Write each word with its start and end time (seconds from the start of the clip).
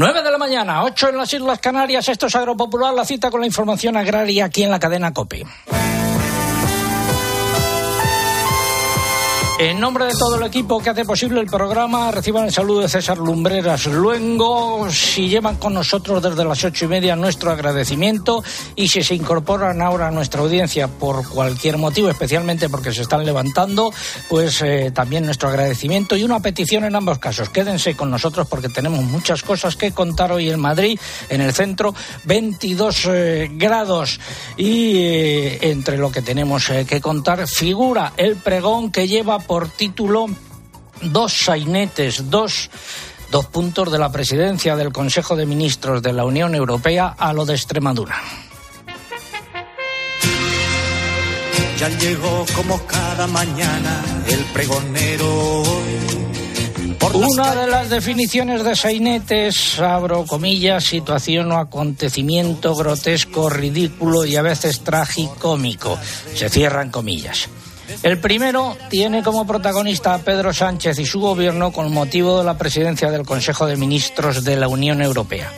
9 0.00 0.22
de 0.22 0.30
la 0.30 0.38
mañana, 0.38 0.82
8 0.84 1.10
en 1.10 1.16
las 1.18 1.30
Islas 1.34 1.58
Canarias. 1.58 2.08
Esto 2.08 2.28
es 2.28 2.34
Agropopular, 2.34 2.94
la 2.94 3.04
cita 3.04 3.30
con 3.30 3.42
la 3.42 3.46
información 3.46 3.98
agraria 3.98 4.46
aquí 4.46 4.62
en 4.62 4.70
la 4.70 4.78
cadena 4.78 5.12
COPE. 5.12 5.44
En 9.62 9.78
nombre 9.78 10.06
de 10.06 10.12
todo 10.12 10.36
el 10.36 10.42
equipo 10.44 10.80
que 10.80 10.88
hace 10.88 11.04
posible 11.04 11.38
el 11.38 11.46
programa, 11.46 12.10
reciban 12.10 12.46
el 12.46 12.50
saludo 12.50 12.80
de 12.80 12.88
César 12.88 13.18
Lumbreras 13.18 13.84
Luengo. 13.88 14.88
Si 14.88 15.28
llevan 15.28 15.56
con 15.56 15.74
nosotros 15.74 16.22
desde 16.22 16.46
las 16.46 16.64
ocho 16.64 16.86
y 16.86 16.88
media, 16.88 17.14
nuestro 17.14 17.50
agradecimiento. 17.50 18.42
Y 18.74 18.88
si 18.88 19.02
se 19.02 19.14
incorporan 19.14 19.82
ahora 19.82 20.08
a 20.08 20.10
nuestra 20.10 20.40
audiencia 20.40 20.88
por 20.88 21.28
cualquier 21.28 21.76
motivo, 21.76 22.08
especialmente 22.08 22.70
porque 22.70 22.90
se 22.90 23.02
están 23.02 23.26
levantando, 23.26 23.92
pues 24.30 24.62
eh, 24.62 24.92
también 24.94 25.26
nuestro 25.26 25.50
agradecimiento 25.50 26.16
y 26.16 26.22
una 26.24 26.40
petición 26.40 26.84
en 26.84 26.96
ambos 26.96 27.18
casos. 27.18 27.50
Quédense 27.50 27.94
con 27.94 28.10
nosotros 28.10 28.48
porque 28.48 28.70
tenemos 28.70 29.04
muchas 29.04 29.42
cosas 29.42 29.76
que 29.76 29.92
contar 29.92 30.32
hoy 30.32 30.48
en 30.48 30.58
Madrid, 30.58 30.98
en 31.28 31.42
el 31.42 31.52
centro, 31.52 31.94
22 32.24 33.08
eh, 33.10 33.50
grados. 33.52 34.20
Y 34.56 34.96
eh, 34.96 35.70
entre 35.70 35.98
lo 35.98 36.10
que 36.10 36.22
tenemos 36.22 36.66
que 36.88 37.00
contar, 37.02 37.46
figura 37.46 38.14
el 38.16 38.36
pregón 38.36 38.90
que 38.90 39.06
lleva 39.06 39.38
por 39.50 39.68
título 39.68 40.26
dos 41.02 41.32
sainetes, 41.32 42.30
dos, 42.30 42.70
dos 43.32 43.46
puntos 43.46 43.90
de 43.90 43.98
la 43.98 44.12
presidencia 44.12 44.76
del 44.76 44.92
Consejo 44.92 45.34
de 45.34 45.44
Ministros 45.44 46.02
de 46.02 46.12
la 46.12 46.24
Unión 46.24 46.54
Europea 46.54 47.16
a 47.18 47.32
lo 47.32 47.44
de 47.44 47.54
Extremadura. 47.54 48.14
Ya 51.80 51.88
llegó 51.98 52.46
como 52.54 52.80
cada 52.86 53.26
mañana 53.26 54.04
el 54.28 54.38
pregonero. 54.52 55.64
Una 57.12 57.52
de 57.56 57.66
las 57.66 57.90
definiciones 57.90 58.62
de 58.62 58.76
sainetes, 58.76 59.80
abro 59.80 60.26
comillas, 60.26 60.84
situación 60.84 61.50
o 61.50 61.58
acontecimiento 61.58 62.76
grotesco, 62.76 63.50
ridículo 63.50 64.24
y 64.24 64.36
a 64.36 64.42
veces 64.42 64.84
tragicómico. 64.84 65.98
Se 66.36 66.48
cierran 66.48 66.90
comillas. 66.90 67.48
El 68.02 68.18
primero 68.18 68.76
tiene 68.88 69.22
como 69.22 69.46
protagonista 69.46 70.14
a 70.14 70.18
Pedro 70.18 70.52
Sánchez 70.52 70.98
y 70.98 71.06
su 71.06 71.20
gobierno 71.20 71.72
con 71.72 71.92
motivo 71.92 72.38
de 72.38 72.44
la 72.44 72.56
presidencia 72.56 73.10
del 73.10 73.26
Consejo 73.26 73.66
de 73.66 73.76
Ministros 73.76 74.44
de 74.44 74.56
la 74.56 74.68
Unión 74.68 75.02
Europea. 75.02 75.50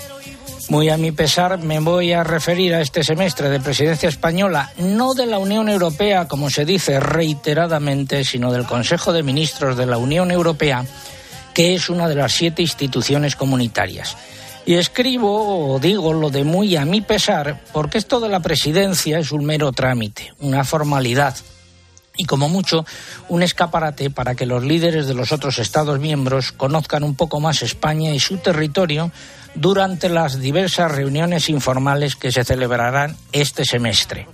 Muy 0.68 0.88
a 0.88 0.96
mi 0.96 1.12
pesar 1.12 1.58
me 1.58 1.80
voy 1.80 2.12
a 2.12 2.24
referir 2.24 2.74
a 2.74 2.80
este 2.80 3.04
semestre 3.04 3.50
de 3.50 3.60
presidencia 3.60 4.08
española, 4.08 4.72
no 4.78 5.12
de 5.12 5.26
la 5.26 5.38
Unión 5.38 5.68
Europea, 5.68 6.28
como 6.28 6.50
se 6.50 6.64
dice 6.64 6.98
reiteradamente, 6.98 8.24
sino 8.24 8.52
del 8.52 8.64
Consejo 8.64 9.12
de 9.12 9.22
Ministros 9.22 9.76
de 9.76 9.86
la 9.86 9.98
Unión 9.98 10.30
Europea, 10.30 10.84
que 11.52 11.74
es 11.74 11.90
una 11.90 12.08
de 12.08 12.14
las 12.14 12.32
siete 12.32 12.62
instituciones 12.62 13.36
comunitarias. 13.36 14.16
Y 14.64 14.74
escribo 14.74 15.74
o 15.74 15.78
digo 15.78 16.12
lo 16.12 16.30
de 16.30 16.44
muy 16.44 16.76
a 16.76 16.84
mi 16.84 17.00
pesar, 17.00 17.60
porque 17.72 17.98
esto 17.98 18.20
de 18.20 18.28
la 18.28 18.40
presidencia 18.40 19.18
es 19.18 19.32
un 19.32 19.44
mero 19.44 19.72
trámite, 19.72 20.32
una 20.40 20.64
formalidad, 20.64 21.34
y 22.16 22.24
como 22.24 22.48
mucho 22.48 22.84
un 23.28 23.42
escaparate 23.42 24.10
para 24.10 24.34
que 24.34 24.46
los 24.46 24.62
líderes 24.62 25.06
de 25.06 25.14
los 25.14 25.32
otros 25.32 25.58
Estados 25.58 25.98
miembros 25.98 26.52
conozcan 26.52 27.04
un 27.04 27.14
poco 27.14 27.40
más 27.40 27.62
España 27.62 28.12
y 28.14 28.20
su 28.20 28.38
territorio 28.38 29.10
durante 29.54 30.08
las 30.08 30.40
diversas 30.40 30.92
reuniones 30.92 31.48
informales 31.48 32.16
que 32.16 32.32
se 32.32 32.44
celebrarán 32.44 33.16
este 33.32 33.64
semestre. 33.64 34.26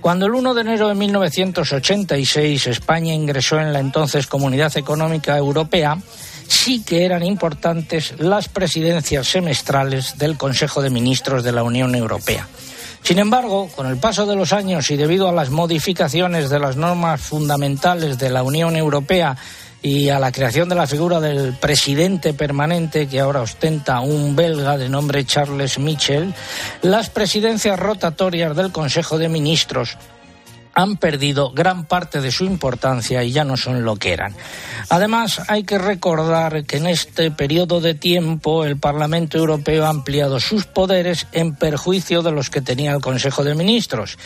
Cuando 0.00 0.26
el 0.26 0.34
1 0.34 0.54
de 0.54 0.60
enero 0.62 0.88
de 0.88 0.94
1986 0.94 2.66
España 2.66 3.14
ingresó 3.14 3.60
en 3.60 3.72
la 3.72 3.78
entonces 3.78 4.26
Comunidad 4.26 4.76
Económica 4.76 5.36
Europea, 5.36 5.96
sí 6.48 6.82
que 6.82 7.04
eran 7.04 7.24
importantes 7.24 8.14
las 8.18 8.48
presidencias 8.48 9.28
semestrales 9.28 10.18
del 10.18 10.36
Consejo 10.36 10.82
de 10.82 10.90
Ministros 10.90 11.44
de 11.44 11.52
la 11.52 11.62
Unión 11.62 11.94
Europea. 11.94 12.48
Sin 13.02 13.18
embargo, 13.18 13.68
con 13.74 13.86
el 13.86 13.96
paso 13.96 14.26
de 14.26 14.36
los 14.36 14.52
años 14.52 14.90
y 14.90 14.96
debido 14.96 15.28
a 15.28 15.32
las 15.32 15.50
modificaciones 15.50 16.50
de 16.50 16.58
las 16.60 16.76
normas 16.76 17.20
fundamentales 17.20 18.16
de 18.18 18.30
la 18.30 18.42
Unión 18.44 18.76
Europea 18.76 19.36
y 19.82 20.08
a 20.08 20.20
la 20.20 20.30
creación 20.30 20.68
de 20.68 20.76
la 20.76 20.86
figura 20.86 21.20
del 21.20 21.54
presidente 21.54 22.32
permanente 22.32 23.08
que 23.08 23.18
ahora 23.18 23.40
ostenta 23.40 24.00
un 24.00 24.36
belga 24.36 24.78
de 24.78 24.88
nombre 24.88 25.24
Charles 25.24 25.80
Michel, 25.80 26.32
las 26.82 27.10
presidencias 27.10 27.78
rotatorias 27.78 28.54
del 28.56 28.70
Consejo 28.70 29.18
de 29.18 29.28
Ministros 29.28 29.98
han 30.74 30.96
perdido 30.96 31.52
gran 31.52 31.84
parte 31.84 32.20
de 32.20 32.30
su 32.30 32.44
importancia 32.44 33.22
y 33.22 33.32
ya 33.32 33.44
no 33.44 33.56
son 33.56 33.84
lo 33.84 33.96
que 33.96 34.12
eran. 34.12 34.34
Además, 34.88 35.40
hay 35.48 35.64
que 35.64 35.78
recordar 35.78 36.64
que 36.64 36.78
en 36.78 36.86
este 36.86 37.30
periodo 37.30 37.80
de 37.80 37.94
tiempo 37.94 38.64
el 38.64 38.78
Parlamento 38.78 39.38
Europeo 39.38 39.84
ha 39.86 39.90
ampliado 39.90 40.40
sus 40.40 40.66
poderes 40.66 41.26
en 41.32 41.54
perjuicio 41.54 42.22
de 42.22 42.32
los 42.32 42.50
que 42.50 42.60
tenía 42.60 42.92
el 42.92 43.00
Consejo 43.00 43.44
de 43.44 43.54
Ministros 43.54 44.18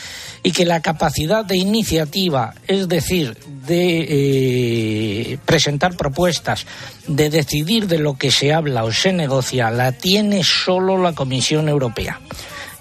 y 0.43 0.53
que 0.53 0.65
la 0.65 0.83
capacidad 0.83 1.45
de 1.45 1.57
iniciativa, 1.57 2.55
es 2.67 2.89
decir, 2.89 3.37
de 3.67 4.07
eh, 4.09 5.39
presentar 5.45 5.97
propuestas, 5.97 6.67
de 7.07 7.31
decidir 7.31 7.87
de 7.89 7.99
lo 7.99 8.17
que 8.17 8.31
se 8.31 8.53
habla 8.53 8.85
o 8.85 8.93
se 8.93 9.13
negocia, 9.13 9.71
la 9.71 9.93
tiene 9.93 10.45
solo 10.45 10.97
la 10.99 11.13
Comisión 11.13 11.69
Europea. 11.69 12.21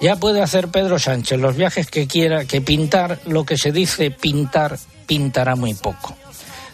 Ya 0.06 0.18
puede 0.18 0.44
hacer 0.44 0.68
Pedro 0.68 1.00
Sánchez 1.00 1.40
los 1.40 1.56
viajes 1.56 1.88
que 1.88 2.06
quiera, 2.06 2.46
que 2.46 2.62
pintar 2.62 3.18
lo 3.26 3.44
que 3.44 3.58
se 3.58 3.72
dice 3.72 4.12
pintar, 4.12 4.78
pintará 5.08 5.56
muy 5.56 5.74
poco. 5.74 6.16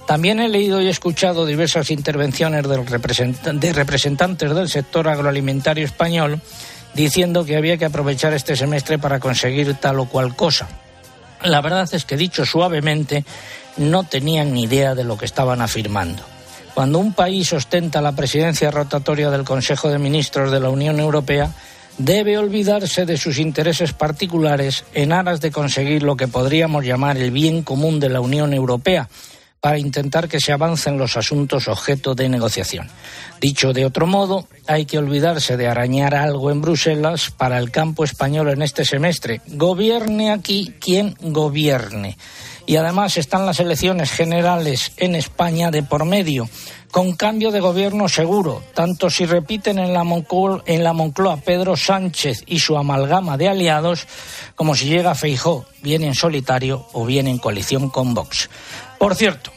También 0.06 0.42
he 0.42 0.50
leído 0.50 0.82
y 0.82 0.90
escuchado 0.90 1.46
diversas 1.46 1.92
intervenciones 1.92 2.68
de 2.68 3.72
representantes 3.72 4.54
del 4.54 4.68
sector 4.68 5.08
agroalimentario 5.08 5.86
español 5.86 6.42
diciendo 6.94 7.46
que 7.46 7.56
había 7.56 7.78
que 7.78 7.86
aprovechar 7.86 8.34
este 8.34 8.58
semestre 8.58 9.00
para 9.00 9.22
conseguir 9.22 9.76
tal 9.76 10.02
o 10.02 10.10
cual 10.10 10.36
cosa. 10.36 10.68
La 11.42 11.62
verdad 11.62 11.88
es 11.94 12.04
que, 12.04 12.18
dicho 12.18 12.46
suavemente, 12.46 13.24
no 13.78 14.04
tenían 14.04 14.52
ni 14.52 14.64
idea 14.64 14.94
de 14.94 15.06
lo 15.06 15.18
que 15.18 15.24
estaban 15.24 15.62
afirmando. 15.62 16.22
Cuando 16.74 17.00
un 17.00 17.14
país 17.14 17.54
ostenta 17.54 18.02
la 18.02 18.12
presidencia 18.12 18.72
rotatoria 18.72 19.30
del 19.30 19.46
Consejo 19.46 19.88
de 19.88 20.00
Ministros 20.00 20.52
de 20.52 20.60
la 20.60 20.68
Unión 20.68 21.00
Europea, 21.00 21.54
debe 22.06 22.38
olvidarse 22.38 23.06
de 23.06 23.18
sus 23.18 23.38
intereses 23.38 23.94
particulares 23.94 24.86
en 24.94 25.12
aras 25.12 25.42
de 25.42 25.52
conseguir 25.52 26.04
lo 26.04 26.16
que 26.16 26.28
podríamos 26.28 26.86
llamar 26.86 27.18
el 27.18 27.32
bien 27.32 27.64
común 27.64 28.00
de 28.00 28.10
la 28.10 28.22
Unión 28.22 28.54
Europea 28.54 29.10
para 29.60 29.78
intentar 29.78 30.28
que 30.28 30.40
se 30.40 30.52
avancen 30.52 30.98
los 30.98 31.18
asuntos 31.18 31.68
objeto 31.68 32.16
de 32.16 32.28
negociación. 32.28 32.90
Dicho 33.40 33.74
de 33.74 33.86
otro 33.86 34.08
modo, 34.08 34.48
hay 34.66 34.86
que 34.86 34.98
olvidarse 34.98 35.56
de 35.56 35.68
arañar 35.68 36.16
algo 36.16 36.50
en 36.50 36.62
Bruselas 36.62 37.30
para 37.30 37.60
el 37.60 37.70
campo 37.70 38.04
español 38.04 38.50
en 38.50 38.64
este 38.64 38.84
semestre. 38.84 39.42
Gobierne 39.48 40.32
aquí 40.32 40.74
quien 40.80 41.16
gobierne. 41.22 42.18
Y 42.72 42.78
además 42.78 43.18
están 43.18 43.46
las 43.46 43.60
elecciones 43.60 44.12
generales 44.12 44.94
en 44.96 45.16
España 45.16 45.72
de 45.72 45.84
por 45.84 46.06
medio 46.06 46.48
con 46.90 47.18
cambio 47.18 47.52
de 47.52 47.60
gobierno 47.60 48.08
seguro, 48.08 48.64
tanto 48.74 49.10
si 49.10 49.26
repiten 49.26 49.78
en 49.78 49.92
la, 49.92 50.06
Moncloa, 50.06 50.64
en 50.66 50.82
la 50.82 50.94
Moncloa 50.94 51.36
Pedro 51.36 51.76
Sánchez 51.76 52.44
y 52.48 52.60
su 52.60 52.78
amalgama 52.78 53.36
de 53.36 53.50
aliados, 53.50 54.08
como 54.56 54.74
si 54.74 54.86
llega 54.86 55.16
Feijó, 55.16 55.66
bien 55.82 56.06
en 56.06 56.16
solitario 56.16 56.88
o 56.94 57.06
bien 57.06 57.28
en 57.28 57.40
coalición 57.40 57.90
con 57.90 58.14
Vox. 58.14 58.50
Por 58.98 59.16
cierto, 59.16 59.52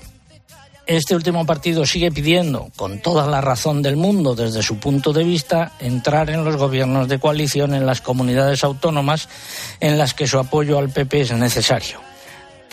este 0.84 1.14
último 1.14 1.46
partido 1.46 1.86
sigue 1.86 2.10
pidiendo, 2.10 2.70
con 2.74 2.98
toda 2.98 3.28
la 3.28 3.40
razón 3.40 3.80
del 3.80 3.94
mundo 3.94 4.34
desde 4.34 4.64
su 4.64 4.78
punto 4.78 5.12
de 5.12 5.22
vista, 5.22 5.70
entrar 5.78 6.30
en 6.30 6.44
los 6.44 6.56
gobiernos 6.56 7.06
de 7.06 7.20
coalición 7.20 7.74
en 7.74 7.86
las 7.86 8.00
comunidades 8.00 8.64
autónomas 8.64 9.28
en 9.78 9.98
las 9.98 10.14
que 10.14 10.26
su 10.26 10.40
apoyo 10.40 10.78
al 10.78 10.90
PP 10.90 11.20
es 11.20 11.30
necesario 11.30 12.13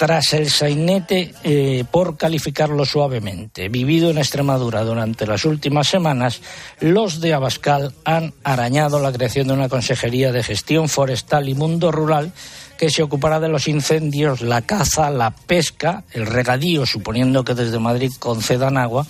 tras 0.02 0.34
el 0.34 0.50
sainete, 0.50 1.32
eh, 1.44 1.84
por 1.92 2.18
calificarlo 2.18 2.86
suavemente, 2.86 3.70
vivido 3.70 4.10
en 4.10 4.18
Extremadura 4.18 4.84
durante 4.84 5.28
las 5.28 5.46
últimas 5.46 5.88
semanas, 5.88 6.42
los 6.80 7.22
de 7.22 7.36
Abascal 7.36 7.94
han 8.04 8.34
arañado 8.44 9.00
la 9.00 9.12
creación 9.12 9.46
de 9.46 9.54
una 9.54 9.70
consejería 9.70 10.32
de 10.32 10.42
gestión 10.42 10.90
forestal 10.90 11.50
y 11.50 11.54
mundo 11.54 11.92
rural 11.92 12.34
que 12.80 12.90
se 12.90 13.04
ocupará 13.04 13.40
de 13.40 13.50
los 13.50 13.68
incendios, 13.68 14.42
la 14.42 14.64
caza, 14.64 15.12
la 15.12 15.30
pesca, 15.30 16.04
el 16.14 16.26
regadío, 16.26 16.88
suponiendo 16.88 17.44
que 17.44 17.54
desde 17.54 17.78
Madrid 17.78 18.12
concedan 18.18 18.80
agua, 18.80 19.06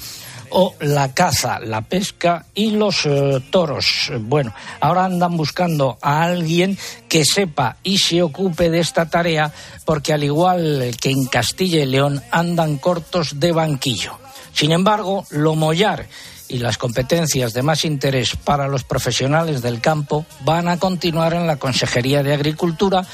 o 0.51 0.75
la 0.80 1.13
caza, 1.13 1.59
la 1.59 1.81
pesca 1.81 2.45
y 2.53 2.71
los 2.71 3.06
eh, 3.06 3.42
toros. 3.50 4.12
Bueno, 4.19 4.53
ahora 4.80 5.06
andan 5.06 5.36
buscando 5.38 5.98
a 6.01 6.24
alguien 6.24 6.77
que 7.09 7.24
sepa 7.25 7.77
y 7.83 7.98
se 7.98 8.21
ocupe 8.21 8.69
de 8.69 8.80
esta 8.80 9.09
tarea 9.09 9.51
porque 9.86 10.13
al 10.13 10.24
igual 10.24 10.95
que 11.00 11.09
en 11.09 11.25
Castilla 11.25 11.81
y 11.81 11.86
León 11.86 12.21
andan 12.31 12.77
cortos 12.77 13.39
de 13.39 13.51
banquillo. 13.51 14.19
Sin 14.53 14.71
embargo, 14.71 15.25
lo 15.30 15.56
mollar 15.56 16.07
y 16.51 16.57
las 16.57 16.77
competencias 16.77 17.54
de 17.54 17.62
más 17.62 17.86
interés 17.86 18.36
para 18.36 18.68
los 18.68 18.83
profesionales 18.83 19.62
del 19.62 19.80
campo 19.80 20.25
van 20.44 20.68
a 20.68 20.77
continuar 20.77 21.33
en 21.33 21.47
la 21.47 21.56
Consejería 21.56 22.24
de 22.24 22.33
Agricultura, 22.33 23.06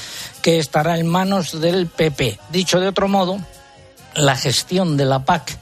que 0.42 0.58
estará 0.58 0.98
en 0.98 1.06
manos 1.06 1.60
del 1.60 1.86
PP. 1.86 2.38
Dicho 2.50 2.80
de 2.80 2.88
otro 2.88 3.06
modo, 3.06 3.38
la 4.14 4.34
gestión 4.34 4.96
de 4.96 5.04
la 5.04 5.24
PAC 5.24 5.56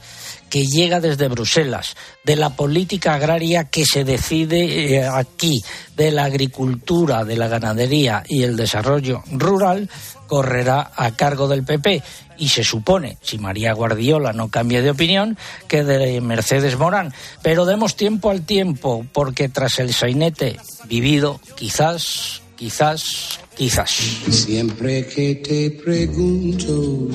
que 0.49 0.65
llega 0.65 0.99
desde 0.99 1.27
Bruselas, 1.27 1.95
de 2.23 2.35
la 2.35 2.51
política 2.51 3.15
agraria 3.15 3.65
que 3.65 3.85
se 3.85 4.03
decide 4.03 4.95
eh, 4.95 5.07
aquí, 5.07 5.63
de 5.95 6.11
la 6.11 6.25
agricultura, 6.25 7.25
de 7.25 7.37
la 7.37 7.47
ganadería 7.47 8.23
y 8.27 8.43
el 8.43 8.55
desarrollo 8.55 9.23
rural, 9.31 9.89
correrá 10.27 10.91
a 10.95 11.11
cargo 11.11 11.47
del 11.47 11.63
PP 11.63 12.03
y 12.37 12.49
se 12.49 12.63
supone, 12.63 13.17
si 13.21 13.37
María 13.37 13.73
Guardiola 13.73 14.33
no 14.33 14.49
cambia 14.49 14.81
de 14.81 14.91
opinión, 14.91 15.37
que 15.67 15.83
de 15.83 16.21
Mercedes 16.21 16.77
Morán. 16.77 17.13
Pero 17.41 17.65
demos 17.65 17.95
tiempo 17.95 18.29
al 18.29 18.45
tiempo, 18.45 19.05
porque 19.11 19.49
tras 19.49 19.79
el 19.79 19.93
sainete 19.93 20.57
vivido, 20.85 21.39
quizás, 21.55 22.41
quizás, 22.55 23.39
quizás. 23.55 23.89
Siempre 24.29 25.07
que 25.07 25.35
te 25.35 25.71
pregunto 25.83 27.09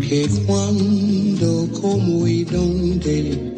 que 0.00 0.28
cuándo, 0.46 1.68
cómo 1.80 2.26
y 2.26 2.44
dónde, 2.44 3.54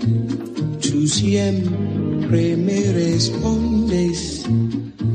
tú 0.81 1.07
siempre 1.07 2.57
me 2.57 2.93
respondes, 2.93 4.45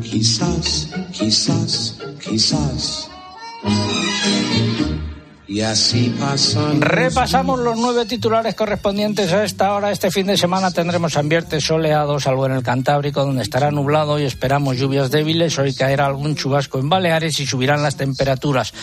quizás, 0.04 0.89
quizás, 1.12 1.98
quizás. 2.24 3.10
Y 5.48 5.62
así 5.62 6.10
pasan. 6.20 6.82
Repasamos 6.82 7.60
los 7.60 7.78
nueve 7.78 8.06
titulares 8.06 8.56
correspondientes 8.56 9.32
a 9.32 9.44
esta 9.44 9.74
hora. 9.74 9.92
Este 9.92 10.10
fin 10.10 10.26
de 10.26 10.38
semana 10.38 10.72
tendremos 10.72 11.18
ambientes 11.18 11.64
soleados, 11.64 12.24
salvo 12.24 12.48
en 12.48 12.54
el 12.54 12.64
Cantábrico, 12.64 13.24
donde 13.24 13.44
estará 13.44 13.70
nublado 13.70 14.18
y 14.20 14.24
esperamos 14.24 14.78
lluvias 14.78 15.12
débiles. 15.12 15.60
Hoy 15.60 15.76
caerá 15.76 16.08
algún 16.08 16.36
chubasco 16.36 16.80
en 16.80 16.90
Baleares 16.90 17.40
y 17.40 17.46
subirán 17.46 17.84
las 17.84 17.96
temperaturas. 17.96 18.74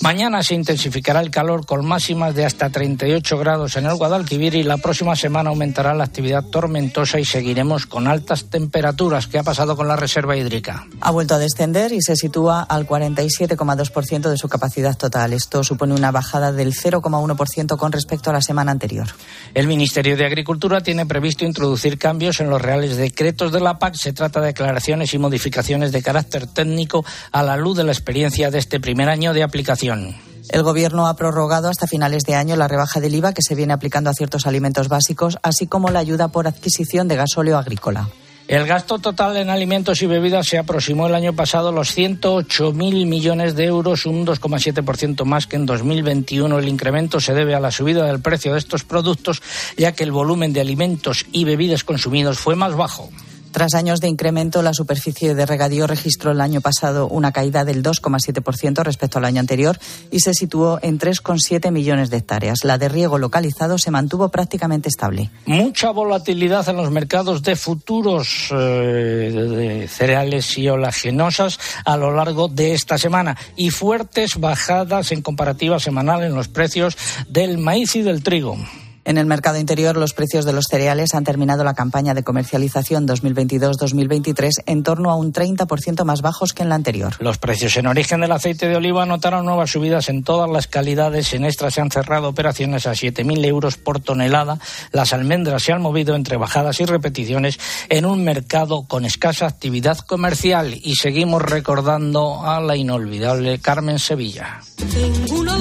Mañana 0.00 0.44
se 0.44 0.54
intensificará 0.54 1.20
el 1.20 1.30
calor 1.30 1.66
con 1.66 1.84
máximas 1.84 2.36
de 2.36 2.44
hasta 2.44 2.70
38 2.70 3.38
grados 3.38 3.76
en 3.76 3.86
el 3.86 3.96
Guadalquivir 3.96 4.54
y 4.54 4.62
la 4.62 4.76
próxima 4.76 5.16
semana 5.16 5.50
aumentará 5.50 5.92
la 5.92 6.04
actividad 6.04 6.44
tormentosa 6.44 7.18
y 7.18 7.24
seguiremos 7.24 7.86
con 7.86 8.06
altas 8.06 8.44
temperaturas. 8.44 9.26
¿Qué 9.26 9.38
ha 9.38 9.42
pasado 9.42 9.74
con 9.74 9.88
la 9.88 9.96
reserva 9.96 10.36
hídrica? 10.36 10.86
Ha 11.00 11.10
vuelto 11.10 11.34
a 11.34 11.38
descender 11.38 11.92
y 11.92 12.00
se 12.00 12.14
sitúa 12.14 12.62
al 12.62 12.86
47,2% 12.86 14.30
de 14.30 14.36
su 14.36 14.48
capacidad 14.48 14.96
total. 14.96 15.32
Esto 15.32 15.64
supone 15.64 15.94
una 15.94 16.11
bajada 16.12 16.52
del 16.52 16.74
0,1% 16.74 17.76
con 17.76 17.92
respecto 17.92 18.30
a 18.30 18.32
la 18.32 18.42
semana 18.42 18.70
anterior. 18.70 19.08
El 19.54 19.66
Ministerio 19.66 20.16
de 20.16 20.26
Agricultura 20.26 20.82
tiene 20.82 21.06
previsto 21.06 21.44
introducir 21.44 21.98
cambios 21.98 22.40
en 22.40 22.50
los 22.50 22.62
reales 22.62 22.96
decretos 22.96 23.52
de 23.52 23.60
la 23.60 23.78
PAC. 23.78 23.94
Se 23.96 24.12
trata 24.12 24.40
de 24.40 24.48
declaraciones 24.48 25.12
y 25.14 25.18
modificaciones 25.18 25.92
de 25.92 26.02
carácter 26.02 26.46
técnico 26.46 27.04
a 27.32 27.42
la 27.42 27.56
luz 27.56 27.76
de 27.76 27.84
la 27.84 27.92
experiencia 27.92 28.50
de 28.50 28.58
este 28.58 28.80
primer 28.80 29.08
año 29.08 29.32
de 29.32 29.42
aplicación. 29.42 30.16
El 30.48 30.62
Gobierno 30.62 31.06
ha 31.06 31.16
prorrogado 31.16 31.68
hasta 31.68 31.86
finales 31.86 32.24
de 32.24 32.34
año 32.34 32.56
la 32.56 32.68
rebaja 32.68 33.00
del 33.00 33.14
IVA 33.14 33.32
que 33.32 33.42
se 33.42 33.54
viene 33.54 33.72
aplicando 33.72 34.10
a 34.10 34.14
ciertos 34.14 34.46
alimentos 34.46 34.88
básicos, 34.88 35.38
así 35.42 35.66
como 35.66 35.88
la 35.88 36.00
ayuda 36.00 36.28
por 36.28 36.46
adquisición 36.46 37.08
de 37.08 37.16
gasóleo 37.16 37.58
agrícola. 37.58 38.08
El 38.52 38.66
gasto 38.66 38.98
total 38.98 39.38
en 39.38 39.48
alimentos 39.48 40.02
y 40.02 40.06
bebidas 40.06 40.46
se 40.46 40.58
aproximó 40.58 41.06
el 41.06 41.14
año 41.14 41.32
pasado 41.32 41.70
a 41.70 41.72
los 41.72 41.96
108.000 41.96 43.06
millones 43.06 43.56
de 43.56 43.64
euros, 43.64 44.04
un 44.04 44.26
2,7% 44.26 45.24
más 45.24 45.46
que 45.46 45.56
en 45.56 45.64
2021. 45.64 46.58
El 46.58 46.68
incremento 46.68 47.18
se 47.18 47.32
debe 47.32 47.54
a 47.54 47.60
la 47.60 47.70
subida 47.70 48.04
del 48.04 48.20
precio 48.20 48.52
de 48.52 48.58
estos 48.58 48.84
productos, 48.84 49.40
ya 49.78 49.92
que 49.92 50.04
el 50.04 50.12
volumen 50.12 50.52
de 50.52 50.60
alimentos 50.60 51.24
y 51.32 51.44
bebidas 51.44 51.82
consumidos 51.82 52.38
fue 52.40 52.54
más 52.54 52.76
bajo. 52.76 53.08
Tras 53.52 53.74
años 53.74 54.00
de 54.00 54.08
incremento, 54.08 54.62
la 54.62 54.72
superficie 54.72 55.34
de 55.34 55.44
regadío 55.44 55.86
registró 55.86 56.30
el 56.30 56.40
año 56.40 56.62
pasado 56.62 57.06
una 57.06 57.32
caída 57.32 57.66
del 57.66 57.82
2,7% 57.82 58.82
respecto 58.82 59.18
al 59.18 59.26
año 59.26 59.40
anterior 59.40 59.78
y 60.10 60.20
se 60.20 60.32
situó 60.32 60.78
en 60.82 60.98
3,7 60.98 61.70
millones 61.70 62.08
de 62.08 62.16
hectáreas. 62.16 62.64
La 62.64 62.78
de 62.78 62.88
riego 62.88 63.18
localizado 63.18 63.76
se 63.76 63.90
mantuvo 63.90 64.30
prácticamente 64.30 64.88
estable. 64.88 65.30
Mucha 65.44 65.90
volatilidad 65.90 66.66
en 66.70 66.76
los 66.76 66.90
mercados 66.90 67.42
de 67.42 67.54
futuros 67.54 68.48
eh, 68.52 68.56
de 68.56 69.86
cereales 69.86 70.56
y 70.56 70.68
olaginosas 70.68 71.60
a 71.84 71.98
lo 71.98 72.10
largo 72.10 72.48
de 72.48 72.72
esta 72.72 72.96
semana 72.96 73.36
y 73.54 73.68
fuertes 73.68 74.40
bajadas 74.40 75.12
en 75.12 75.20
comparativa 75.20 75.78
semanal 75.78 76.22
en 76.22 76.34
los 76.34 76.48
precios 76.48 76.96
del 77.28 77.58
maíz 77.58 77.96
y 77.96 78.02
del 78.02 78.22
trigo. 78.22 78.56
En 79.04 79.18
el 79.18 79.26
mercado 79.26 79.58
interior, 79.58 79.96
los 79.96 80.14
precios 80.14 80.44
de 80.44 80.52
los 80.52 80.66
cereales 80.70 81.14
han 81.14 81.24
terminado 81.24 81.64
la 81.64 81.74
campaña 81.74 82.14
de 82.14 82.22
comercialización 82.22 83.06
2022-2023 83.08 84.62
en 84.66 84.82
torno 84.84 85.10
a 85.10 85.16
un 85.16 85.32
30% 85.32 86.04
más 86.04 86.22
bajos 86.22 86.52
que 86.52 86.62
en 86.62 86.68
la 86.68 86.76
anterior. 86.76 87.14
Los 87.18 87.38
precios 87.38 87.76
en 87.76 87.88
origen 87.88 88.20
del 88.20 88.30
aceite 88.30 88.68
de 88.68 88.76
oliva 88.76 89.04
notaron 89.04 89.44
nuevas 89.44 89.70
subidas 89.70 90.08
en 90.08 90.22
todas 90.22 90.48
las 90.48 90.68
calidades. 90.68 91.34
En 91.34 91.44
extra 91.44 91.70
se 91.70 91.80
han 91.80 91.90
cerrado 91.90 92.28
operaciones 92.28 92.86
a 92.86 92.92
7.000 92.92 93.44
euros 93.44 93.76
por 93.76 93.98
tonelada. 93.98 94.58
Las 94.92 95.12
almendras 95.12 95.64
se 95.64 95.72
han 95.72 95.82
movido 95.82 96.14
entre 96.14 96.36
bajadas 96.36 96.80
y 96.80 96.84
repeticiones 96.84 97.58
en 97.88 98.06
un 98.06 98.22
mercado 98.22 98.84
con 98.84 99.04
escasa 99.04 99.46
actividad 99.46 99.98
comercial. 99.98 100.74
Y 100.80 100.94
seguimos 100.94 101.42
recordando 101.42 102.42
a 102.44 102.60
la 102.60 102.76
inolvidable 102.76 103.58
Carmen 103.58 103.98
Sevilla. 103.98 104.60
Tengo 104.76 105.40
una 105.40 105.58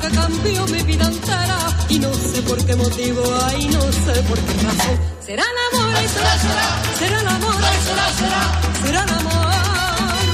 que 0.00 0.08
cambió 0.10 0.66
mi 0.66 0.82
vida 0.82 1.06
entera 1.06 1.58
y 1.88 1.98
no 1.98 2.12
sé 2.14 2.42
por 2.42 2.58
qué 2.64 2.74
motivo, 2.76 3.22
ay, 3.46 3.66
no 3.68 3.80
sé 3.80 4.22
por 4.28 4.38
qué 4.38 4.52
razón. 4.66 4.96
Será 5.24 5.42
el 5.52 5.58
amor, 5.68 5.94
ay, 5.96 6.08
será, 6.08 6.38
será, 6.38 6.68
será 6.98 7.20
el 7.20 7.28
amor, 7.28 7.54
ay, 7.70 7.78
será, 7.86 8.06
será, 8.20 8.42
será 8.82 9.00
el 9.04 9.10
amor, 9.20 10.24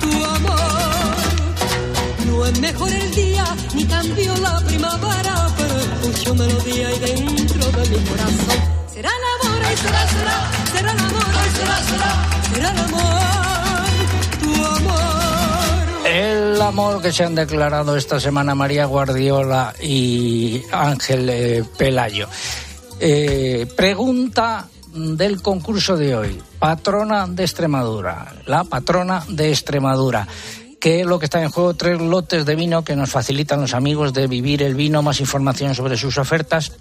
tu 0.00 0.24
amor. 0.36 1.16
No 2.26 2.46
es 2.46 2.58
mejor 2.60 2.92
el 2.92 3.10
día, 3.14 3.44
ni 3.74 3.84
cambió 3.84 4.36
la 4.38 4.60
primavera, 4.60 5.34
pero 5.56 5.74
escucho 5.80 6.34
melodía 6.34 6.92
y 6.94 6.98
dentro 6.98 7.64
de 7.72 7.88
mi 7.90 7.98
corazón. 8.08 8.60
Será 8.92 9.10
el 9.18 9.24
amor, 9.34 9.62
ay, 9.68 9.76
será, 9.76 10.08
será, 10.08 10.50
será 10.72 10.92
el 10.92 10.98
amor, 10.98 11.32
ay, 11.42 11.50
será, 11.58 11.76
será, 11.90 12.10
será 12.52 12.70
el 12.70 12.78
amor, 12.78 13.86
tu 14.40 14.64
amor. 14.76 15.21
El 16.12 16.60
amor 16.60 17.00
que 17.00 17.10
se 17.10 17.24
han 17.24 17.34
declarado 17.34 17.96
esta 17.96 18.20
semana 18.20 18.54
María 18.54 18.84
Guardiola 18.84 19.72
y 19.80 20.60
Ángel 20.70 21.30
eh, 21.30 21.64
Pelayo. 21.78 22.28
Eh, 23.00 23.66
pregunta 23.74 24.68
del 24.92 25.40
concurso 25.40 25.96
de 25.96 26.14
hoy. 26.14 26.42
Patrona 26.58 27.26
de 27.26 27.44
Extremadura. 27.44 28.34
La 28.44 28.64
patrona 28.64 29.24
de 29.26 29.48
Extremadura. 29.48 30.28
¿Qué 30.78 31.00
es 31.00 31.06
lo 31.06 31.18
que 31.18 31.24
está 31.24 31.42
en 31.42 31.48
juego? 31.48 31.72
Tres 31.72 31.98
lotes 31.98 32.44
de 32.44 32.56
vino 32.56 32.84
que 32.84 32.94
nos 32.94 33.08
facilitan 33.08 33.62
los 33.62 33.72
amigos 33.72 34.12
de 34.12 34.26
Vivir 34.26 34.62
el 34.62 34.74
Vino. 34.74 35.00
Más 35.00 35.18
información 35.18 35.74
sobre 35.74 35.96
sus 35.96 36.18
ofertas 36.18 36.72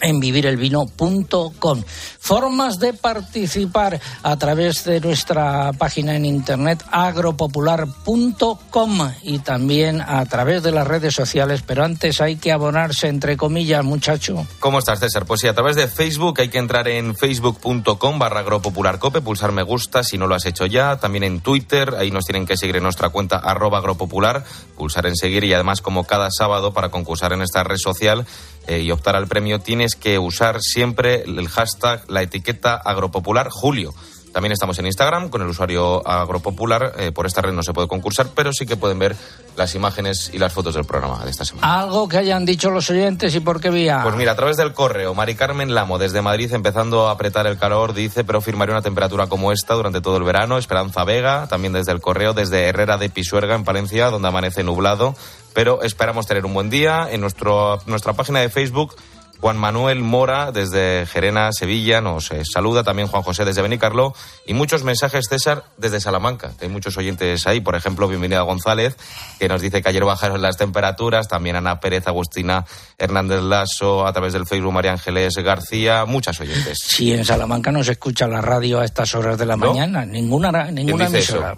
en 0.00 0.20
vivirelvino.com. 0.20 1.82
Formas 2.18 2.78
de 2.78 2.92
participar 2.92 4.00
a 4.22 4.36
través 4.36 4.84
de 4.84 5.00
nuestra 5.00 5.72
página 5.72 6.16
en 6.16 6.24
internet 6.24 6.84
agropopular.com 6.90 9.10
y 9.22 9.38
también 9.40 10.00
a 10.00 10.24
través 10.26 10.62
de 10.62 10.72
las 10.72 10.86
redes 10.86 11.14
sociales, 11.14 11.62
pero 11.66 11.84
antes 11.84 12.20
hay 12.20 12.36
que 12.36 12.52
abonarse 12.52 13.08
entre 13.08 13.36
comillas, 13.36 13.84
muchacho. 13.84 14.46
¿Cómo 14.60 14.78
estás, 14.78 15.00
César? 15.00 15.26
Pues 15.26 15.40
sí, 15.40 15.48
a 15.48 15.54
través 15.54 15.76
de 15.76 15.88
Facebook 15.88 16.40
hay 16.40 16.48
que 16.48 16.58
entrar 16.58 16.88
en 16.88 17.16
facebook.com 17.16 18.18
barra 18.18 18.40
agropopularcope, 18.40 19.20
pulsar 19.20 19.52
me 19.52 19.62
gusta 19.62 20.02
si 20.02 20.18
no 20.18 20.26
lo 20.26 20.34
has 20.34 20.46
hecho 20.46 20.66
ya, 20.66 20.98
también 20.98 21.24
en 21.24 21.40
Twitter, 21.40 21.94
ahí 21.98 22.10
nos 22.10 22.24
tienen 22.24 22.46
que 22.46 22.56
seguir 22.56 22.76
en 22.76 22.82
nuestra 22.82 23.10
cuenta 23.10 23.38
arroba 23.38 23.78
agropopular, 23.78 24.44
pulsar 24.76 25.06
en 25.06 25.16
seguir 25.16 25.44
y 25.44 25.52
además 25.52 25.80
como 25.80 26.04
cada 26.04 26.28
sábado 26.30 26.72
para 26.72 26.90
concursar 26.90 27.32
en 27.32 27.42
esta 27.42 27.64
red 27.64 27.78
social 27.78 28.26
eh, 28.66 28.80
y 28.80 28.90
optar 28.90 29.16
al 29.16 29.28
premio 29.28 29.60
tienes 29.86 30.02
que 30.02 30.18
usar 30.18 30.60
siempre 30.60 31.22
el 31.22 31.48
hashtag, 31.48 32.10
la 32.10 32.22
etiqueta 32.22 32.74
agropopular 32.74 33.50
Julio. 33.50 33.94
También 34.32 34.50
estamos 34.50 34.76
en 34.80 34.86
Instagram 34.86 35.28
con 35.28 35.40
el 35.42 35.48
usuario 35.48 36.06
agropopular. 36.06 36.92
Eh, 36.98 37.12
por 37.12 37.24
esta 37.24 37.40
red 37.40 37.52
no 37.52 37.62
se 37.62 37.72
puede 37.72 37.86
concursar, 37.86 38.30
pero 38.34 38.52
sí 38.52 38.66
que 38.66 38.76
pueden 38.76 38.98
ver 38.98 39.14
las 39.56 39.76
imágenes 39.76 40.30
y 40.34 40.38
las 40.38 40.52
fotos 40.52 40.74
del 40.74 40.84
programa 40.84 41.24
de 41.24 41.30
esta 41.30 41.44
semana. 41.44 41.80
Algo 41.80 42.08
que 42.08 42.18
hayan 42.18 42.44
dicho 42.44 42.68
los 42.68 42.90
oyentes 42.90 43.34
y 43.34 43.40
por 43.40 43.60
qué 43.60 43.70
vía. 43.70 44.00
Pues 44.02 44.16
mira, 44.16 44.32
a 44.32 44.36
través 44.36 44.56
del 44.56 44.74
correo, 44.74 45.14
Mari 45.14 45.36
Carmen 45.36 45.72
Lamo, 45.72 45.98
desde 45.98 46.20
Madrid, 46.20 46.52
empezando 46.52 47.06
a 47.06 47.12
apretar 47.12 47.46
el 47.46 47.58
calor, 47.58 47.94
dice, 47.94 48.24
pero 48.24 48.40
firmaría 48.40 48.74
una 48.74 48.82
temperatura 48.82 49.28
como 49.28 49.52
esta 49.52 49.74
durante 49.74 50.00
todo 50.00 50.16
el 50.16 50.24
verano. 50.24 50.58
Esperanza 50.58 51.04
Vega, 51.04 51.46
también 51.48 51.72
desde 51.72 51.92
el 51.92 52.00
correo, 52.00 52.34
desde 52.34 52.68
Herrera 52.68 52.98
de 52.98 53.08
Pisuerga, 53.08 53.54
en 53.54 53.64
Palencia, 53.64 54.10
donde 54.10 54.28
amanece 54.28 54.64
nublado. 54.64 55.14
Pero 55.54 55.80
esperamos 55.82 56.26
tener 56.26 56.44
un 56.44 56.52
buen 56.52 56.68
día. 56.68 57.08
En 57.10 57.22
nuestro, 57.22 57.78
nuestra 57.86 58.12
página 58.12 58.40
de 58.40 58.50
Facebook 58.50 58.96
Juan 59.40 59.56
Manuel 59.56 60.00
Mora 60.00 60.52
desde 60.52 61.06
Gerena, 61.06 61.50
Sevilla, 61.52 62.00
nos 62.00 62.30
eh, 62.30 62.42
saluda 62.44 62.84
también 62.84 63.08
Juan 63.08 63.22
José 63.22 63.44
desde 63.44 63.62
Benicarlo 63.62 64.14
y 64.46 64.54
muchos 64.54 64.82
mensajes, 64.82 65.26
César, 65.28 65.64
desde 65.76 66.00
Salamanca. 66.00 66.52
Hay 66.60 66.68
muchos 66.68 66.96
oyentes 66.96 67.46
ahí, 67.46 67.60
por 67.60 67.74
ejemplo, 67.74 68.08
bienvenida 68.08 68.40
González, 68.42 68.96
que 69.38 69.48
nos 69.48 69.60
dice 69.60 69.82
que 69.82 69.88
ayer 69.88 70.04
bajaron 70.04 70.42
las 70.42 70.56
temperaturas, 70.56 71.28
también 71.28 71.56
Ana 71.56 71.80
Pérez, 71.80 72.06
Agustina 72.06 72.64
Hernández 72.98 73.42
Lasso, 73.42 74.06
a 74.06 74.12
través 74.12 74.32
del 74.32 74.46
Facebook 74.46 74.72
María 74.72 74.92
Ángeles 74.92 75.34
García, 75.36 76.04
muchas 76.06 76.40
oyentes. 76.40 76.78
Sí, 76.82 77.12
en 77.12 77.24
Salamanca 77.24 77.70
no 77.70 77.84
se 77.84 77.92
escucha 77.92 78.26
la 78.26 78.40
radio 78.40 78.80
a 78.80 78.84
estas 78.84 79.14
horas 79.14 79.38
de 79.38 79.46
la 79.46 79.56
¿No? 79.56 79.66
mañana, 79.66 80.04
ninguna, 80.04 80.70
ninguna 80.70 81.06
emisora. 81.06 81.54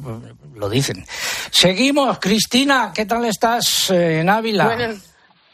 Lo 0.54 0.68
dicen. 0.68 1.06
Seguimos, 1.52 2.18
Cristina, 2.18 2.92
¿qué 2.92 3.06
tal 3.06 3.24
estás 3.24 3.90
eh, 3.90 4.20
en 4.20 4.28
Ávila? 4.28 4.64
Buenos, 4.64 4.96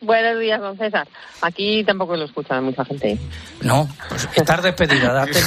Buenos 0.05 0.39
días, 0.39 0.61
don 0.61 0.77
César. 0.77 1.09
Aquí 1.41 1.83
tampoco 1.85 2.17
lo 2.17 2.25
escucha 2.25 2.61
mucha 2.61 2.85
gente. 2.85 3.13
¿eh? 3.13 3.19
No, 3.63 3.89
pues 4.09 4.29
estar 4.35 4.61
despedida, 4.61 5.13
date, 5.13 5.41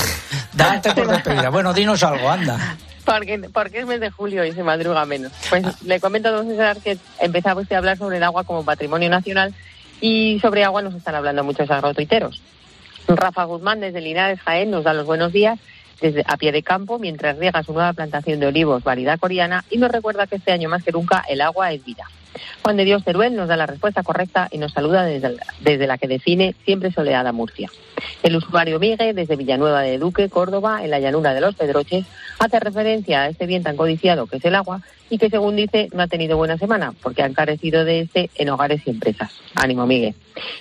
date 0.54 0.94
por 0.94 1.08
despedida. 1.08 1.50
Bueno, 1.50 1.74
dinos 1.74 2.02
algo, 2.04 2.30
anda. 2.30 2.76
Porque, 3.06 3.40
porque 3.54 3.80
es 3.80 3.86
mes 3.86 4.00
de 4.00 4.10
julio 4.10 4.44
y 4.44 4.52
se 4.52 4.64
madruga 4.64 5.06
menos. 5.06 5.32
Pues 5.50 5.82
le 5.84 6.00
comento 6.00 6.30
a 6.30 6.32
don 6.32 6.48
César 6.48 6.78
que 6.78 6.98
empezaba 7.20 7.62
usted 7.62 7.76
a 7.76 7.80
hablar 7.80 7.98
sobre 7.98 8.18
el 8.18 8.24
agua 8.24 8.44
como 8.44 8.66
patrimonio 8.66 9.10
nacional 9.10 9.54
y 10.02 10.40
sobre 10.42 10.64
agua 10.64 10.82
nos 10.82 10.96
están 10.96 11.16
hablando 11.16 11.44
muchos 11.44 11.70
agrotuiteros. 11.70 12.42
Rafa 13.08 13.44
Guzmán 13.44 13.80
desde 13.80 14.02
Linares, 14.02 14.42
Jaén, 14.42 14.72
nos 14.72 14.84
da 14.84 14.94
los 14.94 15.06
buenos 15.06 15.32
días 15.32 15.60
desde 16.02 16.24
a 16.28 16.38
pie 16.38 16.52
de 16.52 16.64
campo 16.64 17.00
mientras 17.00 17.38
riega 17.38 17.64
su 17.64 17.74
nueva 17.74 17.94
plantación 17.94 18.40
de 18.40 18.48
olivos, 18.48 18.84
variedad 18.84 19.20
coreana, 19.20 19.64
y 19.70 19.78
nos 19.78 19.92
recuerda 19.92 20.28
que 20.28 20.36
este 20.36 20.52
año 20.52 20.70
más 20.70 20.84
que 20.84 20.92
nunca 20.92 21.24
el 21.28 21.42
agua 21.42 21.72
es 21.72 21.84
vida. 21.84 22.06
Juan 22.64 22.78
de 22.78 22.86
Dios 22.86 23.04
Teruel 23.04 23.36
nos 23.36 23.48
da 23.48 23.56
la 23.58 23.66
respuesta 23.66 24.04
correcta 24.04 24.48
y 24.52 24.58
nos 24.58 24.74
saluda 24.74 25.04
desde, 25.04 25.38
desde 25.62 25.88
la 25.88 25.98
que 25.98 26.08
define 26.08 26.56
siempre 26.66 26.92
soleada 26.92 27.32
Murcia. 27.32 27.70
El 28.24 28.36
usuario 28.36 28.80
Migue, 28.80 29.14
desde 29.14 29.36
Villanueva 29.36 29.82
de 29.82 29.98
Duque, 29.98 30.30
Córdoba, 30.30 30.84
en 30.84 30.92
la 30.92 31.00
llanura 31.00 31.34
de 31.34 31.42
los 31.42 31.56
Pedroches, 31.56 32.06
hace 32.40 32.60
referencia 32.60 33.24
a 33.24 33.30
este 33.30 33.46
bien 33.46 33.64
tan 33.64 33.76
codiciado 33.78 34.28
que 34.28 34.38
es 34.38 34.46
el 34.46 34.56
agua 34.56 34.82
y 35.10 35.18
que, 35.18 35.30
según 35.30 35.56
dice, 35.56 35.88
no 35.94 36.04
ha 36.04 36.08
tenido 36.08 36.36
buena 36.36 36.58
semana 36.58 36.94
porque 37.02 37.24
han 37.24 37.34
carecido 37.34 37.86
de 37.86 38.02
este 38.02 38.30
en 38.36 38.50
hogares 38.50 38.82
y 38.86 38.90
empresas. 38.90 39.32
Ánimo, 39.56 39.88
Migue. 39.88 40.14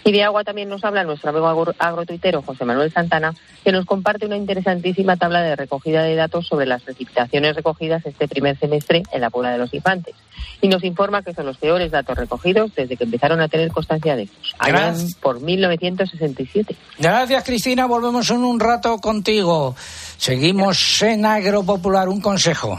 Y 0.04 0.12
de 0.12 0.22
agua 0.22 0.44
también 0.44 0.68
nos 0.68 0.84
habla 0.84 1.02
nuestro 1.04 1.30
amigo 1.30 1.48
agro- 1.48 1.74
agrotuitero 1.78 2.42
José 2.42 2.64
Manuel 2.64 2.92
Santana, 2.92 3.34
que 3.64 3.72
nos 3.72 3.84
comparte 3.84 4.24
una 4.24 4.36
interesantísima 4.36 5.16
tabla 5.16 5.42
de 5.42 5.56
recogida 5.56 6.02
de 6.04 6.14
datos 6.14 6.46
sobre 6.46 6.66
las 6.66 6.82
precipitaciones 6.82 7.56
recogidas 7.56 8.06
este 8.06 8.28
primer 8.28 8.56
semestre 8.56 9.02
en 9.12 9.20
la 9.20 9.30
Puebla 9.30 9.50
de 9.50 9.58
los 9.58 9.74
Infantes. 9.74 10.14
Y 10.62 10.68
nos 10.68 10.84
informa 10.84 11.22
que 11.22 11.34
son 11.34 11.44
los 11.44 11.55
peores 11.56 11.90
datos 11.90 12.16
recogidos 12.16 12.74
desde 12.74 12.96
que 12.96 13.04
empezaron 13.04 13.40
a 13.40 13.48
tener 13.48 13.70
constancia 13.70 14.16
de 14.16 14.22
ellos, 14.22 14.54
Gracias. 14.64 15.14
por 15.14 15.40
1967. 15.40 16.76
Gracias, 16.98 17.44
Cristina. 17.44 17.86
Volvemos 17.86 18.30
en 18.30 18.44
un 18.44 18.60
rato 18.60 18.98
contigo. 18.98 19.74
Seguimos 20.18 21.02
en 21.02 21.26
Agropopular. 21.26 22.08
Un 22.08 22.20
consejo. 22.20 22.78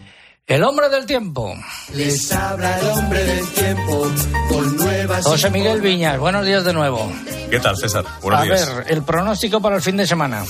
El 0.51 0.65
hombre 0.65 0.89
del 0.89 1.05
tiempo. 1.05 1.55
Les 1.93 2.29
habla 2.33 2.77
el 2.77 2.87
hombre 2.89 3.23
del 3.23 3.47
tiempo 3.51 4.11
con 4.49 4.75
nuevas. 4.75 5.23
José 5.23 5.49
Miguel 5.49 5.79
Viñas. 5.79 6.19
Buenos 6.19 6.45
días 6.45 6.65
de 6.65 6.73
nuevo. 6.73 7.09
¿Qué 7.49 7.57
tal, 7.61 7.77
César? 7.77 8.03
Buenos 8.21 8.41
a 8.41 8.43
días. 8.43 8.75
ver, 8.75 8.91
el 8.91 9.01
pronóstico 9.01 9.61
para 9.61 9.77
el 9.77 9.81
fin 9.81 9.95
de 9.95 10.05
semana. 10.05 10.43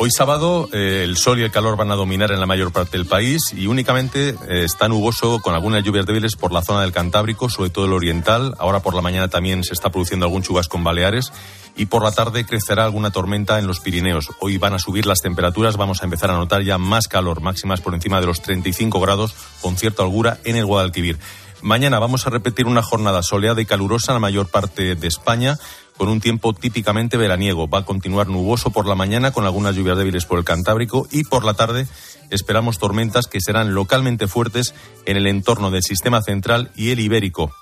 Hoy 0.00 0.12
sábado 0.12 0.68
eh, 0.72 1.02
el 1.02 1.16
sol 1.16 1.40
y 1.40 1.42
el 1.42 1.50
calor 1.50 1.76
van 1.76 1.90
a 1.90 1.96
dominar 1.96 2.30
en 2.30 2.38
la 2.38 2.46
mayor 2.46 2.70
parte 2.70 2.96
del 2.96 3.06
país 3.06 3.52
y 3.52 3.66
únicamente 3.66 4.28
eh, 4.28 4.62
está 4.62 4.86
nuboso 4.86 5.40
con 5.40 5.54
algunas 5.54 5.82
lluvias 5.82 6.06
débiles 6.06 6.36
por 6.36 6.52
la 6.52 6.62
zona 6.62 6.82
del 6.82 6.92
Cantábrico, 6.92 7.50
sobre 7.50 7.70
todo 7.70 7.86
el 7.86 7.92
oriental. 7.92 8.54
Ahora 8.60 8.78
por 8.78 8.94
la 8.94 9.02
mañana 9.02 9.26
también 9.26 9.64
se 9.64 9.72
está 9.72 9.90
produciendo 9.90 10.24
algún 10.24 10.42
chubasco 10.42 10.76
en 10.76 10.84
Baleares 10.84 11.32
y 11.76 11.86
por 11.86 12.04
la 12.04 12.12
tarde 12.12 12.46
crecerá 12.46 12.84
alguna 12.84 13.10
tormenta 13.10 13.58
en 13.58 13.66
los 13.66 13.80
Pirineos. 13.80 14.30
Hoy 14.38 14.56
van 14.56 14.74
a 14.74 14.78
subir 14.78 15.04
las 15.04 15.18
temperaturas, 15.18 15.76
vamos 15.76 16.00
a 16.00 16.04
empezar 16.04 16.30
a 16.30 16.36
notar 16.36 16.62
ya 16.62 16.78
más 16.78 17.08
calor, 17.08 17.40
máximas 17.40 17.80
por 17.80 17.92
encima 17.92 18.20
de 18.20 18.26
los 18.26 18.40
35 18.40 19.00
grados 19.00 19.34
con 19.60 19.76
cierta 19.76 20.04
holgura 20.04 20.38
en 20.44 20.54
el 20.54 20.64
Guadalquivir. 20.64 21.18
Mañana 21.60 21.98
vamos 21.98 22.24
a 22.24 22.30
repetir 22.30 22.66
una 22.66 22.82
jornada 22.82 23.24
soleada 23.24 23.60
y 23.60 23.66
calurosa 23.66 24.12
en 24.12 24.16
la 24.16 24.20
mayor 24.20 24.46
parte 24.46 24.94
de 24.94 25.08
España 25.08 25.58
con 25.98 26.08
un 26.08 26.20
tiempo 26.20 26.54
típicamente 26.54 27.18
veraniego. 27.18 27.68
Va 27.68 27.80
a 27.80 27.84
continuar 27.84 28.28
nuboso 28.28 28.70
por 28.70 28.86
la 28.86 28.94
mañana 28.94 29.32
con 29.32 29.44
algunas 29.44 29.76
lluvias 29.76 29.98
débiles 29.98 30.24
por 30.24 30.38
el 30.38 30.44
Cantábrico 30.44 31.06
y 31.10 31.24
por 31.24 31.44
la 31.44 31.54
tarde 31.54 31.86
esperamos 32.30 32.78
tormentas 32.78 33.26
que 33.26 33.40
serán 33.40 33.74
localmente 33.74 34.28
fuertes 34.28 34.74
en 35.04 35.16
el 35.16 35.26
entorno 35.26 35.70
del 35.70 35.82
sistema 35.82 36.22
central 36.22 36.70
y 36.76 36.90
el 36.90 37.00
ibérico. 37.00 37.52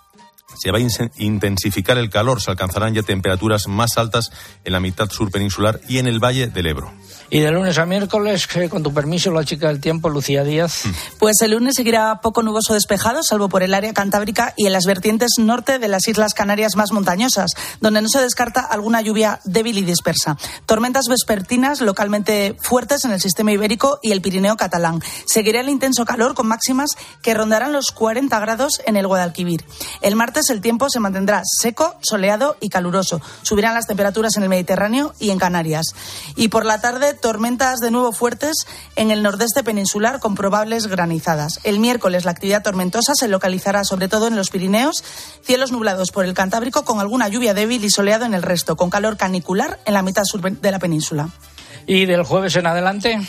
Se 0.58 0.70
va 0.70 0.78
a 0.78 1.10
intensificar 1.18 1.98
el 1.98 2.10
calor, 2.10 2.40
se 2.40 2.50
alcanzarán 2.50 2.94
ya 2.94 3.02
temperaturas 3.02 3.68
más 3.68 3.98
altas 3.98 4.30
en 4.64 4.72
la 4.72 4.80
mitad 4.80 5.10
sur 5.10 5.30
peninsular 5.30 5.80
y 5.88 5.98
en 5.98 6.06
el 6.06 6.18
valle 6.18 6.48
del 6.48 6.66
Ebro. 6.66 6.92
Y 7.28 7.40
de 7.40 7.50
lunes 7.50 7.76
a 7.78 7.86
miércoles, 7.86 8.48
con 8.70 8.82
tu 8.82 8.94
permiso, 8.94 9.32
la 9.32 9.44
chica 9.44 9.66
del 9.68 9.80
tiempo, 9.80 10.08
Lucía 10.08 10.44
Díaz. 10.44 10.84
Pues 11.18 11.40
el 11.42 11.52
lunes 11.52 11.74
seguirá 11.74 12.20
poco 12.20 12.42
nuboso 12.42 12.74
despejado, 12.74 13.22
salvo 13.22 13.48
por 13.48 13.64
el 13.64 13.74
área 13.74 13.92
cantábrica 13.92 14.54
y 14.56 14.66
en 14.66 14.72
las 14.72 14.84
vertientes 14.84 15.32
norte 15.38 15.80
de 15.80 15.88
las 15.88 16.06
Islas 16.06 16.34
Canarias 16.34 16.76
más 16.76 16.92
montañosas, 16.92 17.50
donde 17.80 18.00
no 18.00 18.08
se 18.08 18.20
descarta 18.20 18.60
alguna 18.60 19.00
lluvia 19.00 19.40
débil 19.44 19.78
y 19.78 19.82
dispersa. 19.82 20.36
Tormentas 20.66 21.06
vespertinas 21.08 21.80
localmente 21.80 22.56
fuertes 22.60 23.04
en 23.04 23.12
el 23.12 23.20
sistema 23.20 23.50
ibérico 23.50 23.98
y 24.02 24.12
el 24.12 24.20
Pirineo 24.20 24.56
catalán. 24.56 25.02
Seguirá 25.26 25.60
el 25.60 25.68
intenso 25.68 26.04
calor 26.04 26.34
con 26.34 26.46
máximas 26.46 26.90
que 27.22 27.34
rondarán 27.34 27.72
los 27.72 27.90
40 27.90 28.38
grados 28.38 28.80
en 28.86 28.96
el 28.96 29.06
Guadalquivir. 29.06 29.64
El 30.00 30.14
martes 30.14 30.45
el 30.50 30.60
tiempo 30.60 30.88
se 30.90 31.00
mantendrá 31.00 31.42
seco, 31.44 31.96
soleado 32.00 32.56
y 32.60 32.68
caluroso. 32.68 33.20
Subirán 33.42 33.74
las 33.74 33.86
temperaturas 33.86 34.36
en 34.36 34.42
el 34.42 34.48
Mediterráneo 34.48 35.14
y 35.18 35.30
en 35.30 35.38
Canarias. 35.38 35.86
Y 36.36 36.48
por 36.48 36.64
la 36.64 36.80
tarde 36.80 37.14
tormentas 37.14 37.78
de 37.78 37.90
nuevo 37.90 38.12
fuertes 38.12 38.66
en 38.96 39.10
el 39.10 39.22
nordeste 39.22 39.64
peninsular 39.64 40.20
con 40.20 40.34
probables 40.34 40.86
granizadas. 40.86 41.60
El 41.64 41.80
miércoles 41.80 42.24
la 42.24 42.30
actividad 42.30 42.62
tormentosa 42.62 43.12
se 43.14 43.28
localizará 43.28 43.84
sobre 43.84 44.08
todo 44.08 44.26
en 44.28 44.36
los 44.36 44.50
Pirineos, 44.50 45.04
cielos 45.42 45.72
nublados 45.72 46.10
por 46.10 46.24
el 46.24 46.34
Cantábrico 46.34 46.84
con 46.84 47.00
alguna 47.00 47.28
lluvia 47.28 47.54
débil 47.54 47.84
y 47.84 47.90
soleado 47.90 48.24
en 48.24 48.34
el 48.34 48.42
resto, 48.42 48.76
con 48.76 48.90
calor 48.90 49.16
canicular 49.16 49.78
en 49.84 49.94
la 49.94 50.02
mitad 50.02 50.24
sur 50.24 50.42
de 50.42 50.70
la 50.70 50.78
península. 50.78 51.30
Y 51.86 52.06
del 52.06 52.24
jueves 52.24 52.56
en 52.56 52.66
adelante. 52.66 53.20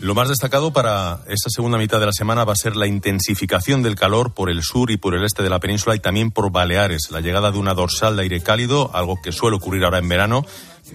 Lo 0.00 0.14
más 0.14 0.30
destacado 0.30 0.72
para 0.72 1.20
esta 1.28 1.50
segunda 1.50 1.76
mitad 1.76 2.00
de 2.00 2.06
la 2.06 2.12
semana 2.12 2.46
va 2.46 2.54
a 2.54 2.56
ser 2.56 2.74
la 2.74 2.86
intensificación 2.86 3.82
del 3.82 3.96
calor 3.96 4.32
por 4.32 4.48
el 4.48 4.62
sur 4.62 4.90
y 4.90 4.96
por 4.96 5.14
el 5.14 5.24
este 5.24 5.42
de 5.42 5.50
la 5.50 5.60
península 5.60 5.94
y 5.94 5.98
también 5.98 6.30
por 6.30 6.50
Baleares. 6.50 7.10
La 7.10 7.20
llegada 7.20 7.52
de 7.52 7.58
una 7.58 7.74
dorsal 7.74 8.16
de 8.16 8.22
aire 8.22 8.40
cálido, 8.40 8.90
algo 8.94 9.16
que 9.22 9.30
suele 9.30 9.58
ocurrir 9.58 9.84
ahora 9.84 9.98
en 9.98 10.08
verano, 10.08 10.46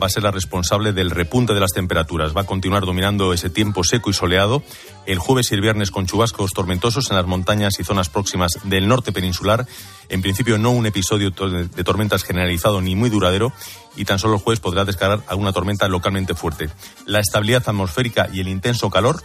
va 0.01 0.07
a 0.07 0.09
ser 0.09 0.23
la 0.23 0.31
responsable 0.31 0.93
del 0.93 1.11
repunte 1.11 1.53
de 1.53 1.59
las 1.59 1.71
temperaturas. 1.71 2.35
Va 2.35 2.41
a 2.41 2.45
continuar 2.45 2.85
dominando 2.85 3.33
ese 3.33 3.49
tiempo 3.49 3.83
seco 3.83 4.09
y 4.09 4.13
soleado 4.13 4.63
el 5.05 5.19
jueves 5.19 5.51
y 5.51 5.55
el 5.55 5.61
viernes 5.61 5.91
con 5.91 6.05
chubascos 6.05 6.51
tormentosos 6.53 7.09
en 7.09 7.17
las 7.17 7.25
montañas 7.25 7.79
y 7.79 7.83
zonas 7.83 8.09
próximas 8.09 8.59
del 8.63 8.87
norte 8.87 9.11
peninsular. 9.11 9.65
En 10.09 10.21
principio 10.21 10.57
no 10.57 10.71
un 10.71 10.85
episodio 10.85 11.31
de 11.31 11.83
tormentas 11.83 12.23
generalizado 12.23 12.81
ni 12.81 12.95
muy 12.95 13.09
duradero 13.09 13.51
y 13.95 14.05
tan 14.05 14.19
solo 14.19 14.35
el 14.35 14.41
jueves 14.41 14.59
podrá 14.59 14.85
descargar 14.85 15.21
alguna 15.27 15.53
tormenta 15.53 15.87
localmente 15.87 16.35
fuerte. 16.35 16.69
La 17.05 17.19
estabilidad 17.19 17.63
atmosférica 17.67 18.27
y 18.31 18.39
el 18.39 18.47
intenso 18.47 18.89
calor 18.89 19.21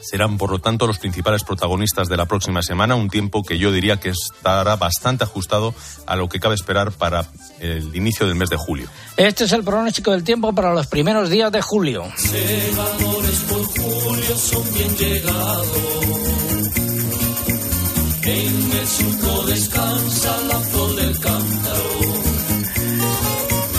serán, 0.00 0.38
por 0.38 0.50
lo 0.50 0.58
tanto, 0.58 0.86
los 0.86 0.98
principales 0.98 1.44
protagonistas 1.44 2.08
de 2.08 2.16
la 2.16 2.26
próxima 2.26 2.62
semana, 2.62 2.94
un 2.94 3.10
tiempo 3.10 3.42
que 3.42 3.58
yo 3.58 3.72
diría 3.72 3.98
que 3.98 4.10
estará 4.10 4.76
bastante 4.76 5.24
ajustado 5.24 5.74
a 6.06 6.16
lo 6.16 6.28
que 6.28 6.40
cabe 6.40 6.54
esperar 6.54 6.92
para 6.92 7.26
el 7.60 7.94
inicio 7.94 8.26
del 8.26 8.36
mes 8.36 8.50
de 8.50 8.56
julio. 8.56 8.88
Este 9.16 9.44
es 9.44 9.52
el 9.52 9.62
pronóstico 9.62 10.10
del 10.12 10.24
tiempo 10.24 10.52
para 10.54 10.72
los 10.72 10.86
primeros 10.86 11.30
días 11.30 11.52
de 11.52 11.62
julio. 11.62 12.04
Segadores 12.16 13.40
por 13.48 13.64
julio 13.64 14.36
son 14.36 14.74
bien 14.74 14.96
llegados. 14.96 15.66
En 18.22 18.72
el 18.72 18.86
surco 18.86 19.46
descansa 19.46 20.40
la 20.48 20.60
flor 20.60 20.94
del 20.94 21.18
cántaro. 21.18 21.99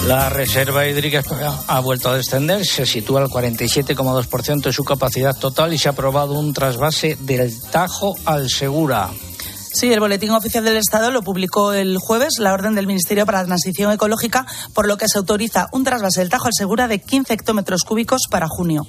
La 0.08 0.30
reserva 0.30 0.88
hídrica 0.88 1.24
ha 1.68 1.80
vuelto 1.80 2.10
a 2.10 2.18
descender, 2.18 2.66
se 2.66 2.86
sitúa 2.86 3.22
al 3.22 3.28
47,2% 3.28 4.64
de 4.64 4.74
su 4.74 4.84
capacidad 4.84 5.38
total 5.38 5.74
y 5.74 5.78
se 5.78 5.90
ha 5.90 5.92
aprobado 5.92 6.40
un 6.40 6.54
trasvase 6.54 7.18
del 7.22 7.54
Tajo 7.72 8.16
al 8.26 8.50
Segura. 8.50 9.12
Sí, 9.74 9.94
el 9.94 10.00
Boletín 10.00 10.32
Oficial 10.32 10.66
del 10.66 10.78
Estado 10.78 11.12
lo 11.12 11.22
publicó 11.22 11.72
el 11.72 11.98
jueves, 11.98 12.40
la 12.40 12.52
orden 12.52 12.76
del 12.76 12.88
Ministerio 12.88 13.26
para 13.26 13.40
la 13.40 13.46
Transición 13.46 13.92
Ecológica, 13.92 14.46
por 14.74 14.88
lo 14.88 14.98
que 14.98 15.08
se 15.08 15.20
autoriza 15.20 15.68
un 15.72 15.84
trasvase 15.84 16.20
del 16.20 16.30
Tajo 16.30 16.48
al 16.48 16.54
Segura 16.54 16.88
de 16.88 17.00
15 17.00 17.34
hectómetros 17.34 17.84
cúbicos 17.84 18.24
para 18.30 18.48
junio. 18.50 18.86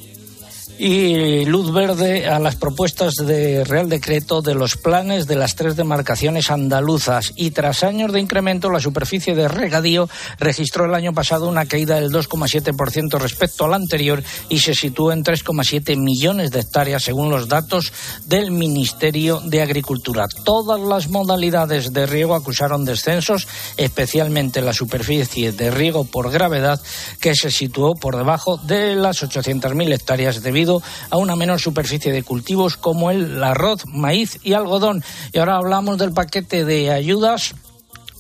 Y 0.84 1.44
luz 1.44 1.72
verde 1.72 2.26
a 2.26 2.40
las 2.40 2.56
propuestas 2.56 3.14
de 3.14 3.62
Real 3.62 3.88
Decreto 3.88 4.42
de 4.42 4.56
los 4.56 4.76
planes 4.76 5.28
de 5.28 5.36
las 5.36 5.54
tres 5.54 5.76
demarcaciones 5.76 6.50
andaluzas. 6.50 7.32
Y 7.36 7.52
tras 7.52 7.84
años 7.84 8.12
de 8.12 8.18
incremento, 8.18 8.68
la 8.68 8.80
superficie 8.80 9.36
de 9.36 9.46
regadío 9.46 10.08
registró 10.40 10.86
el 10.86 10.94
año 10.96 11.12
pasado 11.12 11.48
una 11.48 11.66
caída 11.66 12.00
del 12.00 12.10
2,7% 12.10 13.20
respecto 13.20 13.64
al 13.64 13.74
anterior 13.74 14.24
y 14.48 14.58
se 14.58 14.74
situó 14.74 15.12
en 15.12 15.22
3,7 15.22 15.96
millones 15.96 16.50
de 16.50 16.58
hectáreas, 16.58 17.04
según 17.04 17.30
los 17.30 17.46
datos 17.46 17.92
del 18.26 18.50
Ministerio 18.50 19.38
de 19.38 19.62
Agricultura. 19.62 20.26
Todas 20.44 20.80
las 20.80 21.08
modalidades 21.08 21.92
de 21.92 22.06
riego 22.06 22.34
acusaron 22.34 22.84
descensos, 22.84 23.46
especialmente 23.76 24.60
la 24.60 24.72
superficie 24.72 25.52
de 25.52 25.70
riego 25.70 26.02
por 26.02 26.32
gravedad, 26.32 26.82
que 27.20 27.36
se 27.36 27.52
situó 27.52 27.94
por 27.94 28.16
debajo 28.16 28.56
de 28.56 28.96
las 28.96 29.22
800.000 29.22 29.92
hectáreas 29.92 30.42
debido 30.42 30.71
a 31.10 31.16
una 31.16 31.36
menor 31.36 31.60
superficie 31.60 32.12
de 32.12 32.22
cultivos 32.22 32.76
como 32.76 33.10
el 33.10 33.42
arroz, 33.42 33.84
maíz 33.86 34.38
y 34.42 34.52
algodón. 34.52 35.02
Y 35.32 35.38
ahora 35.38 35.56
hablamos 35.56 35.98
del 35.98 36.12
paquete 36.12 36.64
de 36.64 36.92
ayudas 36.92 37.54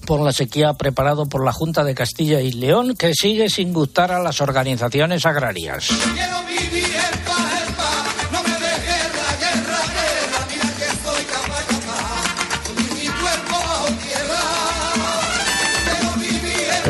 por 0.06 0.20
la 0.20 0.32
sequía 0.32 0.72
preparado 0.74 1.26
por 1.26 1.44
la 1.44 1.52
Junta 1.52 1.84
de 1.84 1.94
Castilla 1.94 2.40
y 2.40 2.52
León, 2.52 2.94
que 2.96 3.12
sigue 3.14 3.48
sin 3.48 3.72
gustar 3.72 4.10
a 4.12 4.20
las 4.20 4.40
organizaciones 4.40 5.24
agrarias. 5.24 5.88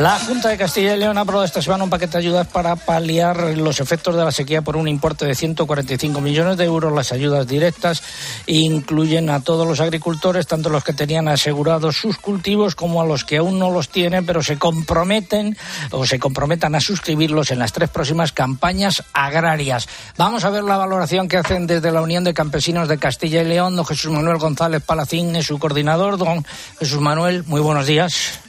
La 0.02 0.18
Junta 0.18 0.48
de 0.48 0.58
Castilla 0.58 0.96
y 0.96 0.98
León 0.98 1.16
ha 1.16 1.20
aprobado 1.20 1.44
esta 1.44 1.62
semana 1.62 1.84
un 1.84 1.90
paquete 1.90 2.14
de 2.14 2.24
ayudas 2.24 2.48
para 2.48 2.74
paliar 2.74 3.56
los 3.56 3.78
efectos 3.78 4.16
de 4.16 4.24
la 4.24 4.32
sequía 4.32 4.60
por 4.60 4.76
un 4.76 4.88
importe 4.88 5.24
de 5.26 5.36
145 5.36 6.20
millones 6.20 6.56
de 6.56 6.64
euros. 6.64 6.92
Las 6.92 7.12
ayudas 7.12 7.46
directas 7.46 8.02
incluyen 8.46 9.30
a 9.30 9.44
todos 9.44 9.64
los 9.64 9.78
agricultores, 9.78 10.48
tanto 10.48 10.70
los 10.70 10.82
que 10.82 10.92
tenían 10.92 11.28
asegurados 11.28 11.98
sus 11.98 12.18
cultivos 12.18 12.74
como 12.74 13.00
a 13.00 13.06
los 13.06 13.24
que 13.24 13.36
aún 13.36 13.60
no 13.60 13.70
los 13.70 13.90
tienen, 13.90 14.26
pero 14.26 14.42
se 14.42 14.58
comprometen 14.58 15.56
o 15.92 16.04
se 16.04 16.18
comprometan 16.18 16.74
a 16.74 16.80
suscribirlos 16.80 17.52
en 17.52 17.60
las 17.60 17.72
tres 17.72 17.88
próximas 17.88 18.32
campañas 18.32 19.04
agrarias. 19.12 19.88
Vamos 20.16 20.42
a 20.44 20.50
ver 20.50 20.64
la 20.64 20.78
valoración 20.78 21.28
que 21.28 21.36
hacen 21.36 21.68
desde 21.68 21.92
la 21.92 22.02
Unión 22.02 22.24
de 22.24 22.34
Campesinos 22.34 22.88
de 22.88 22.98
Castilla 22.98 23.42
y 23.42 23.44
León, 23.44 23.76
don 23.76 23.86
Jesús 23.86 24.10
Manuel 24.10 24.38
González 24.38 24.82
Palacín 24.82 25.36
es 25.36 25.46
su 25.46 25.60
coordinador. 25.60 26.18
Don 26.18 26.44
Jesús 26.80 27.00
Manuel, 27.00 27.44
muy 27.44 27.60
buenos 27.60 27.86
días. 27.86 28.40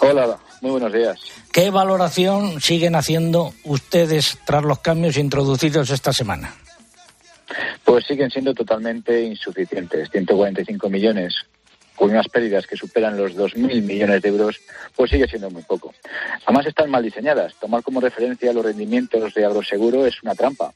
Hola, 0.00 0.36
muy 0.64 0.70
buenos 0.70 0.94
días. 0.94 1.20
¿Qué 1.52 1.70
valoración 1.70 2.58
siguen 2.58 2.96
haciendo 2.96 3.52
ustedes 3.64 4.38
tras 4.46 4.64
los 4.64 4.78
cambios 4.78 5.18
introducidos 5.18 5.90
esta 5.90 6.10
semana? 6.10 6.54
Pues 7.84 8.06
siguen 8.06 8.30
siendo 8.30 8.54
totalmente 8.54 9.22
insuficientes. 9.22 10.08
145 10.10 10.88
millones 10.88 11.34
con 11.94 12.10
unas 12.10 12.28
pérdidas 12.28 12.66
que 12.66 12.78
superan 12.78 13.18
los 13.18 13.36
2.000 13.36 13.82
millones 13.82 14.22
de 14.22 14.28
euros, 14.30 14.58
pues 14.96 15.10
sigue 15.10 15.28
siendo 15.28 15.50
muy 15.50 15.62
poco. 15.62 15.92
Además 16.46 16.66
están 16.66 16.90
mal 16.90 17.02
diseñadas. 17.02 17.54
Tomar 17.60 17.82
como 17.82 18.00
referencia 18.00 18.52
los 18.54 18.64
rendimientos 18.64 19.34
de 19.34 19.44
agroseguro 19.44 20.06
es 20.06 20.22
una 20.22 20.34
trampa. 20.34 20.72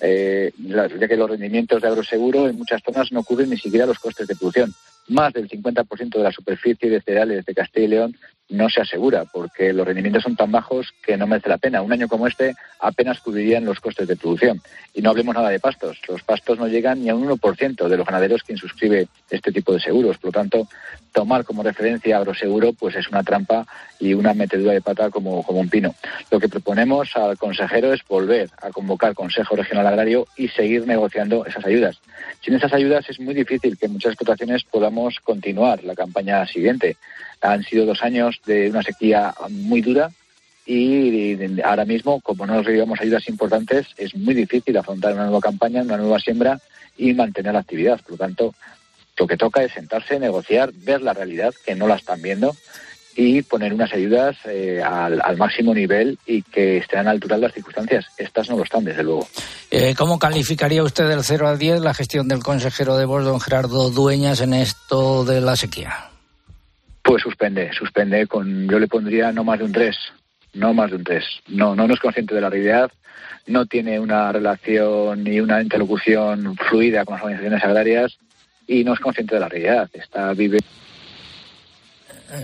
Eh, 0.00 0.50
ya 0.58 1.08
que 1.08 1.16
los 1.16 1.28
rendimientos 1.28 1.82
de 1.82 1.88
agroseguro 1.88 2.48
en 2.48 2.56
muchas 2.56 2.82
zonas 2.82 3.12
no 3.12 3.22
cubren 3.22 3.50
ni 3.50 3.58
siquiera 3.58 3.84
los 3.84 3.98
costes 3.98 4.26
de 4.26 4.34
producción. 4.34 4.72
Más 5.08 5.34
del 5.34 5.46
50% 5.46 6.16
de 6.16 6.22
la 6.22 6.32
superficie 6.32 6.88
de 6.88 7.02
cereales 7.02 7.44
de 7.44 7.54
Castilla 7.54 7.84
y 7.84 7.88
León 7.88 8.16
no 8.48 8.68
se 8.70 8.80
asegura, 8.80 9.24
porque 9.24 9.72
los 9.72 9.86
rendimientos 9.86 10.22
son 10.22 10.36
tan 10.36 10.52
bajos 10.52 10.94
que 11.02 11.16
no 11.16 11.26
merece 11.26 11.48
la 11.48 11.58
pena. 11.58 11.82
Un 11.82 11.92
año 11.92 12.08
como 12.08 12.26
este 12.26 12.54
apenas 12.80 13.20
cubrirían 13.20 13.64
los 13.64 13.80
costes 13.80 14.06
de 14.06 14.16
producción. 14.16 14.60
Y 14.94 15.02
no 15.02 15.10
hablemos 15.10 15.34
nada 15.34 15.48
de 15.48 15.58
pastos. 15.58 15.98
Los 16.08 16.22
pastos 16.22 16.58
no 16.58 16.68
llegan 16.68 17.02
ni 17.02 17.08
a 17.08 17.14
un 17.14 17.28
1% 17.28 17.88
de 17.88 17.96
los 17.96 18.06
ganaderos 18.06 18.42
quien 18.42 18.58
suscribe 18.58 19.08
este 19.30 19.50
tipo 19.50 19.72
de 19.72 19.80
seguros. 19.80 20.18
Por 20.18 20.28
lo 20.28 20.32
tanto, 20.32 20.68
tomar 21.12 21.44
como 21.44 21.62
referencia 21.62 22.18
agroseguro 22.18 22.72
pues 22.72 22.94
es 22.94 23.08
una 23.08 23.22
trampa 23.22 23.66
y 23.98 24.14
una 24.14 24.34
metedura 24.34 24.72
de 24.72 24.80
pata 24.80 25.10
como, 25.10 25.42
como 25.42 25.60
un 25.60 25.68
pino. 25.68 25.94
Lo 26.30 26.38
que 26.38 26.48
proponemos 26.48 27.16
al 27.16 27.36
consejero 27.38 27.92
es 27.92 28.00
volver 28.06 28.50
a 28.60 28.70
convocar 28.70 29.14
Consejo 29.14 29.56
Regional 29.56 29.86
Agrario 29.86 30.26
y 30.36 30.48
seguir 30.48 30.86
negociando 30.86 31.46
esas 31.46 31.64
ayudas. 31.64 31.98
Sin 32.42 32.54
esas 32.54 32.72
ayudas 32.72 33.08
es 33.08 33.18
muy 33.18 33.34
difícil 33.34 33.76
que 33.76 33.88
muchas 33.88 34.12
explotaciones 34.12 34.64
podamos 34.64 35.18
continuar 35.20 35.82
la 35.84 35.94
campaña 35.94 36.46
siguiente. 36.46 36.96
Han 37.40 37.62
sido 37.64 37.86
dos 37.86 38.02
años 38.02 38.35
de 38.44 38.70
una 38.70 38.82
sequía 38.82 39.34
muy 39.48 39.80
dura 39.80 40.10
y 40.66 41.60
ahora 41.62 41.84
mismo, 41.84 42.20
como 42.20 42.44
no 42.44 42.60
recibimos 42.60 43.00
ayudas 43.00 43.28
importantes, 43.28 43.86
es 43.96 44.16
muy 44.16 44.34
difícil 44.34 44.76
afrontar 44.76 45.14
una 45.14 45.24
nueva 45.24 45.40
campaña, 45.40 45.82
una 45.82 45.96
nueva 45.96 46.18
siembra 46.18 46.58
y 46.98 47.14
mantener 47.14 47.52
la 47.52 47.60
actividad. 47.60 48.00
Por 48.00 48.12
lo 48.12 48.16
tanto, 48.16 48.54
lo 49.16 49.26
que 49.28 49.36
toca 49.36 49.62
es 49.62 49.72
sentarse, 49.72 50.18
negociar, 50.18 50.72
ver 50.72 51.02
la 51.02 51.14
realidad, 51.14 51.54
que 51.64 51.76
no 51.76 51.86
la 51.86 51.94
están 51.94 52.20
viendo, 52.20 52.56
y 53.14 53.42
poner 53.42 53.72
unas 53.72 53.92
ayudas 53.94 54.36
eh, 54.44 54.82
al, 54.82 55.36
máximo 55.36 55.72
nivel 55.72 56.18
y 56.26 56.42
que 56.42 56.78
estén 56.78 56.98
a 56.98 57.04
la 57.04 57.10
altura 57.12 57.36
de 57.36 57.42
las 57.42 57.54
circunstancias. 57.54 58.04
Estas 58.18 58.50
no 58.50 58.56
lo 58.56 58.64
están, 58.64 58.84
desde 58.84 59.04
luego. 59.04 59.26
Eh, 59.70 59.94
¿Cómo 59.96 60.18
calificaría 60.18 60.82
usted 60.82 61.08
del 61.08 61.22
0 61.22 61.48
al 61.48 61.58
10 61.58 61.80
la 61.80 61.94
gestión 61.94 62.28
del 62.28 62.42
consejero 62.42 62.96
de 62.96 63.06
voz, 63.06 63.24
don 63.24 63.40
Gerardo 63.40 63.90
Dueñas, 63.90 64.40
en 64.40 64.52
esto 64.52 65.24
de 65.24 65.40
la 65.40 65.56
sequía? 65.56 66.10
Pues 67.06 67.22
suspende, 67.22 67.72
suspende 67.72 68.26
con, 68.26 68.68
yo 68.68 68.80
le 68.80 68.88
pondría 68.88 69.30
no 69.30 69.44
más 69.44 69.60
de 69.60 69.64
un 69.64 69.70
3, 69.70 69.96
no 70.54 70.74
más 70.74 70.90
de 70.90 70.96
un 70.96 71.04
3. 71.04 71.24
No, 71.50 71.76
no, 71.76 71.86
no 71.86 71.94
es 71.94 72.00
consciente 72.00 72.34
de 72.34 72.40
la 72.40 72.50
realidad, 72.50 72.90
no 73.46 73.64
tiene 73.66 74.00
una 74.00 74.32
relación 74.32 75.22
ni 75.22 75.38
una 75.38 75.62
interlocución 75.62 76.56
fluida 76.56 77.04
con 77.04 77.14
las 77.14 77.22
organizaciones 77.22 77.62
agrarias 77.62 78.18
y 78.66 78.82
no 78.82 78.92
es 78.92 78.98
consciente 78.98 79.36
de 79.36 79.40
la 79.40 79.48
realidad. 79.48 79.88
Está 79.92 80.32
vive 80.32 80.58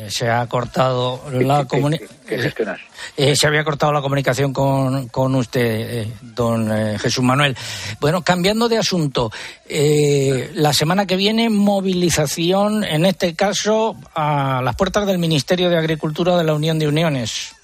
se 0.08 0.30
ha 0.30 0.46
cortado 0.46 1.22
la 1.32 1.64
comunicación. 1.64 2.78
Eh, 3.16 3.34
se 3.36 3.46
había 3.46 3.64
cortado 3.64 3.92
la 3.92 4.00
comunicación 4.00 4.52
con, 4.52 5.08
con 5.08 5.34
usted, 5.34 5.60
eh, 5.60 6.12
don 6.20 6.98
Jesús 6.98 7.24
Manuel. 7.24 7.56
Bueno, 8.00 8.22
cambiando 8.22 8.68
de 8.68 8.78
asunto, 8.78 9.30
la 9.68 10.72
semana 10.72 11.06
que 11.06 11.16
viene 11.16 11.50
movilización, 11.50 12.84
en 12.84 13.06
este 13.06 13.34
caso, 13.34 13.96
a 14.14 14.60
las 14.62 14.76
puertas 14.76 15.06
del 15.06 15.18
Ministerio 15.18 15.70
de 15.70 15.78
Agricultura 15.78 16.36
de 16.36 16.44
la 16.44 16.54
Unión 16.54 16.78
de 16.78 16.88
Uniones. 16.88 17.54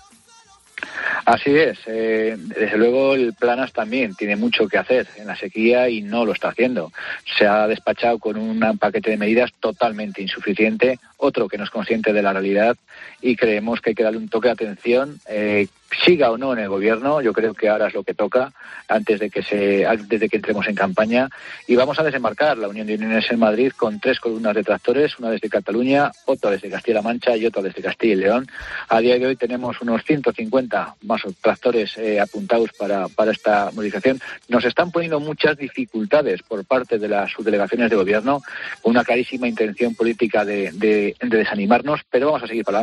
Así 1.28 1.54
es. 1.54 1.78
Eh, 1.84 2.36
desde 2.38 2.78
luego 2.78 3.12
el 3.12 3.34
Planas 3.34 3.74
también 3.74 4.14
tiene 4.14 4.34
mucho 4.34 4.66
que 4.66 4.78
hacer 4.78 5.06
en 5.18 5.26
la 5.26 5.36
sequía 5.36 5.90
y 5.90 6.00
no 6.00 6.24
lo 6.24 6.32
está 6.32 6.48
haciendo. 6.48 6.90
Se 7.36 7.46
ha 7.46 7.66
despachado 7.66 8.18
con 8.18 8.38
un 8.38 8.78
paquete 8.78 9.10
de 9.10 9.18
medidas 9.18 9.52
totalmente 9.60 10.22
insuficiente, 10.22 10.98
otro 11.18 11.46
que 11.46 11.58
no 11.58 11.64
es 11.64 11.70
consciente 11.70 12.14
de 12.14 12.22
la 12.22 12.32
realidad 12.32 12.78
y 13.20 13.36
creemos 13.36 13.80
que 13.80 13.90
hay 13.90 13.94
que 13.94 14.02
darle 14.02 14.18
un 14.18 14.28
toque 14.28 14.48
de 14.48 14.52
atención. 14.52 15.20
Eh, 15.28 15.66
siga 16.04 16.30
o 16.30 16.38
no 16.38 16.52
en 16.52 16.58
el 16.58 16.68
gobierno, 16.68 17.20
yo 17.20 17.32
creo 17.32 17.54
que 17.54 17.68
ahora 17.68 17.88
es 17.88 17.94
lo 17.94 18.02
que 18.02 18.14
toca 18.14 18.52
antes 18.88 19.18
de 19.20 19.30
que 19.30 19.42
se 19.42 19.86
antes 19.86 20.20
de 20.20 20.28
que 20.28 20.36
entremos 20.36 20.66
en 20.68 20.74
campaña 20.74 21.28
y 21.66 21.76
vamos 21.76 21.98
a 21.98 22.02
desembarcar 22.02 22.58
la 22.58 22.68
Unión 22.68 22.86
de 22.86 22.94
Uniones 22.94 23.30
en 23.30 23.38
Madrid 23.38 23.72
con 23.76 23.98
tres 24.00 24.20
columnas 24.20 24.54
de 24.54 24.62
tractores, 24.62 25.18
una 25.18 25.30
desde 25.30 25.48
Cataluña, 25.48 26.10
otra 26.26 26.50
desde 26.50 26.70
Castilla-La 26.70 27.02
Mancha 27.02 27.36
y 27.36 27.46
otra 27.46 27.62
desde 27.62 27.82
Castilla 27.82 28.12
y 28.12 28.16
León. 28.16 28.46
A 28.88 29.00
día 29.00 29.18
de 29.18 29.26
hoy 29.26 29.36
tenemos 29.36 29.80
unos 29.80 30.04
150 30.04 30.96
más 31.02 31.22
tractores 31.40 31.96
eh, 31.96 32.20
apuntados 32.20 32.70
para, 32.78 33.08
para 33.08 33.32
esta 33.32 33.70
movilización. 33.72 34.20
Nos 34.48 34.64
están 34.64 34.90
poniendo 34.90 35.20
muchas 35.20 35.56
dificultades 35.56 36.42
por 36.42 36.64
parte 36.64 36.98
de 36.98 37.08
las 37.08 37.30
subdelegaciones 37.32 37.90
de 37.90 37.96
gobierno, 37.96 38.42
con 38.82 38.90
una 38.90 39.04
clarísima 39.04 39.48
intención 39.48 39.94
política 39.94 40.44
de, 40.44 40.70
de, 40.72 41.16
de 41.20 41.36
desanimarnos, 41.36 42.00
pero 42.10 42.26
vamos 42.26 42.42
a 42.42 42.46
seguir 42.46 42.64
para 42.64 42.78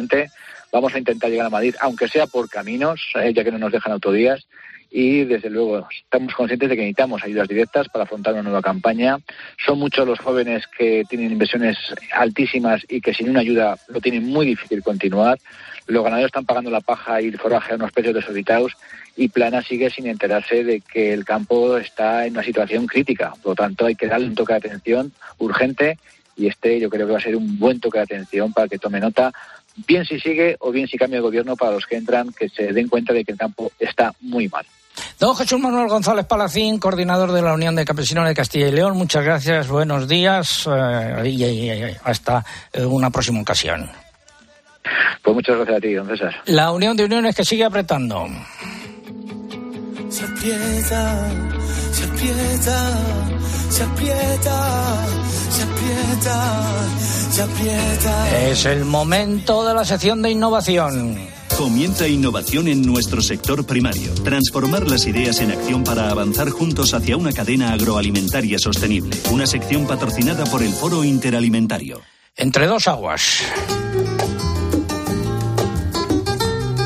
Vamos 0.72 0.94
a 0.94 1.00
intentar 1.00 1.30
llegar 1.30 1.48
a 1.48 1.50
Madrid, 1.50 1.76
aunque 1.80 2.08
sea 2.08 2.28
por 2.28 2.50
caminos, 2.50 3.02
eh, 3.16 3.34
ya 3.34 3.44
que 3.44 3.52
no 3.52 3.58
nos 3.58 3.72
dejan 3.72 3.94
autodías. 3.94 4.46
Y 4.92 5.26
desde 5.26 5.50
luego 5.50 5.88
estamos 5.90 6.34
conscientes 6.34 6.70
de 6.70 6.76
que 6.76 6.82
necesitamos 6.82 7.24
ayudas 7.24 7.48
directas 7.48 7.90
para 7.90 8.04
afrontar 8.04 8.34
una 8.34 8.44
nueva 8.44 8.62
campaña. 8.62 9.18
Son 9.66 9.78
muchos 9.80 10.08
los 10.08 10.20
jóvenes 10.20 10.68
que 10.68 11.04
tienen 11.10 11.32
inversiones 11.32 11.78
altísimas 12.14 12.82
y 12.88 13.02
que 13.02 13.14
sin 13.14 13.30
una 13.30 13.42
ayuda 13.42 13.78
lo 13.90 14.00
tienen 14.00 14.26
muy 14.26 14.46
difícil 14.46 14.84
continuar. 14.84 15.38
Los 15.88 16.04
ganaderos 16.04 16.30
están 16.30 16.46
pagando 16.46 16.72
la 16.72 16.82
paja 16.82 17.22
y 17.22 17.28
el 17.28 17.38
forraje 17.38 17.74
a 17.74 17.76
unos 17.76 17.92
precios 17.92 18.16
desorbitados 18.16 18.74
y 19.16 19.30
Plana 19.30 19.62
sigue 19.62 19.90
sin 19.90 20.08
enterarse 20.08 20.64
de 20.64 20.82
que 20.82 21.14
el 21.14 21.26
campo 21.26 21.78
está 21.78 22.26
en 22.26 22.34
una 22.34 22.44
situación 22.44 22.86
crítica. 22.86 23.34
Por 23.42 23.52
lo 23.52 23.56
tanto, 23.56 23.86
hay 23.86 23.96
que 23.96 24.08
darle 24.08 24.28
un 24.28 24.36
toque 24.36 24.54
de 24.54 24.60
atención 24.60 25.12
urgente 25.38 25.98
y 26.38 26.48
este 26.48 26.80
yo 26.80 26.90
creo 26.90 27.08
que 27.08 27.14
va 27.14 27.20
a 27.20 27.22
ser 27.22 27.36
un 27.36 27.58
buen 27.60 27.80
toque 27.80 28.00
de 28.00 28.04
atención 28.04 28.52
para 28.52 28.68
que 28.68 28.78
tome 28.78 29.00
nota 29.00 29.32
bien 29.88 30.06
si 30.06 30.20
sigue 30.20 30.56
o 30.60 30.72
bien 30.72 30.88
si 30.88 30.98
cambia 30.98 31.18
el 31.18 31.24
gobierno 31.24 31.56
para 31.56 31.72
los 31.72 31.86
que 31.86 31.98
entran, 31.98 32.32
que 32.32 32.50
se 32.50 32.74
den 32.74 32.88
cuenta 32.88 33.14
de 33.14 33.24
que 33.24 33.32
el 33.32 33.38
campo 33.38 33.72
está 33.80 34.14
muy 34.22 34.48
mal. 34.48 34.66
Don 35.20 35.36
Jesús 35.36 35.60
Manuel 35.60 35.88
González 35.88 36.26
Palacín, 36.26 36.80
coordinador 36.80 37.32
de 37.32 37.42
la 37.42 37.54
Unión 37.54 37.76
de 37.76 37.86
Campesinos 37.86 38.28
de 38.28 38.34
Castilla 38.34 38.68
y 38.68 38.72
León, 38.72 38.98
muchas 38.98 39.24
gracias, 39.24 39.68
buenos 39.68 40.08
días 40.08 40.68
eh, 40.68 41.30
y, 41.30 41.98
hasta 42.04 42.46
eh, 42.72 42.86
una 42.86 43.10
próxima 43.10 43.42
ocasión. 43.42 43.90
Pues 45.24 45.36
muchas 45.36 45.56
gracias 45.58 45.78
a 45.78 45.82
ti, 45.82 45.94
don 45.94 46.08
César. 46.08 46.36
La 46.46 46.72
Unión 46.72 46.96
de 46.96 47.06
Uniones 47.06 47.36
que 47.36 47.44
sigue 47.44 47.64
apretando. 47.64 48.28
se 50.10 50.24
aprieta, 50.24 51.30
se 51.96 52.04
aprieta, 52.04 52.92
se 53.70 53.84
aprieta, 53.84 55.06
se 55.50 55.64
aprieta, 55.64 56.64
se 57.32 57.42
aprieta. 57.42 58.50
Es 58.50 58.66
el 58.66 58.84
momento 58.84 59.66
de 59.66 59.74
la 59.74 59.86
sección 59.86 60.22
de 60.22 60.32
innovación. 60.32 61.18
Comienza 61.58 62.06
innovación 62.06 62.68
en 62.68 62.82
nuestro 62.82 63.22
sector 63.22 63.66
primario. 63.66 64.14
Transformar 64.26 64.90
las 64.90 65.06
ideas 65.08 65.40
en 65.40 65.52
acción 65.52 65.86
para 65.86 66.10
avanzar 66.10 66.50
juntos 66.50 66.94
hacia 66.94 67.16
una 67.16 67.32
cadena 67.32 67.72
agroalimentaria 67.72 68.60
sostenible. 68.60 69.16
Una 69.32 69.48
sección 69.48 69.88
patrocinada 69.88 70.44
por 70.46 70.64
el 70.64 70.74
Foro 70.74 71.06
Interalimentario. 71.06 72.02
Entre 72.36 72.68
dos 72.68 72.90
aguas. 72.90 73.42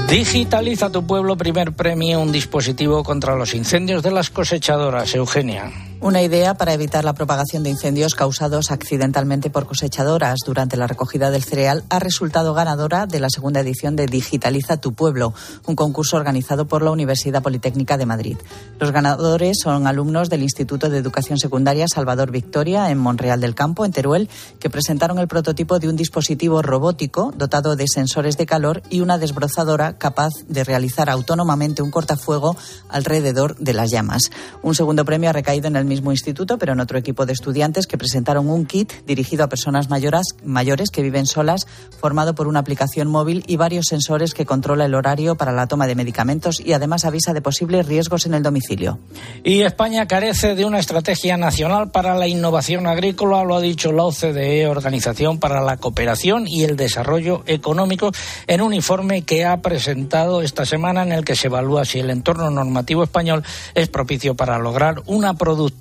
Digitaliza 0.09 0.89
tu 0.89 1.05
pueblo, 1.05 1.37
primer 1.37 1.71
premio, 1.73 2.19
un 2.19 2.31
dispositivo 2.31 3.03
contra 3.03 3.35
los 3.35 3.53
incendios 3.53 4.01
de 4.01 4.09
las 4.09 4.31
cosechadoras. 4.31 5.13
Eugenia. 5.13 5.88
Una 6.01 6.21
idea 6.21 6.53
para 6.53 6.73
evitar 6.73 7.03
la 7.03 7.11
propagación 7.11 7.61
de 7.61 7.71
incendios 7.71 8.15
causados 8.15 8.71
accidentalmente 8.71 9.49
por 9.49 9.65
cosechadoras 9.65 10.37
durante 10.45 10.77
la 10.77 10.87
recogida 10.87 11.29
del 11.29 11.43
cereal 11.43 11.83
ha 11.89 11.99
resultado 11.99 12.53
ganadora 12.53 13.05
de 13.05 13.19
la 13.19 13.29
segunda 13.29 13.59
edición 13.59 13.97
de 13.97 14.05
Digitaliza 14.05 14.77
tu 14.77 14.93
pueblo, 14.93 15.33
un 15.65 15.75
concurso 15.75 16.15
organizado 16.15 16.69
por 16.69 16.83
la 16.83 16.91
Universidad 16.91 17.43
Politécnica 17.43 17.97
de 17.97 18.05
Madrid. 18.05 18.37
Los 18.79 18.93
ganadores 18.93 19.57
son 19.61 19.87
alumnos 19.87 20.29
del 20.29 20.41
Instituto 20.41 20.89
de 20.89 20.99
Educación 20.99 21.37
Secundaria 21.37 21.85
Salvador 21.89 22.31
Victoria 22.31 22.89
en 22.91 22.97
Monreal 22.97 23.41
del 23.41 23.53
Campo, 23.53 23.83
en 23.83 23.91
Teruel, 23.91 24.29
que 24.61 24.69
presentaron 24.69 25.19
el 25.19 25.27
prototipo 25.27 25.79
de 25.79 25.89
un 25.89 25.97
dispositivo 25.97 26.61
robótico 26.61 27.33
dotado 27.35 27.75
de 27.75 27.89
sensores 27.89 28.37
de 28.37 28.45
calor 28.45 28.83
y 28.89 29.01
una 29.01 29.17
desbrozadora 29.17 29.97
capaz 29.97 30.31
de 30.47 30.63
realizar 30.63 31.09
autónomamente 31.09 31.81
un 31.81 31.91
cortafuego 31.91 32.55
alrededor 32.87 33.57
de 33.57 33.73
las 33.73 33.91
llamas. 33.91 34.31
Un 34.63 34.75
segundo 34.75 35.03
premio 35.03 35.29
ha 35.29 35.33
recaído 35.33 35.67
en 35.67 35.75
el 35.75 35.88
mismo 35.89 36.11
instituto, 36.11 36.57
pero 36.57 36.71
en 36.71 36.79
otro 36.79 36.97
equipo 36.97 37.25
de 37.25 37.33
estudiantes 37.33 37.85
que 37.85 37.97
presentaron 37.97 38.49
un 38.49 38.65
kit 38.65 38.93
dirigido 39.05 39.43
a 39.43 39.49
personas 39.49 39.89
mayoras, 39.89 40.27
mayores 40.45 40.89
que 40.89 41.01
viven 41.01 41.25
solas, 41.25 41.67
formado 41.99 42.35
por 42.35 42.47
una 42.47 42.59
aplicación 42.59 43.09
móvil 43.09 43.43
y 43.47 43.57
varios 43.57 43.87
sensores 43.87 44.33
que 44.33 44.45
controla 44.45 44.85
el 44.85 44.95
horario 44.95 45.35
para 45.35 45.51
la 45.51 45.67
toma 45.67 45.87
de 45.87 45.95
medicamentos 45.95 46.61
y 46.61 46.71
además 46.71 47.03
avisa 47.03 47.33
de 47.33 47.41
posibles 47.41 47.87
riesgos 47.87 48.25
en 48.25 48.35
el 48.35 48.43
domicilio. 48.43 48.99
Y 49.43 49.61
España 49.61 50.07
carece 50.07 50.55
de 50.55 50.63
una 50.63 50.79
estrategia 50.79 51.35
nacional 51.35 51.91
para 51.91 52.15
la 52.15 52.27
innovación 52.27 52.87
agrícola, 52.87 53.43
lo 53.43 53.55
ha 53.55 53.61
dicho 53.61 53.91
la 53.91 54.03
OCDE, 54.03 54.67
Organización 54.67 55.39
para 55.39 55.61
la 55.61 55.77
Cooperación 55.77 56.47
y 56.47 56.63
el 56.63 56.77
Desarrollo 56.77 57.43
Económico, 57.47 58.11
en 58.47 58.61
un 58.61 58.73
informe 58.73 59.23
que 59.23 59.45
ha 59.45 59.61
presentado 59.61 60.41
esta 60.41 60.65
semana 60.65 61.03
en 61.03 61.11
el 61.11 61.25
que 61.25 61.35
se 61.35 61.47
evalúa 61.47 61.83
si 61.85 61.99
el 61.99 62.09
entorno 62.11 62.49
normativo 62.51 63.03
español 63.03 63.43
es 63.73 63.89
propicio 63.89 64.35
para 64.35 64.59
lograr 64.59 65.01
una 65.07 65.33
productividad 65.33 65.78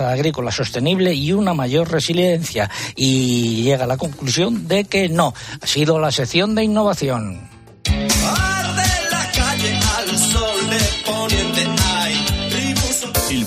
agrícola 0.00 0.50
sostenible 0.50 1.14
y 1.14 1.32
una 1.32 1.54
mayor 1.54 1.90
resiliencia. 1.90 2.70
Y 2.94 3.62
llega 3.62 3.84
a 3.84 3.88
la 3.88 3.96
conclusión 3.96 4.68
de 4.68 4.84
que 4.84 5.08
no. 5.08 5.34
Ha 5.60 5.66
sido 5.66 5.98
la 5.98 6.10
sección 6.10 6.54
de 6.54 6.64
innovación. 6.64 7.53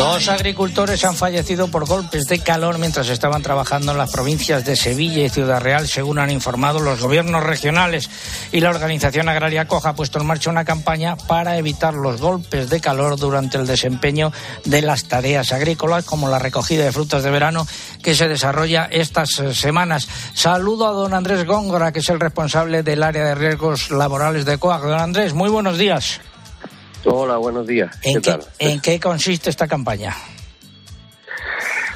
Dos 0.00 0.28
agricultores 0.28 1.04
han 1.04 1.14
fallecido 1.14 1.68
por 1.68 1.86
golpes 1.86 2.24
de 2.24 2.38
calor 2.38 2.78
mientras 2.78 3.10
estaban 3.10 3.42
trabajando 3.42 3.92
en 3.92 3.98
las 3.98 4.10
provincias 4.10 4.64
de 4.64 4.74
Sevilla 4.74 5.22
y 5.24 5.28
Ciudad 5.28 5.60
Real, 5.60 5.86
según 5.86 6.18
han 6.18 6.30
informado 6.30 6.80
los 6.80 7.00
gobiernos 7.00 7.44
regionales. 7.44 8.08
Y 8.50 8.60
la 8.60 8.70
organización 8.70 9.28
agraria 9.28 9.68
Coja 9.68 9.90
ha 9.90 9.94
puesto 9.94 10.18
en 10.18 10.26
marcha 10.26 10.48
una 10.48 10.64
campaña 10.64 11.16
para 11.16 11.58
evitar 11.58 11.92
los 11.92 12.18
golpes 12.18 12.70
de 12.70 12.80
calor 12.80 13.18
durante 13.18 13.58
el 13.58 13.66
desempeño 13.66 14.32
de 14.64 14.80
las 14.80 15.04
tareas 15.04 15.52
agrícolas, 15.52 16.06
como 16.06 16.28
la 16.28 16.38
recogida 16.38 16.84
de 16.84 16.92
frutas 16.92 17.22
de 17.22 17.30
verano 17.30 17.66
que 18.02 18.14
se 18.14 18.26
desarrolla 18.26 18.88
estas 18.90 19.38
eh, 19.38 19.54
semanas. 19.54 20.08
Saludo 20.32 20.88
a 20.88 20.92
don 20.92 21.12
Andrés 21.12 21.44
Góngora, 21.44 21.92
que 21.92 21.98
es 21.98 22.08
el 22.08 22.20
responsable 22.20 22.82
del 22.82 23.02
área 23.02 23.26
de 23.26 23.34
riesgos 23.34 23.90
laborales 23.90 24.46
de 24.46 24.56
COAG. 24.56 24.80
Don 24.80 24.98
Andrés, 24.98 25.34
muy 25.34 25.50
buenos 25.50 25.76
días. 25.76 26.20
Hola, 27.04 27.38
buenos 27.38 27.66
días. 27.66 27.96
¿En 28.02 28.20
qué, 28.20 28.38
¿En 28.58 28.80
qué 28.80 29.00
consiste 29.00 29.48
esta 29.48 29.66
campaña? 29.66 30.14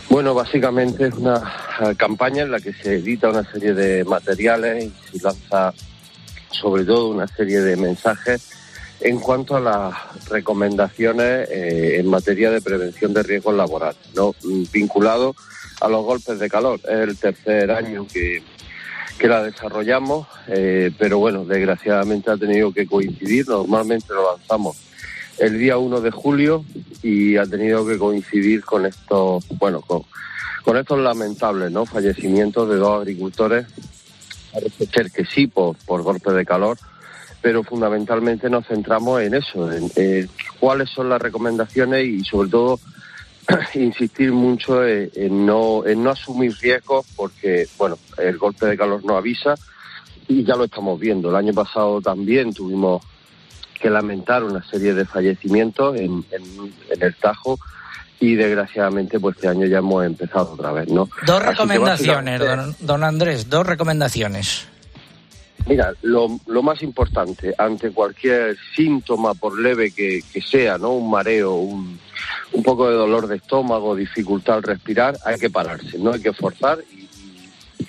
Bueno, 0.08 0.34
básicamente 0.34 1.08
es 1.08 1.14
una 1.14 1.42
campaña 1.96 2.42
en 2.42 2.50
la 2.50 2.60
que 2.60 2.72
se 2.72 2.94
edita 2.94 3.28
una 3.28 3.44
serie 3.50 3.74
de 3.74 4.04
materiales 4.04 4.84
y 5.12 5.18
se 5.18 5.24
lanza 5.24 5.74
sobre 6.50 6.84
todo 6.84 7.08
una 7.08 7.26
serie 7.26 7.60
de 7.60 7.76
mensajes 7.76 8.50
en 9.00 9.18
cuanto 9.18 9.56
a 9.56 9.60
las 9.60 10.28
recomendaciones 10.28 11.48
eh, 11.50 11.96
en 11.98 12.06
materia 12.08 12.50
de 12.50 12.62
prevención 12.62 13.12
de 13.12 13.22
riesgos 13.22 13.54
laborales, 13.54 14.00
¿no? 14.14 14.34
vinculado 14.72 15.34
a 15.80 15.88
los 15.88 16.04
golpes 16.04 16.38
de 16.38 16.48
calor. 16.48 16.80
Es 16.84 17.08
el 17.08 17.18
tercer 17.18 17.70
año 17.70 18.06
que, 18.06 18.42
que 19.18 19.28
la 19.28 19.42
desarrollamos, 19.42 20.26
eh, 20.46 20.90
pero 20.96 21.18
bueno, 21.18 21.44
desgraciadamente 21.44 22.30
ha 22.30 22.36
tenido 22.36 22.72
que 22.72 22.86
coincidir. 22.86 23.48
Normalmente 23.48 24.14
lo 24.14 24.36
lanzamos 24.36 24.76
el 25.38 25.58
día 25.58 25.78
1 25.78 26.00
de 26.00 26.10
julio 26.10 26.64
y 27.02 27.36
ha 27.36 27.46
tenido 27.46 27.86
que 27.86 27.98
coincidir 27.98 28.64
con 28.64 28.86
estos, 28.86 29.46
bueno, 29.58 29.80
con, 29.82 30.04
estos 30.76 30.98
lamentables 30.98 31.70
¿no? 31.70 31.86
fallecimientos 31.86 32.68
de 32.68 32.76
dos 32.76 33.00
agricultores. 33.00 33.66
Parece 34.52 34.86
ser 34.86 35.10
que 35.10 35.24
sí 35.24 35.46
por, 35.46 35.76
por 35.84 36.02
golpe 36.02 36.32
de 36.32 36.46
calor, 36.46 36.78
pero 37.42 37.62
fundamentalmente 37.62 38.48
nos 38.48 38.66
centramos 38.66 39.20
en 39.20 39.34
eso, 39.34 39.70
en, 39.70 40.30
cuáles 40.58 40.88
son 40.90 41.08
las 41.08 41.20
recomendaciones 41.20 42.06
y 42.06 42.24
sobre 42.24 42.48
todo 42.48 42.80
insistir 43.74 44.32
mucho 44.32 44.86
en, 44.86 45.44
no, 45.44 45.84
en 45.84 46.02
no 46.02 46.10
asumir 46.10 46.54
riesgos 46.60 47.04
porque, 47.16 47.66
bueno, 47.76 47.98
el 48.16 48.38
golpe 48.38 48.66
de 48.66 48.78
calor 48.78 49.04
no 49.04 49.16
avisa 49.16 49.54
y 50.28 50.44
ya 50.44 50.56
lo 50.56 50.64
estamos 50.64 50.98
viendo. 50.98 51.28
El 51.28 51.36
año 51.36 51.52
pasado 51.52 52.00
también 52.00 52.54
tuvimos 52.54 53.02
que 53.84 53.90
lamentar 53.90 54.42
una 54.42 54.64
serie 54.64 54.94
de 54.94 55.04
fallecimientos 55.04 55.94
en, 55.96 56.24
en, 56.30 56.72
en 56.90 57.02
el 57.02 57.14
Tajo 57.16 57.58
y 58.18 58.34
desgraciadamente 58.34 59.20
pues 59.20 59.36
este 59.36 59.48
año 59.48 59.66
ya 59.66 59.78
hemos 59.78 60.06
empezado 60.06 60.52
otra 60.52 60.72
vez, 60.72 60.88
¿no? 60.88 61.06
Dos 61.26 61.44
recomendaciones, 61.44 62.40
básicamente- 62.40 62.78
don, 62.80 62.86
don 62.86 63.04
Andrés, 63.04 63.50
dos 63.50 63.66
recomendaciones. 63.66 64.66
Mira, 65.66 65.92
lo, 66.00 66.28
lo 66.46 66.62
más 66.62 66.82
importante 66.82 67.54
ante 67.58 67.90
cualquier 67.90 68.56
síntoma, 68.74 69.34
por 69.34 69.58
leve 69.60 69.90
que, 69.90 70.22
que 70.32 70.40
sea, 70.40 70.78
¿no? 70.78 70.90
Un 70.92 71.10
mareo, 71.10 71.56
un, 71.56 71.98
un 72.52 72.62
poco 72.62 72.88
de 72.88 72.94
dolor 72.96 73.26
de 73.26 73.36
estómago, 73.36 73.94
dificultad 73.94 74.56
al 74.56 74.62
respirar, 74.62 75.18
hay 75.26 75.38
que 75.38 75.50
pararse, 75.50 75.98
no 75.98 76.12
hay 76.14 76.22
que 76.22 76.32
forzar 76.32 76.78
y, 76.90 77.03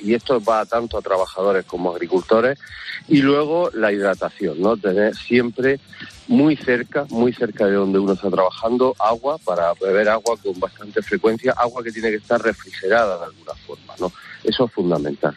y 0.01 0.13
esto 0.13 0.41
va 0.41 0.65
tanto 0.65 0.97
a 0.97 1.01
trabajadores 1.01 1.65
como 1.65 1.89
a 1.89 1.93
agricultores. 1.93 2.59
Y 3.07 3.21
luego 3.21 3.69
la 3.73 3.91
hidratación, 3.91 4.61
¿no? 4.61 4.77
Tener 4.77 5.15
siempre 5.15 5.79
muy 6.27 6.55
cerca, 6.55 7.05
muy 7.09 7.33
cerca 7.33 7.65
de 7.65 7.73
donde 7.73 7.99
uno 7.99 8.13
está 8.13 8.29
trabajando, 8.29 8.95
agua 8.99 9.37
para 9.37 9.73
beber 9.73 10.09
agua 10.09 10.37
con 10.41 10.59
bastante 10.59 11.01
frecuencia, 11.01 11.53
agua 11.57 11.83
que 11.83 11.91
tiene 11.91 12.09
que 12.09 12.17
estar 12.17 12.41
refrigerada 12.41 13.19
de 13.19 13.25
alguna 13.25 13.53
forma, 13.67 13.93
¿no? 13.99 14.11
Eso 14.43 14.65
es 14.65 14.71
fundamental. 14.71 15.35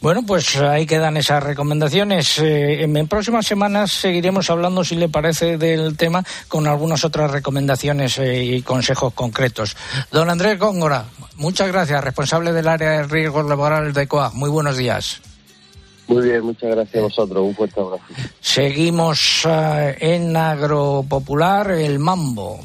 Bueno, 0.00 0.22
pues 0.26 0.56
ahí 0.56 0.86
quedan 0.86 1.18
esas 1.18 1.42
recomendaciones. 1.42 2.38
Eh, 2.38 2.84
en, 2.84 3.06
próximas 3.06 3.46
semanas 3.46 3.92
seguiremos 3.92 4.48
hablando, 4.48 4.82
si 4.82 4.94
le 4.94 5.10
parece, 5.10 5.58
del 5.58 5.96
tema 5.96 6.24
con 6.48 6.66
algunas 6.66 7.04
otras 7.04 7.30
recomendaciones 7.30 8.18
eh, 8.18 8.42
y 8.42 8.62
consejos 8.62 9.12
concretos. 9.12 9.76
Don 10.10 10.30
Andrés 10.30 10.58
Góngora, 10.58 11.04
muchas 11.36 11.68
gracias, 11.68 12.02
responsable 12.02 12.52
del 12.52 12.68
área 12.68 12.90
de 12.90 13.02
riesgos 13.02 13.44
laborales 13.46 13.92
de 13.92 14.08
COAG. 14.08 14.34
Muy 14.34 14.48
buenos 14.48 14.78
días. 14.78 15.20
Muy 16.08 16.22
bien, 16.22 16.42
muchas 16.44 16.70
gracias 16.70 16.96
a 16.96 17.02
vosotros. 17.02 17.46
Un 17.46 17.54
fuerte 17.54 17.80
abrazo. 17.80 18.04
Seguimos 18.40 19.42
eh, 19.46 19.96
en 20.00 20.34
Agropopular, 20.34 21.72
el 21.72 21.98
mambo. 21.98 22.58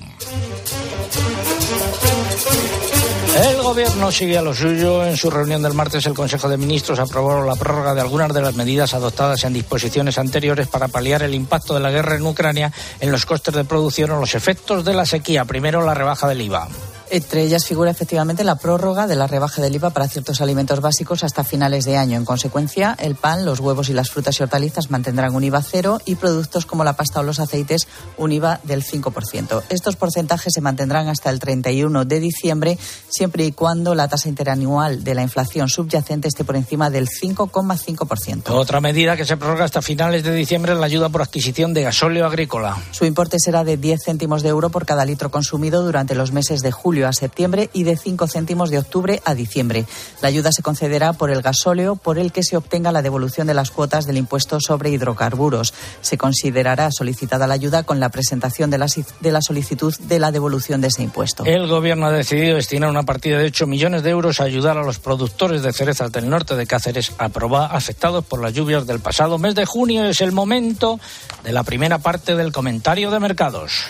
El 3.36 3.62
gobierno 3.62 4.12
sigue 4.14 4.38
a 4.38 4.42
lo 4.42 4.54
suyo. 4.54 5.06
En 5.06 5.18
su 5.18 5.30
reunión 5.30 5.62
del 5.62 5.74
martes, 5.74 6.06
el 6.06 6.14
Consejo 6.14 6.48
de 6.48 6.56
Ministros 6.56 7.00
aprobó 7.00 7.44
la 7.44 7.56
prórroga 7.56 7.94
de 7.94 8.00
algunas 8.00 8.34
de 8.34 8.42
las 8.42 8.56
medidas 8.56 8.94
adoptadas 8.94 9.44
en 9.44 9.52
disposiciones 9.52 10.18
anteriores 10.18 10.68
para 10.68 10.88
paliar 10.88 11.22
el 11.22 11.36
impacto 11.36 11.74
de 11.74 11.82
la 11.82 11.92
guerra 11.92 12.16
en 12.16 12.26
Ucrania 12.26 12.72
en 13.02 13.12
los 13.12 13.26
costes 13.26 13.54
de 13.54 13.66
producción 13.66 14.12
o 14.12 14.20
los 14.22 14.36
efectos 14.36 14.86
de 14.86 14.94
la 14.94 15.06
sequía. 15.06 15.44
Primero, 15.44 15.84
la 15.84 15.94
rebaja 15.94 16.30
del 16.30 16.42
IVA. 16.44 16.70
Entre 17.12 17.44
ellas 17.44 17.66
figura 17.66 17.92
efectivamente 17.92 18.44
la 18.44 18.56
prórroga 18.56 19.06
de 19.06 19.16
la 19.16 19.28
rebaja 19.28 19.62
del 19.62 19.76
IVA 19.76 19.92
para 19.92 20.08
ciertos 20.08 20.42
alimentos 20.42 20.82
básicos 20.82 21.24
hasta 21.24 21.44
finales 21.44 21.86
de 21.86 21.98
año. 21.98 22.18
En 22.18 22.26
consecuencia, 22.26 22.96
el 23.00 23.16
pan, 23.16 23.46
los 23.46 23.60
huevos 23.60 23.90
y 23.90 23.94
las 23.94 24.10
frutas 24.10 24.40
y 24.40 24.44
hortalizas 24.44 24.90
mantendrán 24.90 25.36
un 25.36 25.44
IVA 25.44 25.62
cero 25.62 26.00
y 26.06 26.16
productos 26.16 26.66
como 26.66 26.84
la 26.84 26.94
pasta 26.94 27.20
o 27.20 27.24
los 27.24 27.40
aceites 27.40 27.88
un 28.18 28.32
IVA 28.32 28.60
del 28.64 28.84
5%. 28.84 29.64
Estos 29.70 29.96
porcentajes 29.96 30.54
se 30.54 30.62
mantendrán 30.62 31.08
hasta 31.08 31.30
el 31.30 31.40
31 31.40 32.06
de 32.06 32.20
diciembre, 32.20 32.78
siempre 33.08 33.46
y 33.46 33.52
cuando 33.52 33.94
la 33.94 34.08
tasa 34.08 34.28
interanual 34.28 35.04
de 35.04 35.14
la 35.14 35.22
inflación 35.22 35.70
subyacente 35.70 36.28
esté 36.28 36.44
por 36.44 36.56
encima 36.56 36.90
del 36.90 37.08
5,5%. 37.08 38.50
Otra 38.50 38.82
medida 38.82 39.16
que 39.16 39.26
se 39.26 39.38
prorroga 39.38 39.66
hasta 39.66 39.84
finales 39.84 40.24
de 40.24 40.34
diciembre 40.34 40.74
es 40.74 40.80
la 40.80 40.88
ayuda 40.88 41.10
por 41.10 41.22
adquisición 41.22 41.74
de 41.74 41.84
gasóleo 41.84 42.26
agrícola. 42.26 42.78
Su 42.92 43.06
importe 43.06 43.38
será 43.40 43.64
de 43.64 43.78
10 43.78 44.02
céntimos 44.04 44.42
de 44.42 44.50
euro 44.50 44.70
por 44.70 44.86
cada 44.86 45.06
litro 45.06 45.30
consumido 45.30 45.84
durante 45.84 46.16
los 46.16 46.32
meses 46.32 46.62
de 46.62 46.72
julio 46.72 46.95
a 47.04 47.14
septiembre 47.14 47.70
y 47.74 47.84
de 47.84 47.98
5 47.98 48.28
céntimos 48.28 48.70
de 48.70 48.80
octubre 48.80 49.22
a 49.26 49.36
diciembre. 49.36 49.86
La 50.22 50.30
ayuda 50.30 50.52
se 50.52 50.62
concederá 50.62 51.14
por 51.14 51.32
el 51.32 51.42
gasóleo 51.42 51.96
por 51.96 52.18
el 52.18 52.32
que 52.32 52.44
se 52.44 52.58
obtenga 52.58 52.92
la 52.92 53.02
devolución 53.02 53.48
de 53.48 53.54
las 53.54 53.72
cuotas 53.72 54.06
del 54.06 54.18
impuesto 54.18 54.60
sobre 54.60 54.90
hidrocarburos. 54.92 55.74
Se 56.02 56.18
considerará 56.18 56.90
solicitada 56.92 57.48
la 57.48 57.54
ayuda 57.56 57.84
con 57.84 58.00
la 58.00 58.10
presentación 58.10 58.70
de 58.70 58.78
la, 58.78 58.88
de 59.20 59.32
la 59.32 59.42
solicitud 59.42 59.94
de 60.00 60.20
la 60.20 60.32
devolución 60.32 60.82
de 60.82 60.88
ese 60.88 61.04
impuesto. 61.04 61.44
El 61.46 61.68
gobierno 61.68 62.06
ha 62.06 62.12
decidido 62.12 62.56
destinar 62.56 62.90
una 62.90 63.04
partida 63.04 63.38
de 63.38 63.46
8 63.46 63.68
millones 63.68 64.04
de 64.04 64.12
euros 64.12 64.40
a 64.40 64.46
ayudar 64.46 64.78
a 64.78 64.84
los 64.84 65.00
productores 65.00 65.62
de 65.62 65.74
cerezas 65.74 66.12
del 66.12 66.30
norte 66.30 66.56
de 66.56 66.68
Cáceres 66.68 67.12
a 67.18 67.30
probar 67.30 67.76
afectados 67.76 68.24
por 68.26 68.42
las 68.42 68.54
lluvias 68.54 68.88
del 68.88 69.00
pasado 69.00 69.38
mes 69.38 69.56
de 69.56 69.66
junio. 69.66 70.06
Es 70.06 70.22
el 70.22 70.32
momento 70.32 71.00
de 71.44 71.52
la 71.52 71.64
primera 71.64 72.00
parte 72.00 72.36
del 72.36 72.52
comentario 72.52 73.12
de 73.12 73.20
mercados. 73.20 73.86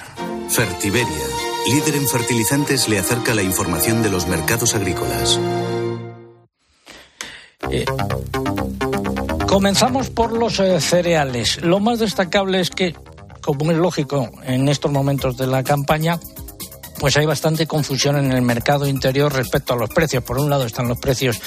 Fertiberia, 0.50 1.08
líder 1.68 1.96
en 1.96 2.08
fertilizantes, 2.08 2.88
le 2.88 3.00
acerca 3.00 3.34
la 3.34 3.44
información 3.44 4.04
de 4.04 4.10
los 4.10 4.28
mercados 4.28 4.76
agrícolas. 4.76 5.40
Eh, 7.72 7.86
comenzamos 9.48 10.10
por 10.10 10.32
los 10.32 10.60
eh, 10.60 10.80
cereales. 10.80 11.62
Lo 11.64 11.80
más 11.80 12.00
destacable 12.00 12.60
es 12.60 12.70
que, 12.70 12.96
como 13.42 13.72
es 13.72 13.78
lógico 13.78 14.30
en 14.44 14.68
estos 14.68 14.92
momentos 14.92 15.38
de 15.38 15.48
la 15.48 15.64
campaña, 15.64 16.20
pues 17.00 17.18
hay 17.18 17.26
bastante 17.26 17.68
confusión 17.68 18.18
en 18.18 18.32
el 18.32 18.42
mercado 18.42 18.88
interior 18.88 19.34
respecto 19.34 19.74
a 19.74 19.78
los 19.78 19.90
precios. 19.90 20.24
Por 20.24 20.40
un 20.40 20.50
lado 20.50 20.66
están 20.66 20.88
los 20.88 21.00
precios 21.00 21.40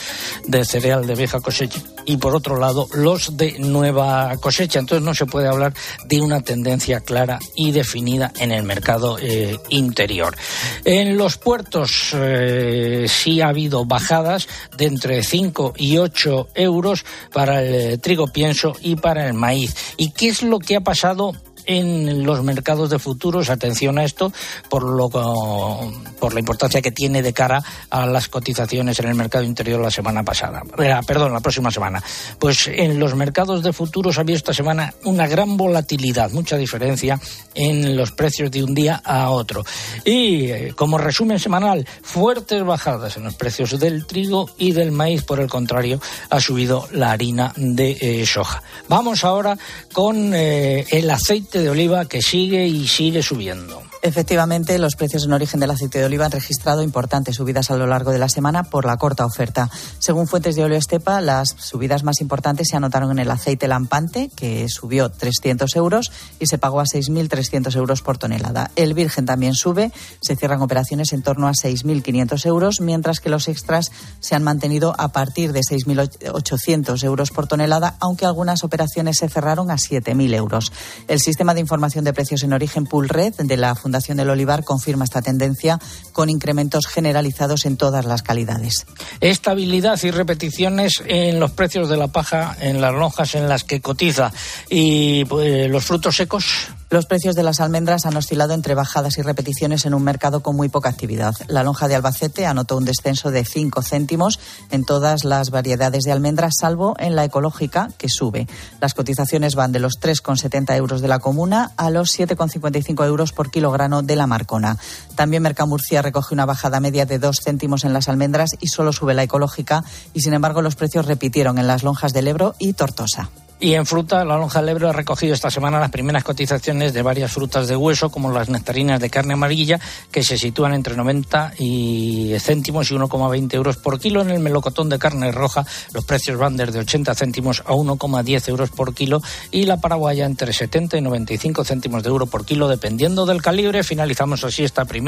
de 0.47 0.65
cereal 0.65 1.07
de 1.07 1.15
vieja 1.15 1.41
cosecha 1.41 1.81
y 2.05 2.17
por 2.17 2.35
otro 2.35 2.59
lado 2.59 2.89
los 2.95 3.37
de 3.37 3.59
nueva 3.59 4.37
cosecha. 4.41 4.79
Entonces 4.79 5.05
no 5.05 5.15
se 5.15 5.27
puede 5.27 5.49
hablar 5.49 5.75
de 6.07 6.21
una 6.21 6.41
tendencia 6.41 7.01
clara 7.01 7.39
y 7.55 7.73
definida 7.73 8.33
en 8.39 8.53
el 8.53 8.63
mercado 8.63 9.19
eh, 9.21 9.59
interior. 9.69 10.37
En 10.85 11.17
los 11.17 11.37
puertos 11.37 12.11
eh, 12.15 13.07
sí 13.09 13.41
ha 13.41 13.49
habido 13.49 13.85
bajadas 13.85 14.49
de 14.77 14.87
entre 14.87 15.23
5 15.23 15.75
y 15.77 15.99
8 15.99 16.49
euros 16.55 17.05
para 17.33 17.63
el 17.63 17.75
eh, 17.75 17.99
trigo 17.99 18.27
pienso 18.29 18.75
y 18.81 18.97
para 18.97 19.27
el 19.27 19.35
maíz. 19.35 19.75
¿Y 19.97 20.11
qué 20.11 20.29
es 20.29 20.43
lo 20.43 20.59
que 20.59 20.77
ha 20.77 20.81
pasado 20.81 21.33
en 21.69 22.25
los 22.25 22.43
mercados 22.43 22.91
de 22.91 22.99
futuros. 22.99 23.51
Atención 23.51 23.99
a 23.99 24.05
esto 24.05 24.33
por, 24.69 24.83
lo, 24.83 25.09
por 25.09 26.35
la 26.35 26.41
importancia 26.41 26.83
que 26.83 26.91
tiene 26.91 27.23
de 27.23 27.33
cara 27.33 27.63
a 27.91 28.07
las 28.07 28.29
cotizaciones 28.29 28.99
en 28.99 29.09
el 29.09 29.15
mercado 29.15 29.45
interior 29.45 29.81
la 29.81 29.91
semana 29.91 30.25
pasada. 30.25 30.63
Eh, 30.79 30.95
perdón, 31.07 31.33
la 31.33 31.41
próxima 31.41 31.71
semana. 31.71 32.03
Pues 32.39 32.67
en 32.67 32.99
los 32.99 33.15
mercados 33.15 33.63
de 33.63 33.73
futuros 33.73 34.17
ha 34.19 34.23
habido 34.23 34.39
esta 34.39 34.55
semana 34.55 34.95
una 35.05 35.27
gran 35.27 35.57
volatilidad, 35.57 36.31
mucha 36.33 36.57
diferencia 36.57 37.21
en 37.55 37.97
los 37.97 38.13
precios 38.13 38.51
de 38.51 38.65
un 38.65 38.75
día 38.75 39.01
a 39.05 39.31
otro. 39.31 39.65
Y 40.05 40.51
eh, 40.51 40.73
como 40.75 40.97
resumen 40.97 41.39
semanal, 41.39 41.87
fuertes 42.03 42.65
bajadas 42.65 43.19
en 43.19 43.25
los 43.25 43.35
precios 43.35 43.79
del 43.79 44.07
trigo 44.07 44.49
y 44.57 44.73
del 44.73 44.91
maíz. 44.91 45.23
Por 45.23 45.41
el 45.41 45.49
contrario, 45.49 46.01
ha 46.31 46.41
subido 46.41 46.89
la 46.93 47.11
harina 47.11 47.53
de 47.57 47.99
eh, 48.01 48.27
soja. 48.27 48.63
Vamos 48.89 49.23
ahora 49.25 49.59
con 49.93 50.33
el 50.33 51.11
aceite 51.11 51.58
de 51.59 51.71
oliva 51.71 52.07
que 52.07 52.23
sigue 52.23 52.67
y 52.67 52.87
sigue 52.87 53.23
subiendo. 53.23 53.83
Efectivamente, 54.01 54.79
los 54.79 54.95
precios 54.95 55.25
en 55.25 55.33
origen 55.33 55.59
del 55.59 55.73
aceite 55.73 55.99
de 55.99 56.05
oliva 56.05 56.27
han 56.27 56.31
registrado 56.31 56.83
importantes 56.83 57.35
subidas 57.35 57.71
a 57.73 57.77
lo 57.77 57.87
largo 57.87 58.13
de 58.13 58.19
la 58.19 58.29
semana 58.29 58.63
por 58.63 58.85
la 58.85 58.97
corta 58.97 59.27
oferta. 59.27 59.69
Según 59.99 60.29
fuentes 60.29 60.55
de 60.55 60.63
Oleo 60.63 60.79
Estepa, 60.79 61.21
las 61.21 61.49
subidas 61.59 62.05
más 62.05 62.21
importantes 62.21 62.69
se 62.71 62.77
anotaron 62.77 63.11
en 63.11 63.19
el 63.19 63.31
aceite 63.31 63.67
lampante, 63.67 64.31
que 64.37 64.69
subió 64.69 65.11
300 65.11 65.75
euros 65.75 66.13
y 66.39 66.47
se 66.47 66.59
pagó 66.59 66.79
a 66.81 66.85
6.300 66.85 67.75
euros 67.75 68.03
por 68.03 68.19
tonelada. 68.19 68.71
El 68.77 68.95
virgen 68.95 69.27
también 69.27 69.55
sube, 69.55 69.93
se 70.21 70.37
cierran 70.37 70.63
operaciones 70.63 71.13
en 71.13 71.23
torno 71.23 71.49
a 71.49 71.53
6.500 71.53 72.47
euros, 72.47 72.81
mientras 72.81 73.19
que 73.19 73.31
los 73.31 73.49
extras 73.49 73.91
se 74.21 74.37
han 74.37 74.45
mantenido 74.45 74.95
a 74.97 75.09
partir 75.09 75.53
de 75.53 75.61
6.800 75.61 77.03
euros 77.03 77.31
por 77.31 77.49
tonelada, 77.49 77.97
aunque 77.99 78.27
algunas 78.27 78.63
operaciones 78.63 79.19
se 79.19 79.29
cerraron 79.29 79.73
a 79.73 79.77
7.000 79.77 80.35
euros. 80.35 80.73
El 81.09 81.19
sistema 81.19 81.53
de 81.53 81.61
información 81.61 82.05
de 82.05 82.13
precios 82.13 82.45
en 82.45 82.53
origen 82.53 82.87
Red 83.09 83.35
de 83.39 83.57
la 83.57 83.75
Fundación 83.75 83.88
del 83.91 84.31
Olivar 84.31 84.65
confirma 84.65 85.05
esta 85.05 85.23
tendencia 85.23 85.79
con 86.13 86.31
incrementos 86.31 86.87
generalizados 86.87 87.67
en 87.67 87.77
todas 87.77 88.05
las 88.05 88.23
calidades. 88.23 88.87
Estabilidad 89.21 89.99
y 90.03 90.11
repeticiones 90.11 91.03
en 91.07 91.41
los 91.41 91.53
precios 91.53 91.89
de 91.89 91.97
la 91.97 92.09
paja 92.09 92.57
en 92.61 92.81
las 92.81 92.95
lonjas 92.95 93.35
en 93.35 93.49
las 93.49 93.65
que 93.65 93.81
cotiza 93.81 94.33
y 94.69 95.25
pues, 95.25 95.71
los 95.71 95.85
frutos 95.85 96.17
secos. 96.17 96.69
Los 96.91 97.05
precios 97.05 97.35
de 97.35 97.43
las 97.43 97.61
almendras 97.61 98.07
han 98.07 98.17
oscilado 98.17 98.55
entre 98.55 98.75
bajadas 98.75 99.19
y 99.19 99.23
repeticiones 99.23 99.85
en 99.85 99.93
un 99.93 100.03
mercado 100.03 100.41
con 100.41 100.57
muy 100.57 100.71
poca 100.71 100.89
actividad. 100.89 101.35
La 101.47 101.63
lonja 101.63 101.87
de 101.87 101.95
Albacete 101.95 102.47
anotó 102.47 102.79
un 102.79 102.87
descenso 102.87 103.31
de 103.31 103.45
5 103.45 103.83
céntimos 103.83 104.41
en 104.71 104.87
todas 104.87 105.25
las 105.25 105.51
variedades 105.51 106.05
de 106.05 106.13
almendras, 106.13 106.55
salvo 106.59 106.97
en 106.99 107.15
la 107.15 107.25
ecológica, 107.25 107.91
que 107.99 108.09
sube. 108.09 108.47
Las 108.81 108.95
cotizaciones 108.95 109.55
van 109.55 109.71
de 109.71 109.81
los 109.81 110.01
3,70 110.01 110.77
euros 110.77 111.03
de 111.03 111.09
la 111.09 111.19
comuna 111.19 111.73
a 111.77 111.91
los 111.91 112.19
7,55 112.19 113.05
euros 113.05 113.33
por 113.33 113.51
kilogramo 113.51 114.01
de 114.01 114.17
la 114.17 114.27
Marcona. 114.27 114.79
También 115.19 115.43
Mercamurcia 115.43 116.01
recoge 116.01 116.33
una 116.33 116.47
bajada 116.47 116.79
media 116.79 117.05
de 117.05 117.19
2 117.19 117.41
céntimos 117.43 117.85
en 117.85 117.93
las 117.93 118.09
almendras 118.09 118.51
y 118.61 118.69
solo 118.69 118.93
sube 118.93 119.15
la 119.15 119.25
ecológica, 119.25 119.83
y 120.15 120.21
sin 120.21 120.33
embargo 120.33 120.63
los 120.63 120.77
precios 120.77 121.07
repitieron 121.07 121.59
en 121.59 121.67
las 121.67 121.83
lonjas 121.83 122.13
del 122.13 122.29
Ebro 122.29 122.55
y 122.61 122.75
Tortosa. 122.75 123.29
Y 123.61 123.75
en 123.75 123.87
fruta, 123.87 124.25
la 124.25 124.37
lonja 124.37 124.61
del 124.61 124.69
Ebro 124.69 124.89
ha 124.89 124.93
recogido 124.93 125.35
esta 125.35 125.51
semana 125.51 125.81
las 125.81 125.91
primeras 125.91 126.23
cotizaciones 126.23 126.93
de 126.93 127.03
varias 127.03 127.33
frutas 127.33 127.67
de 127.67 127.75
hueso, 127.75 128.09
como 128.09 128.31
las 128.31 128.49
nectarinas 128.49 129.01
de 129.01 129.11
carne 129.11 129.33
amarilla, 129.33 129.81
que 130.13 130.23
se 130.23 130.39
sitúan 130.39 130.75
entre 130.75 130.95
90 130.95 131.55
y 131.59 132.37
céntimos 132.39 132.93
y 132.93 132.95
1,20 132.95 133.55
euros 133.55 133.77
por 133.79 133.99
kilo. 133.99 134.23
En 134.23 134.31
el 134.31 134.39
melocotón 134.39 134.89
de 134.89 135.01
carne 135.01 135.33
roja, 135.33 135.67
los 135.93 136.05
precios 136.05 136.39
van 136.39 136.57
desde 136.57 136.79
80 136.79 137.17
céntimos 137.17 137.65
a 137.67 137.73
1,10 137.73 138.49
euros 138.49 138.71
por 138.71 138.95
kilo 138.95 139.21
y 139.51 139.65
la 139.65 139.79
paraguaya 139.79 140.25
entre 140.25 140.53
70 140.53 140.97
y 140.97 141.01
95 141.01 141.65
céntimos 141.65 142.05
de 142.05 142.11
euro 142.11 142.27
por 142.27 142.45
kilo, 142.45 142.69
dependiendo 142.69 143.27
del 143.27 143.43
calibre. 143.43 143.83
Finalizamos 143.83 144.45
así 144.45 144.63
esta 144.63 144.85
primera 144.85 145.08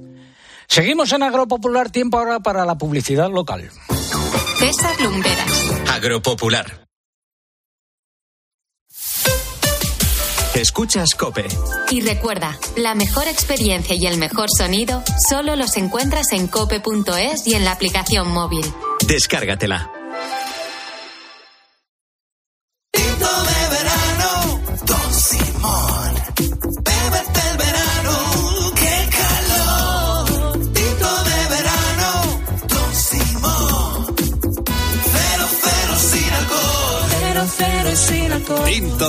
Seguimos 0.71 1.11
en 1.11 1.21
Agropopular, 1.21 1.89
tiempo 1.89 2.17
ahora 2.17 2.39
para 2.39 2.63
la 2.65 2.77
publicidad 2.77 3.29
local. 3.29 3.69
César 4.57 5.01
Lumberas. 5.01 5.71
Agropopular. 5.89 6.87
Escuchas 10.55 11.09
Cope. 11.15 11.45
Y 11.89 11.99
recuerda, 11.99 12.57
la 12.77 12.95
mejor 12.95 13.27
experiencia 13.27 13.97
y 13.99 14.05
el 14.05 14.17
mejor 14.17 14.47
sonido 14.49 15.03
solo 15.29 15.57
los 15.57 15.75
encuentras 15.75 16.31
en 16.31 16.47
cope.es 16.47 17.47
y 17.47 17.55
en 17.55 17.65
la 17.65 17.73
aplicación 17.73 18.29
móvil. 18.31 18.63
Descárgatela. 19.05 19.91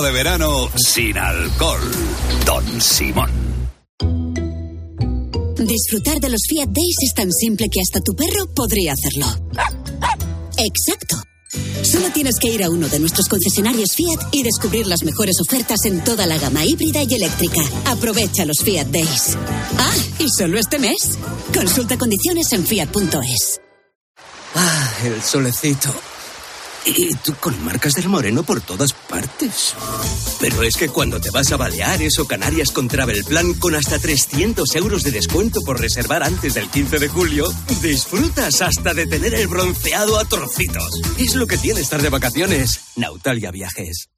De 0.01 0.11
verano 0.11 0.69
sin 0.75 1.17
alcohol. 1.17 1.79
Don 2.45 2.81
Simón. 2.81 3.29
Disfrutar 5.57 6.19
de 6.19 6.29
los 6.29 6.41
Fiat 6.49 6.67
Days 6.67 6.95
es 7.03 7.13
tan 7.13 7.31
simple 7.31 7.67
que 7.69 7.79
hasta 7.79 8.01
tu 8.01 8.13
perro 8.15 8.51
podría 8.55 8.93
hacerlo. 8.93 9.27
Exacto. 10.57 11.21
Solo 11.83 12.09
tienes 12.11 12.39
que 12.39 12.49
ir 12.49 12.63
a 12.63 12.69
uno 12.69 12.87
de 12.89 12.99
nuestros 12.99 13.27
concesionarios 13.27 13.95
Fiat 13.95 14.19
y 14.31 14.43
descubrir 14.43 14.87
las 14.87 15.03
mejores 15.03 15.35
ofertas 15.39 15.85
en 15.85 16.03
toda 16.03 16.25
la 16.25 16.37
gama 16.37 16.65
híbrida 16.65 17.03
y 17.03 17.13
eléctrica. 17.13 17.61
Aprovecha 17.85 18.45
los 18.45 18.59
Fiat 18.63 18.87
Days. 18.87 19.37
Ah, 19.77 19.93
y 20.19 20.27
solo 20.29 20.57
este 20.57 20.79
mes. 20.79 21.17
Consulta 21.53 21.97
condiciones 21.97 22.51
en 22.53 22.65
fiat.es. 22.65 23.61
Ah, 24.55 24.93
el 25.05 25.21
solecito. 25.21 25.93
Y 26.85 27.15
tú 27.15 27.33
con 27.39 27.63
marcas 27.63 27.93
del 27.93 28.09
moreno 28.09 28.43
por 28.43 28.59
todas 28.59 28.91
partes. 28.93 29.73
Pero 30.39 30.63
es 30.63 30.75
que 30.75 30.89
cuando 30.89 31.19
te 31.21 31.31
vas 31.31 31.51
a 31.51 31.57
Baleares 31.57 32.19
o 32.19 32.27
Canarias 32.27 32.71
con 32.71 32.89
Travel 32.89 33.23
Plan 33.23 33.53
con 33.53 33.75
hasta 33.75 33.99
300 33.99 34.75
euros 34.75 35.03
de 35.03 35.11
descuento 35.11 35.61
por 35.61 35.79
reservar 35.79 36.23
antes 36.23 36.55
del 36.55 36.69
15 36.69 36.99
de 36.99 37.07
julio, 37.07 37.51
disfrutas 37.81 38.61
hasta 38.61 38.93
de 38.93 39.07
tener 39.07 39.33
el 39.33 39.47
bronceado 39.47 40.19
a 40.19 40.25
trocitos. 40.25 41.01
Es 41.17 41.35
lo 41.35 41.47
que 41.47 41.57
tiene 41.57 41.79
estar 41.79 42.01
de 42.01 42.09
vacaciones. 42.09 42.81
Nautalia 42.97 43.51
Viajes. 43.51 44.09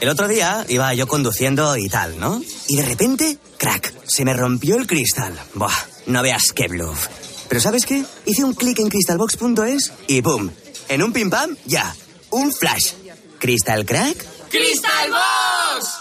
El 0.00 0.08
otro 0.08 0.28
día 0.28 0.64
iba 0.68 0.94
yo 0.94 1.06
conduciendo 1.06 1.76
y 1.76 1.88
tal, 1.88 2.18
¿no? 2.18 2.40
Y 2.68 2.76
de 2.76 2.86
repente, 2.86 3.36
crack, 3.58 3.92
se 4.06 4.24
me 4.24 4.32
rompió 4.32 4.76
el 4.76 4.86
cristal. 4.86 5.38
Buah, 5.54 5.74
no 6.06 6.22
veas 6.22 6.52
qué 6.52 6.68
bluff. 6.68 7.08
Pero 7.48 7.60
¿sabes 7.60 7.84
qué? 7.84 8.04
Hice 8.26 8.44
un 8.44 8.54
clic 8.54 8.78
en 8.78 8.88
crystalbox.es 8.88 9.92
y 10.06 10.20
¡boom! 10.20 10.52
En 10.90 11.04
un 11.04 11.12
pim 11.12 11.30
pam, 11.30 11.56
ya. 11.66 11.94
Un 12.30 12.52
flash. 12.52 12.94
¿Crystal 13.38 13.86
crack? 13.86 14.26
¡Crystal 14.50 15.10
Box! 15.12 16.00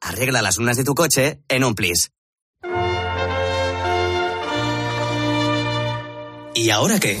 Arregla 0.00 0.40
las 0.40 0.56
lunas 0.56 0.78
de 0.78 0.84
tu 0.84 0.94
coche 0.94 1.42
en 1.46 1.62
un 1.62 1.74
plis. 1.74 2.10
¿Y 6.54 6.70
ahora 6.70 6.98
qué? 6.98 7.20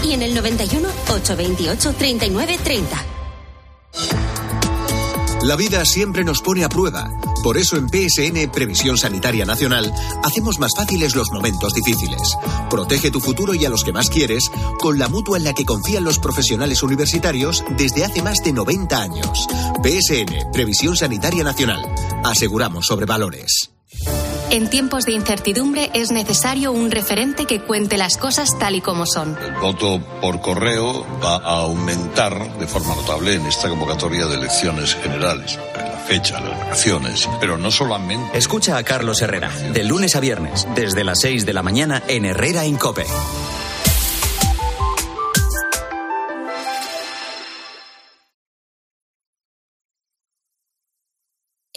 y 0.03 0.13
en 0.13 0.21
el 0.21 0.33
91 0.33 0.87
828 1.09 1.93
39 1.97 2.59
30. 2.63 3.05
La 5.43 5.55
vida 5.55 5.83
siempre 5.85 6.23
nos 6.23 6.41
pone 6.41 6.63
a 6.63 6.69
prueba. 6.69 7.09
Por 7.43 7.57
eso 7.57 7.75
en 7.75 7.89
PSN 7.89 8.51
Previsión 8.51 8.95
Sanitaria 8.95 9.43
Nacional 9.43 9.91
hacemos 10.23 10.59
más 10.59 10.73
fáciles 10.77 11.15
los 11.15 11.31
momentos 11.31 11.73
difíciles. 11.73 12.37
Protege 12.69 13.09
tu 13.09 13.19
futuro 13.19 13.55
y 13.55 13.65
a 13.65 13.69
los 13.69 13.83
que 13.83 13.91
más 13.91 14.09
quieres 14.09 14.51
con 14.79 14.99
la 14.99 15.09
mutua 15.09 15.39
en 15.39 15.43
la 15.43 15.53
que 15.53 15.65
confían 15.65 16.03
los 16.03 16.19
profesionales 16.19 16.83
universitarios 16.83 17.63
desde 17.75 18.05
hace 18.05 18.21
más 18.21 18.43
de 18.43 18.53
90 18.53 19.01
años. 19.01 19.47
PSN 19.83 20.51
Previsión 20.53 20.95
Sanitaria 20.95 21.43
Nacional. 21.43 21.81
Aseguramos 22.23 22.85
sobre 22.85 23.07
valores. 23.07 23.71
En 24.51 24.69
tiempos 24.69 25.05
de 25.05 25.13
incertidumbre 25.13 25.89
es 25.93 26.11
necesario 26.11 26.73
un 26.73 26.91
referente 26.91 27.45
que 27.45 27.61
cuente 27.61 27.97
las 27.97 28.17
cosas 28.17 28.49
tal 28.59 28.75
y 28.75 28.81
como 28.81 29.05
son. 29.05 29.37
El 29.41 29.53
voto 29.53 30.01
por 30.19 30.41
correo 30.41 31.05
va 31.23 31.37
a 31.37 31.61
aumentar 31.61 32.57
de 32.57 32.67
forma 32.67 32.93
notable 32.93 33.35
en 33.35 33.45
esta 33.45 33.69
convocatoria 33.69 34.25
de 34.25 34.35
elecciones 34.35 34.93
generales. 34.95 35.57
En 35.73 35.85
la 35.85 35.97
fecha, 35.99 36.41
las 36.41 36.59
vacaciones, 36.59 37.29
pero 37.39 37.57
no 37.57 37.71
solamente. 37.71 38.37
Escucha 38.37 38.75
a 38.75 38.83
Carlos 38.83 39.21
Herrera, 39.21 39.49
de 39.71 39.85
lunes 39.85 40.17
a 40.17 40.19
viernes, 40.19 40.67
desde 40.75 41.05
las 41.05 41.21
6 41.21 41.45
de 41.45 41.53
la 41.53 41.63
mañana 41.63 42.03
en 42.09 42.25
Herrera 42.25 42.65
Incope. 42.65 43.05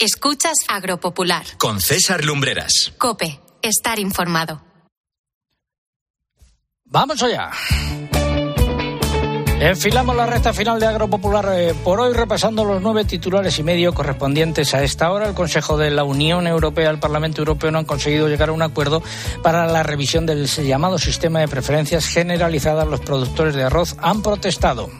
Escuchas 0.04 0.58
Agropopular. 0.68 1.46
Con 1.56 1.80
César 1.80 2.26
Lumbreras. 2.26 2.92
Cope, 2.98 3.40
estar 3.62 3.98
informado. 3.98 4.62
Vamos 6.84 7.22
allá. 7.22 7.50
Enfilamos 9.60 10.14
la 10.14 10.26
recta 10.26 10.52
final 10.52 10.78
de 10.78 10.88
Agropopular 10.88 11.48
eh, 11.54 11.74
por 11.82 12.00
hoy 12.00 12.12
repasando 12.12 12.66
los 12.66 12.82
nueve 12.82 13.06
titulares 13.06 13.58
y 13.58 13.62
medio 13.62 13.94
correspondientes 13.94 14.74
a 14.74 14.82
esta 14.82 15.10
hora. 15.10 15.26
El 15.26 15.34
Consejo 15.34 15.78
de 15.78 15.90
la 15.90 16.04
Unión 16.04 16.46
Europea 16.46 16.90
y 16.90 16.92
el 16.92 17.00
Parlamento 17.00 17.40
Europeo 17.40 17.70
no 17.70 17.78
han 17.78 17.86
conseguido 17.86 18.28
llegar 18.28 18.50
a 18.50 18.52
un 18.52 18.60
acuerdo 18.60 19.02
para 19.42 19.66
la 19.66 19.82
revisión 19.82 20.26
del 20.26 20.48
llamado 20.48 20.98
sistema 20.98 21.40
de 21.40 21.48
preferencias 21.48 22.04
generalizadas. 22.08 22.86
Los 22.86 23.00
productores 23.00 23.54
de 23.54 23.62
arroz 23.62 23.96
han 24.02 24.20
protestado. 24.20 24.90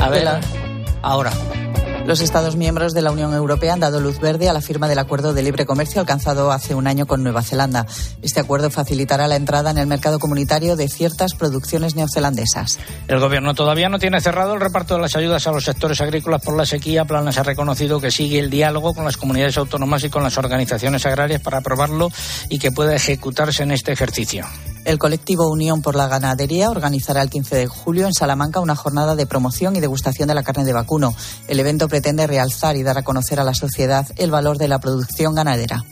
A 0.00 0.08
ver, 0.08 0.28
ahora. 1.02 1.32
Los 2.06 2.20
Estados 2.20 2.54
miembros 2.54 2.94
de 2.94 3.02
la 3.02 3.10
Unión 3.10 3.34
Europea 3.34 3.72
han 3.72 3.80
dado 3.80 3.98
luz 3.98 4.20
verde 4.20 4.48
a 4.48 4.52
la 4.52 4.60
firma 4.60 4.86
del 4.86 5.00
acuerdo 5.00 5.34
de 5.34 5.42
libre 5.42 5.66
comercio 5.66 6.00
alcanzado 6.00 6.52
hace 6.52 6.76
un 6.76 6.86
año 6.86 7.04
con 7.04 7.24
Nueva 7.24 7.42
Zelanda. 7.42 7.84
Este 8.22 8.38
acuerdo 8.38 8.70
facilitará 8.70 9.26
la 9.26 9.34
entrada 9.34 9.72
en 9.72 9.78
el 9.78 9.88
mercado 9.88 10.20
comunitario 10.20 10.76
de 10.76 10.88
ciertas 10.88 11.34
producciones 11.34 11.96
neozelandesas. 11.96 12.78
El 13.08 13.18
gobierno 13.18 13.54
todavía 13.54 13.88
no 13.88 13.98
tiene 13.98 14.20
cerrado 14.20 14.54
el 14.54 14.60
reparto 14.60 14.94
de 14.94 15.00
las 15.00 15.16
ayudas 15.16 15.48
a 15.48 15.50
los 15.50 15.64
sectores 15.64 16.00
agrícolas 16.00 16.42
por 16.42 16.56
la 16.56 16.64
sequía. 16.64 17.04
Planas 17.06 17.38
ha 17.38 17.42
reconocido 17.42 18.00
que 18.00 18.12
sigue 18.12 18.38
el 18.38 18.50
diálogo 18.50 18.94
con 18.94 19.04
las 19.04 19.16
comunidades 19.16 19.58
autónomas 19.58 20.04
y 20.04 20.08
con 20.08 20.22
las 20.22 20.38
organizaciones 20.38 21.04
agrarias 21.06 21.40
para 21.40 21.58
aprobarlo 21.58 22.12
y 22.48 22.60
que 22.60 22.70
pueda 22.70 22.94
ejecutarse 22.94 23.64
en 23.64 23.72
este 23.72 23.90
ejercicio. 23.90 24.46
El 24.86 25.00
colectivo 25.00 25.50
Unión 25.50 25.82
por 25.82 25.96
la 25.96 26.06
Ganadería 26.06 26.70
organizará 26.70 27.20
el 27.20 27.28
15 27.28 27.56
de 27.56 27.66
julio 27.66 28.06
en 28.06 28.14
Salamanca 28.14 28.60
una 28.60 28.76
jornada 28.76 29.16
de 29.16 29.26
promoción 29.26 29.74
y 29.74 29.80
degustación 29.80 30.28
de 30.28 30.34
la 30.36 30.44
carne 30.44 30.64
de 30.64 30.72
vacuno. 30.72 31.12
El 31.48 31.58
evento 31.58 31.88
pretende 31.88 32.24
realzar 32.28 32.76
y 32.76 32.84
dar 32.84 32.96
a 32.96 33.02
conocer 33.02 33.40
a 33.40 33.44
la 33.44 33.52
sociedad 33.52 34.06
el 34.14 34.30
valor 34.30 34.58
de 34.58 34.68
la 34.68 34.78
producción 34.78 35.34
ganadera. 35.34 35.84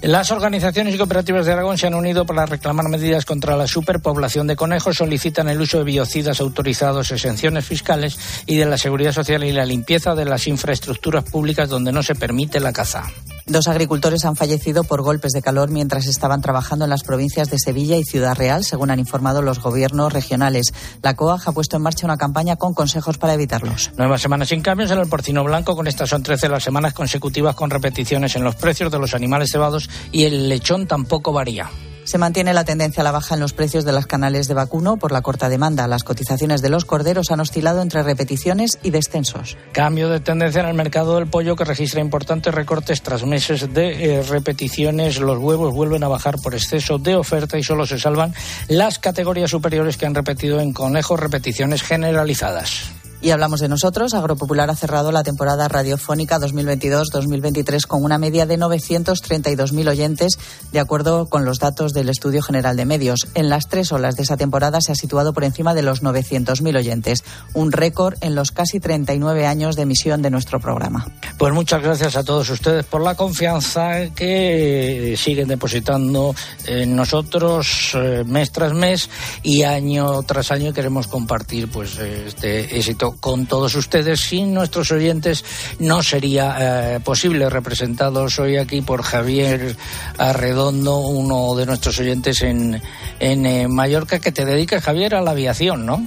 Las 0.00 0.30
organizaciones 0.30 0.94
y 0.94 0.98
cooperativas 0.98 1.44
de 1.44 1.54
Aragón 1.54 1.76
se 1.76 1.88
han 1.88 1.94
unido 1.94 2.24
para 2.24 2.46
reclamar 2.46 2.88
medidas 2.88 3.24
contra 3.24 3.56
la 3.56 3.66
superpoblación 3.66 4.46
de 4.46 4.54
conejos, 4.54 4.98
solicitan 4.98 5.48
el 5.48 5.60
uso 5.60 5.78
de 5.78 5.84
biocidas 5.84 6.40
autorizados, 6.40 7.10
exenciones 7.10 7.64
fiscales 7.64 8.16
y 8.46 8.58
de 8.58 8.66
la 8.66 8.78
seguridad 8.78 9.12
social 9.12 9.42
y 9.42 9.50
la 9.50 9.66
limpieza 9.66 10.14
de 10.14 10.24
las 10.24 10.46
infraestructuras 10.46 11.24
públicas 11.24 11.68
donde 11.68 11.90
no 11.90 12.04
se 12.04 12.14
permite 12.14 12.60
la 12.60 12.72
caza. 12.72 13.10
Dos 13.46 13.68
agricultores 13.68 14.24
han 14.24 14.36
fallecido 14.36 14.84
por 14.84 15.02
golpes 15.02 15.32
de 15.32 15.42
calor 15.42 15.70
mientras 15.70 16.06
estaban 16.06 16.40
trabajando 16.40 16.86
en 16.86 16.90
las 16.90 17.02
provincias 17.02 17.50
de 17.50 17.58
Sevilla 17.58 17.96
y 17.98 18.04
Ciudad 18.04 18.34
Real, 18.34 18.64
según 18.64 18.90
han 18.90 18.98
informado 18.98 19.42
los 19.42 19.60
gobiernos 19.60 20.12
regionales. 20.12 20.72
La 21.02 21.14
COAG 21.14 21.42
ha 21.46 21.52
puesto 21.52 21.76
en 21.76 21.82
marcha 21.82 22.06
una 22.06 22.16
campaña 22.16 22.56
con 22.56 22.72
consejos 22.72 23.18
para 23.18 23.34
evitarlos. 23.34 23.90
Nuevas 23.98 24.22
semanas 24.22 24.48
sin 24.48 24.62
cambios 24.62 24.90
en 24.90 24.98
el 24.98 25.08
porcino 25.08 25.44
blanco, 25.44 25.76
con 25.76 25.86
estas 25.86 26.08
son 26.08 26.22
13 26.22 26.48
las 26.48 26.64
semanas 26.64 26.94
consecutivas 26.94 27.54
con 27.54 27.68
repeticiones 27.68 28.34
en 28.34 28.44
los 28.44 28.54
precios 28.54 28.90
de 28.90 28.98
los 28.98 29.14
animales 29.14 29.50
cebados 29.50 29.90
y 30.10 30.24
el 30.24 30.48
lechón 30.48 30.86
tampoco 30.86 31.32
varía. 31.32 31.68
Se 32.04 32.18
mantiene 32.18 32.52
la 32.52 32.64
tendencia 32.64 33.00
a 33.00 33.04
la 33.04 33.12
baja 33.12 33.34
en 33.34 33.40
los 33.40 33.54
precios 33.54 33.84
de 33.84 33.92
las 33.92 34.06
canales 34.06 34.46
de 34.46 34.54
vacuno 34.54 34.96
por 34.98 35.10
la 35.10 35.22
corta 35.22 35.48
demanda. 35.48 35.88
Las 35.88 36.04
cotizaciones 36.04 36.60
de 36.60 36.68
los 36.68 36.84
corderos 36.84 37.30
han 37.30 37.40
oscilado 37.40 37.80
entre 37.80 38.02
repeticiones 38.02 38.78
y 38.82 38.90
descensos. 38.90 39.56
Cambio 39.72 40.08
de 40.08 40.20
tendencia 40.20 40.60
en 40.60 40.68
el 40.68 40.74
mercado 40.74 41.16
del 41.16 41.26
pollo 41.26 41.56
que 41.56 41.64
registra 41.64 42.00
importantes 42.00 42.54
recortes 42.54 43.02
tras 43.02 43.24
meses 43.24 43.72
de 43.72 44.18
eh, 44.18 44.22
repeticiones. 44.22 45.18
Los 45.18 45.38
huevos 45.38 45.72
vuelven 45.74 46.04
a 46.04 46.08
bajar 46.08 46.36
por 46.42 46.54
exceso 46.54 46.98
de 46.98 47.16
oferta 47.16 47.58
y 47.58 47.62
solo 47.62 47.86
se 47.86 47.98
salvan 47.98 48.34
las 48.68 48.98
categorías 48.98 49.50
superiores 49.50 49.96
que 49.96 50.06
han 50.06 50.14
repetido 50.14 50.60
en 50.60 50.72
conejos 50.72 51.18
repeticiones 51.18 51.82
generalizadas. 51.82 53.03
Y 53.24 53.30
hablamos 53.30 53.60
de 53.60 53.70
nosotros. 53.70 54.12
Agropopular 54.12 54.68
ha 54.68 54.76
cerrado 54.76 55.10
la 55.10 55.22
temporada 55.22 55.66
radiofónica 55.66 56.38
2022-2023 56.40 57.86
con 57.86 58.04
una 58.04 58.18
media 58.18 58.44
de 58.44 58.58
932.000 58.58 59.88
oyentes, 59.88 60.38
de 60.72 60.78
acuerdo 60.78 61.24
con 61.30 61.46
los 61.46 61.58
datos 61.58 61.94
del 61.94 62.10
Estudio 62.10 62.42
General 62.42 62.76
de 62.76 62.84
Medios. 62.84 63.28
En 63.34 63.48
las 63.48 63.68
tres 63.68 63.92
olas 63.92 64.16
de 64.16 64.24
esa 64.24 64.36
temporada 64.36 64.82
se 64.82 64.92
ha 64.92 64.94
situado 64.94 65.32
por 65.32 65.44
encima 65.44 65.72
de 65.72 65.80
los 65.80 66.02
900.000 66.02 66.76
oyentes, 66.76 67.24
un 67.54 67.72
récord 67.72 68.14
en 68.20 68.34
los 68.34 68.52
casi 68.52 68.78
39 68.78 69.46
años 69.46 69.74
de 69.76 69.84
emisión 69.84 70.20
de 70.20 70.28
nuestro 70.28 70.60
programa. 70.60 71.06
Pues 71.38 71.54
muchas 71.54 71.82
gracias 71.82 72.16
a 72.16 72.24
todos 72.24 72.50
ustedes 72.50 72.84
por 72.84 73.00
la 73.00 73.14
confianza 73.14 74.10
que 74.14 75.14
siguen 75.16 75.48
depositando 75.48 76.34
en 76.66 76.94
nosotros 76.94 77.92
eh, 77.94 78.22
mes 78.26 78.52
tras 78.52 78.74
mes 78.74 79.08
y 79.42 79.62
año 79.62 80.22
tras 80.24 80.50
año 80.50 80.74
queremos 80.74 81.06
compartir 81.06 81.70
pues 81.70 81.96
este 81.98 82.76
éxito 82.76 83.13
con 83.20 83.46
todos 83.46 83.74
ustedes. 83.74 84.20
Sin 84.20 84.54
nuestros 84.54 84.90
oyentes 84.92 85.44
no 85.78 86.02
sería 86.02 86.96
eh, 86.96 87.00
posible, 87.00 87.48
representados 87.50 88.38
hoy 88.38 88.56
aquí 88.56 88.80
por 88.80 89.02
Javier 89.02 89.76
Arredondo, 90.18 90.98
uno 90.98 91.54
de 91.56 91.66
nuestros 91.66 91.98
oyentes 92.00 92.42
en, 92.42 92.80
en 93.20 93.46
eh, 93.46 93.68
Mallorca, 93.68 94.18
que 94.18 94.32
te 94.32 94.44
dedica, 94.44 94.80
Javier, 94.80 95.14
a 95.14 95.22
la 95.22 95.32
aviación, 95.32 95.86
¿no? 95.86 96.06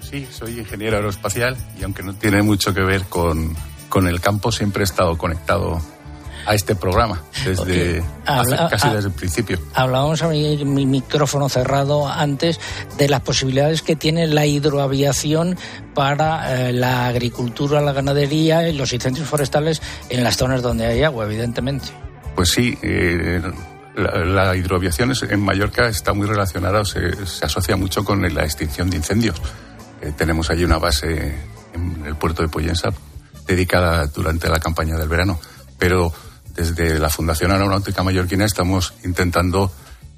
Sí, 0.00 0.26
soy 0.30 0.60
ingeniero 0.60 0.96
aeroespacial 0.96 1.56
y 1.80 1.84
aunque 1.84 2.02
no 2.02 2.14
tiene 2.14 2.42
mucho 2.42 2.72
que 2.72 2.82
ver 2.82 3.04
con, 3.04 3.56
con 3.88 4.06
el 4.06 4.20
campo, 4.20 4.52
siempre 4.52 4.82
he 4.82 4.84
estado 4.84 5.18
conectado 5.18 5.80
a 6.46 6.54
este 6.54 6.74
programa 6.76 7.22
desde 7.44 8.04
casi 8.24 8.88
desde 8.88 9.08
el 9.08 9.14
principio. 9.14 9.58
Hablábamos 9.74 10.22
a 10.22 10.28
mi, 10.28 10.64
mi, 10.64 10.86
micrófono 10.86 11.48
cerrado 11.48 12.08
antes 12.08 12.60
de 12.96 13.08
las 13.08 13.20
posibilidades 13.20 13.82
que 13.82 13.96
tiene 13.96 14.26
la 14.26 14.46
hidroaviación 14.46 15.56
para 15.94 16.68
eh, 16.68 16.72
la 16.72 17.08
agricultura, 17.08 17.80
la 17.80 17.92
ganadería 17.92 18.68
y 18.68 18.72
los 18.72 18.92
incendios 18.92 19.28
forestales 19.28 19.82
en 20.08 20.22
las 20.22 20.36
zonas 20.36 20.62
donde 20.62 20.86
hay 20.86 21.02
agua, 21.02 21.24
evidentemente. 21.24 21.88
Pues 22.34 22.50
sí, 22.50 22.78
eh, 22.82 23.42
la, 23.96 24.24
la, 24.24 24.56
hidroaviación 24.56 25.10
es, 25.10 25.22
en 25.22 25.40
Mallorca 25.40 25.88
está 25.88 26.12
muy 26.12 26.26
relacionada, 26.26 26.84
se, 26.84 27.26
se, 27.26 27.44
asocia 27.44 27.76
mucho 27.76 28.04
con 28.04 28.22
la 28.34 28.44
extinción 28.44 28.90
de 28.90 28.98
incendios. 28.98 29.40
Eh, 30.00 30.12
tenemos 30.16 30.50
allí 30.50 30.64
una 30.64 30.78
base 30.78 31.34
en 31.74 32.06
el 32.06 32.14
puerto 32.16 32.42
de 32.42 32.48
Poyensa 32.48 32.90
dedicada 33.46 34.06
durante 34.06 34.48
la 34.48 34.60
campaña 34.60 34.96
del 34.96 35.08
verano, 35.08 35.40
pero 35.78 36.12
desde 36.56 36.98
la 36.98 37.10
Fundación 37.10 37.52
Aeronáutica 37.52 38.02
Mallorquina 38.02 38.44
estamos 38.44 38.94
intentando 39.04 39.70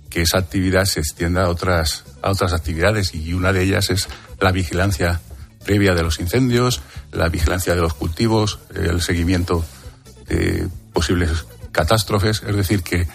que 0.08 0.22
esa 0.22 0.38
actividad 0.38 0.84
se 0.84 1.00
extienda 1.00 1.44
a 1.44 1.48
otras, 1.50 2.04
a 2.22 2.30
otras 2.30 2.52
actividades 2.52 3.14
y 3.14 3.34
una 3.34 3.52
de 3.52 3.62
ellas 3.62 3.90
es 3.90 4.08
la 4.40 4.52
vigilancia 4.52 5.20
previa 5.64 5.94
de 5.94 6.02
los 6.02 6.20
incendios, 6.20 6.80
la 7.12 7.28
vigilancia 7.28 7.74
de 7.74 7.80
los 7.80 7.94
cultivos, 7.94 8.60
el 8.74 9.02
seguimiento 9.02 9.64
de 10.28 10.68
posibles 10.92 11.30
catástrofes, 11.72 12.42
es 12.46 12.56
decir, 12.56 12.82
que 12.82 13.06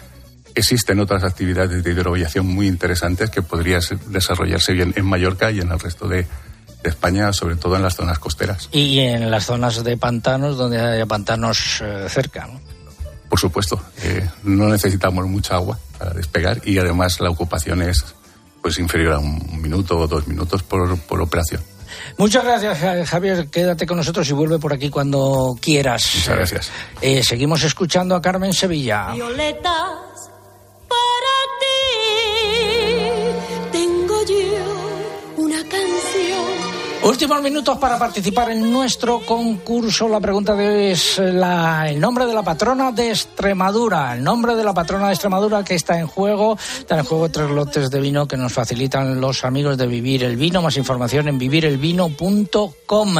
existen 0.54 1.00
otras 1.00 1.24
actividades 1.24 1.84
de 1.84 1.92
hidroaviación 1.92 2.46
muy 2.46 2.68
interesantes 2.68 3.30
que 3.30 3.42
podrían 3.42 3.82
desarrollarse 4.08 4.74
bien 4.74 4.94
en 4.96 5.06
Mallorca 5.06 5.50
y 5.50 5.62
en 5.62 5.72
el 5.72 5.80
resto 5.80 6.08
de, 6.08 6.28
de 6.84 6.90
España, 6.90 7.34
sobre 7.34 7.56
todo 7.56 7.76
en 7.76 7.82
las 7.82 7.96
zonas 7.96 8.20
costeras. 8.20 8.70
Y 8.72 9.00
en 9.00 9.32
las 9.32 9.46
zonas 9.46 9.84
de 9.84 9.98
pantanos, 9.98 10.58
donde 10.58 10.80
haya 10.80 11.06
pantanos 11.08 11.82
eh, 11.82 12.06
cerca. 12.08 12.46
¿no? 12.46 12.73
Por 13.34 13.40
supuesto, 13.40 13.82
eh, 14.04 14.30
no 14.44 14.70
necesitamos 14.70 15.26
mucha 15.26 15.56
agua 15.56 15.80
para 15.98 16.12
despegar 16.12 16.62
y 16.66 16.78
además 16.78 17.20
la 17.20 17.32
ocupación 17.32 17.82
es 17.82 18.06
pues 18.62 18.78
inferior 18.78 19.14
a 19.14 19.18
un 19.18 19.60
minuto 19.60 19.98
o 19.98 20.08
dos 20.08 20.28
minutos 20.28 20.62
por, 20.62 20.96
por 21.00 21.20
operación. 21.20 21.60
Muchas 22.20 22.44
gracias, 22.44 23.10
Javier. 23.10 23.48
Quédate 23.50 23.88
con 23.88 23.98
nosotros 23.98 24.30
y 24.30 24.34
vuelve 24.34 24.60
por 24.60 24.72
aquí 24.72 24.92
cuando 24.92 25.56
quieras. 25.60 26.12
Muchas 26.14 26.36
gracias. 26.36 26.72
Eh, 27.02 27.24
seguimos 27.24 27.64
escuchando 27.64 28.16
a 28.16 28.22
Carmen 28.22 28.54
Sevilla. 28.54 29.14
Violetas 29.14 30.30
para 30.88 31.33
Últimos 37.04 37.42
minutos 37.42 37.78
para 37.80 38.00
participar 38.00 38.52
en 38.52 38.72
nuestro 38.72 39.20
concurso. 39.26 40.08
La 40.08 40.22
pregunta 40.22 40.56
de 40.56 40.70
hoy 40.70 40.86
es 40.92 41.20
la, 41.20 41.90
el 41.90 42.00
nombre 42.00 42.26
de 42.26 42.34
la 42.34 42.44
patrona 42.44 42.94
de 42.94 43.10
Extremadura. 43.10 44.16
El 44.16 44.24
nombre 44.24 44.56
de 44.56 44.64
la 44.64 44.74
patrona 44.74 45.08
de 45.08 45.14
Extremadura 45.14 45.66
que 45.66 45.76
está 45.76 46.00
en 46.00 46.08
juego. 46.08 46.58
Están 46.80 47.00
en 47.00 47.06
juego 47.06 47.28
tres 47.28 47.50
lotes 47.50 47.92
de 47.92 48.00
vino 48.00 48.26
que 48.26 48.38
nos 48.38 48.54
facilitan 48.54 49.20
los 49.20 49.44
amigos 49.44 49.78
de 49.78 49.86
Vivir 49.86 50.24
el 50.24 50.38
Vino. 50.38 50.62
Más 50.62 50.78
información 50.78 51.28
en 51.28 51.38
vivirelvino.com. 51.38 53.16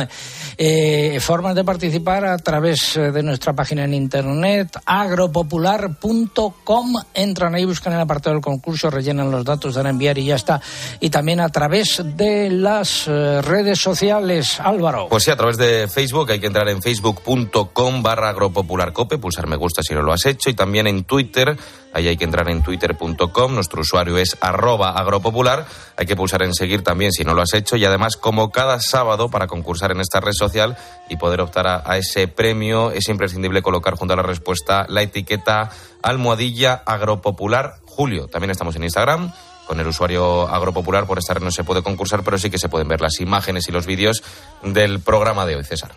Eh, 0.58 1.20
formas 1.20 1.56
de 1.56 1.64
participar 1.64 2.26
a 2.26 2.38
través 2.38 2.96
de 2.96 3.24
nuestra 3.24 3.54
página 3.54 3.86
en 3.86 3.94
internet 3.94 4.78
agropopular.com. 4.86 6.94
Entran 7.14 7.56
ahí, 7.56 7.66
buscan 7.66 7.94
el 7.94 8.00
apartado 8.00 8.36
del 8.36 8.44
concurso, 8.44 8.90
rellenan 8.90 9.32
los 9.32 9.46
datos, 9.46 9.76
dan 9.76 9.88
a 9.88 9.90
enviar 9.90 10.18
y 10.18 10.26
ya 10.26 10.36
está. 10.36 10.62
Y 11.00 11.10
también 11.10 11.40
a 11.40 11.50
través 11.50 12.02
de 12.04 12.50
las 12.50 13.08
eh, 13.08 13.42
redes 13.42 13.80
sociales, 13.80 14.60
Álvaro. 14.60 15.08
Pues 15.10 15.24
sí, 15.24 15.32
a 15.32 15.36
través 15.36 15.58
de 15.58 15.88
Facebook 15.88 16.32
hay 16.32 16.40
que 16.40 16.48
entrar 16.48 16.68
en 16.70 16.82
facebook.com 16.82 18.04
barra 18.04 18.30
agropopularcope, 18.30 19.18
pulsar 19.18 19.48
me 19.48 19.56
gusta 19.56 19.84
si 19.84 19.94
no 19.94 20.02
lo 20.02 20.14
has 20.14 20.26
hecho, 20.26 20.50
y 20.50 20.54
también 20.54 20.88
en 20.88 21.04
Twitter, 21.04 21.58
ahí 21.94 22.08
hay 22.08 22.18
que 22.18 22.26
entrar 22.26 22.50
en 22.50 22.64
twitter.com, 22.64 23.54
nuestro 23.54 23.82
usuario 23.82 24.18
es 24.18 24.38
arroba 24.42 24.92
agropopular, 24.92 25.66
hay 25.98 26.06
que 26.06 26.16
pulsar 26.16 26.44
en 26.44 26.54
seguir 26.54 26.84
también 26.84 27.12
si 27.12 27.24
no 27.24 27.34
lo 27.34 27.42
has 27.42 27.54
hecho, 27.54 27.76
y 27.76 27.86
además 27.86 28.18
como 28.18 28.52
cada 28.52 28.80
sábado 28.80 29.30
para 29.30 29.48
concursar 29.48 29.92
en 29.92 30.02
esta 30.02 30.20
red 30.20 30.34
social 30.48 30.78
y 31.10 31.18
poder 31.18 31.42
optar 31.42 31.68
a, 31.68 31.84
a 31.86 31.98
ese 31.98 32.28
premio, 32.28 32.92
es 32.92 33.08
imprescindible 33.10 33.62
colocar 33.62 33.96
junto 33.96 34.14
a 34.14 34.18
la 34.18 34.24
respuesta 34.24 34.86
la 34.90 35.02
etiqueta 35.02 35.70
almohadilla 36.02 36.82
agropopular 36.86 37.76
Julio. 37.86 38.28
También 38.28 38.52
estamos 38.52 38.76
en 38.76 38.84
Instagram 38.84 39.32
con 39.68 39.80
el 39.80 39.88
usuario 39.88 40.48
agropopular. 40.48 41.06
Por 41.06 41.20
esta 41.20 41.34
red 41.34 41.44
no 41.44 41.52
se 41.52 41.64
puede 41.64 41.84
concursar, 41.84 42.24
pero 42.24 42.38
sí 42.38 42.50
que 42.50 42.60
se 42.60 42.70
pueden 42.70 42.88
ver 42.88 43.02
las 43.02 43.20
imágenes 43.20 43.68
y 43.68 43.72
los 43.72 43.86
vídeos 43.86 44.24
del 44.62 45.00
programa 45.00 45.46
de 45.46 45.56
hoy, 45.56 45.64
César. 45.64 45.92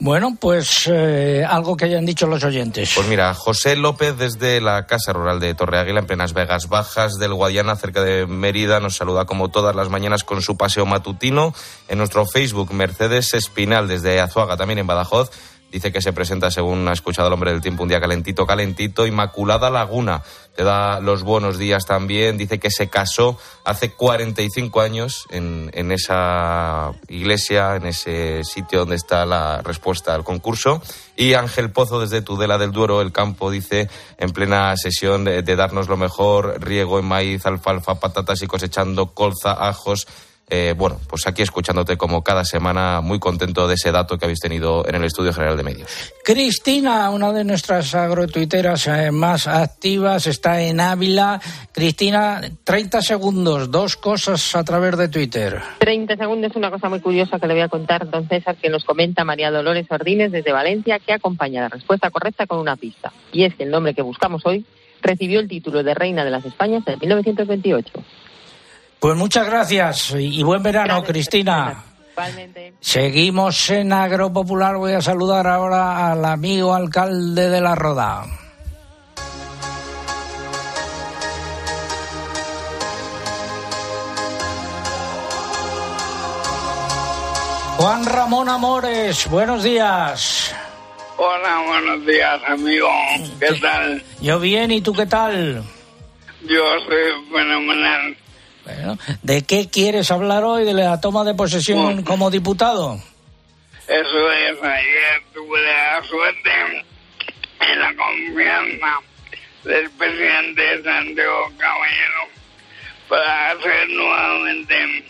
Bueno, 0.00 0.36
pues 0.40 0.88
eh, 0.92 1.44
algo 1.48 1.76
que 1.76 1.84
hayan 1.84 2.04
dicho 2.04 2.26
los 2.26 2.42
oyentes. 2.42 2.92
Pues 2.94 3.06
mira, 3.06 3.34
José 3.34 3.76
López 3.76 4.16
desde 4.16 4.60
la 4.60 4.86
Casa 4.86 5.12
Rural 5.12 5.38
de 5.38 5.54
Torre 5.54 5.78
Águila, 5.78 6.00
en 6.00 6.06
plenas 6.06 6.32
Vegas 6.32 6.68
Bajas 6.68 7.14
del 7.18 7.34
Guadiana, 7.34 7.76
cerca 7.76 8.02
de 8.02 8.26
Mérida, 8.26 8.80
nos 8.80 8.96
saluda 8.96 9.26
como 9.26 9.50
todas 9.50 9.76
las 9.76 9.88
mañanas 9.90 10.24
con 10.24 10.42
su 10.42 10.56
paseo 10.56 10.86
matutino. 10.86 11.54
En 11.88 11.98
nuestro 11.98 12.26
Facebook, 12.26 12.72
Mercedes 12.72 13.34
Espinal 13.34 13.86
desde 13.86 14.20
Azuaga, 14.20 14.56
también 14.56 14.80
en 14.80 14.86
Badajoz, 14.86 15.30
dice 15.72 15.90
que 15.90 16.02
se 16.02 16.12
presenta, 16.12 16.50
según 16.50 16.86
ha 16.86 16.92
escuchado 16.92 17.28
el 17.28 17.34
hombre 17.34 17.50
del 17.50 17.62
tiempo, 17.62 17.82
un 17.82 17.88
día 17.88 18.00
calentito, 18.00 18.46
calentito. 18.46 19.06
Inmaculada 19.06 19.70
Laguna 19.70 20.22
te 20.54 20.64
da 20.64 21.00
los 21.00 21.22
buenos 21.22 21.56
días 21.56 21.86
también. 21.86 22.36
Dice 22.36 22.60
que 22.60 22.70
se 22.70 22.90
casó 22.90 23.38
hace 23.64 23.90
45 23.90 24.80
años 24.82 25.26
en, 25.30 25.70
en 25.72 25.90
esa 25.90 26.92
iglesia, 27.08 27.76
en 27.76 27.86
ese 27.86 28.44
sitio 28.44 28.80
donde 28.80 28.96
está 28.96 29.24
la 29.24 29.62
respuesta 29.62 30.14
al 30.14 30.24
concurso. 30.24 30.82
Y 31.16 31.34
Ángel 31.34 31.70
Pozo 31.70 32.00
desde 32.00 32.20
Tudela 32.20 32.58
del 32.58 32.72
Duero, 32.72 33.00
el 33.00 33.12
campo, 33.12 33.50
dice 33.50 33.88
en 34.18 34.30
plena 34.30 34.76
sesión 34.76 35.24
de, 35.24 35.42
de 35.42 35.56
darnos 35.56 35.88
lo 35.88 35.96
mejor, 35.96 36.62
riego 36.62 36.98
en 36.98 37.06
maíz, 37.06 37.46
alfalfa, 37.46 37.98
patatas 37.98 38.42
y 38.42 38.46
cosechando 38.46 39.14
colza, 39.14 39.52
ajos. 39.52 40.06
Eh, 40.54 40.74
bueno, 40.76 41.00
pues 41.08 41.26
aquí 41.26 41.40
escuchándote 41.40 41.96
como 41.96 42.22
cada 42.22 42.44
semana, 42.44 43.00
muy 43.00 43.18
contento 43.18 43.66
de 43.66 43.72
ese 43.72 43.90
dato 43.90 44.18
que 44.18 44.26
habéis 44.26 44.40
tenido 44.40 44.86
en 44.86 44.96
el 44.96 45.04
Estudio 45.04 45.32
General 45.32 45.56
de 45.56 45.62
Medios. 45.62 46.12
Cristina, 46.22 47.08
una 47.08 47.32
de 47.32 47.42
nuestras 47.42 47.94
agrotuiteras 47.94 48.86
eh, 48.86 49.10
más 49.10 49.46
activas, 49.46 50.26
está 50.26 50.60
en 50.60 50.78
Ávila. 50.78 51.40
Cristina, 51.72 52.42
30 52.64 53.00
segundos, 53.00 53.70
dos 53.70 53.96
cosas 53.96 54.54
a 54.54 54.62
través 54.62 54.98
de 54.98 55.08
Twitter. 55.08 55.58
30 55.78 56.16
segundos, 56.16 56.54
una 56.54 56.70
cosa 56.70 56.90
muy 56.90 57.00
curiosa 57.00 57.38
que 57.38 57.46
le 57.46 57.54
voy 57.54 57.62
a 57.62 57.68
contar, 57.68 58.10
don 58.10 58.28
César, 58.28 58.56
que 58.56 58.68
nos 58.68 58.84
comenta 58.84 59.24
María 59.24 59.50
Dolores 59.50 59.86
Ordines 59.88 60.32
desde 60.32 60.52
Valencia, 60.52 60.98
que 60.98 61.14
acompaña 61.14 61.62
la 61.62 61.70
respuesta 61.70 62.10
correcta 62.10 62.46
con 62.46 62.58
una 62.58 62.76
pista. 62.76 63.10
Y 63.32 63.44
es 63.44 63.54
que 63.54 63.62
el 63.62 63.70
nombre 63.70 63.94
que 63.94 64.02
buscamos 64.02 64.42
hoy 64.44 64.66
recibió 65.00 65.40
el 65.40 65.48
título 65.48 65.82
de 65.82 65.94
Reina 65.94 66.26
de 66.26 66.30
las 66.30 66.44
Españas 66.44 66.82
en 66.86 66.98
1928. 66.98 67.90
Pues 69.02 69.16
muchas 69.16 69.44
gracias 69.46 70.14
y 70.16 70.44
buen 70.44 70.62
verano, 70.62 70.94
gracias, 70.98 71.10
Cristina. 71.10 71.82
Igualmente. 72.12 72.74
Seguimos 72.78 73.68
en 73.70 73.92
Agropopular. 73.92 74.76
Voy 74.76 74.92
a 74.92 75.02
saludar 75.02 75.48
ahora 75.48 76.12
al 76.12 76.24
amigo 76.24 76.72
alcalde 76.72 77.50
de 77.50 77.60
La 77.60 77.74
Roda. 77.74 78.24
Juan 87.78 88.04
Ramón 88.04 88.48
Amores, 88.48 89.28
buenos 89.28 89.64
días. 89.64 90.54
Hola, 91.16 91.64
buenos 91.66 92.06
días, 92.06 92.40
amigo. 92.46 92.88
¿Qué 93.40 93.58
tal? 93.60 94.00
Yo 94.20 94.38
bien, 94.38 94.70
¿y 94.70 94.80
tú 94.80 94.92
qué 94.92 95.06
tal? 95.06 95.64
Yo 96.42 96.62
soy 96.86 97.32
fenomenal. 97.32 98.16
Bueno, 98.64 98.98
¿de 99.22 99.42
qué 99.42 99.68
quieres 99.68 100.10
hablar 100.10 100.44
hoy? 100.44 100.64
¿De 100.64 100.72
la 100.72 101.00
toma 101.00 101.24
de 101.24 101.34
posesión 101.34 102.02
como 102.04 102.30
diputado? 102.30 103.00
Eso 103.88 104.32
es, 104.32 104.62
ayer 104.62 105.22
tuve 105.34 105.60
la 105.62 106.02
suerte 106.04 106.50
en 107.60 107.80
la 107.80 107.94
confianza 107.96 109.00
del 109.64 109.90
presidente 109.90 110.82
Santiago 110.82 111.52
Caballero 111.58 112.28
para 113.08 113.60
ser 113.60 113.88
nuevamente 113.90 115.04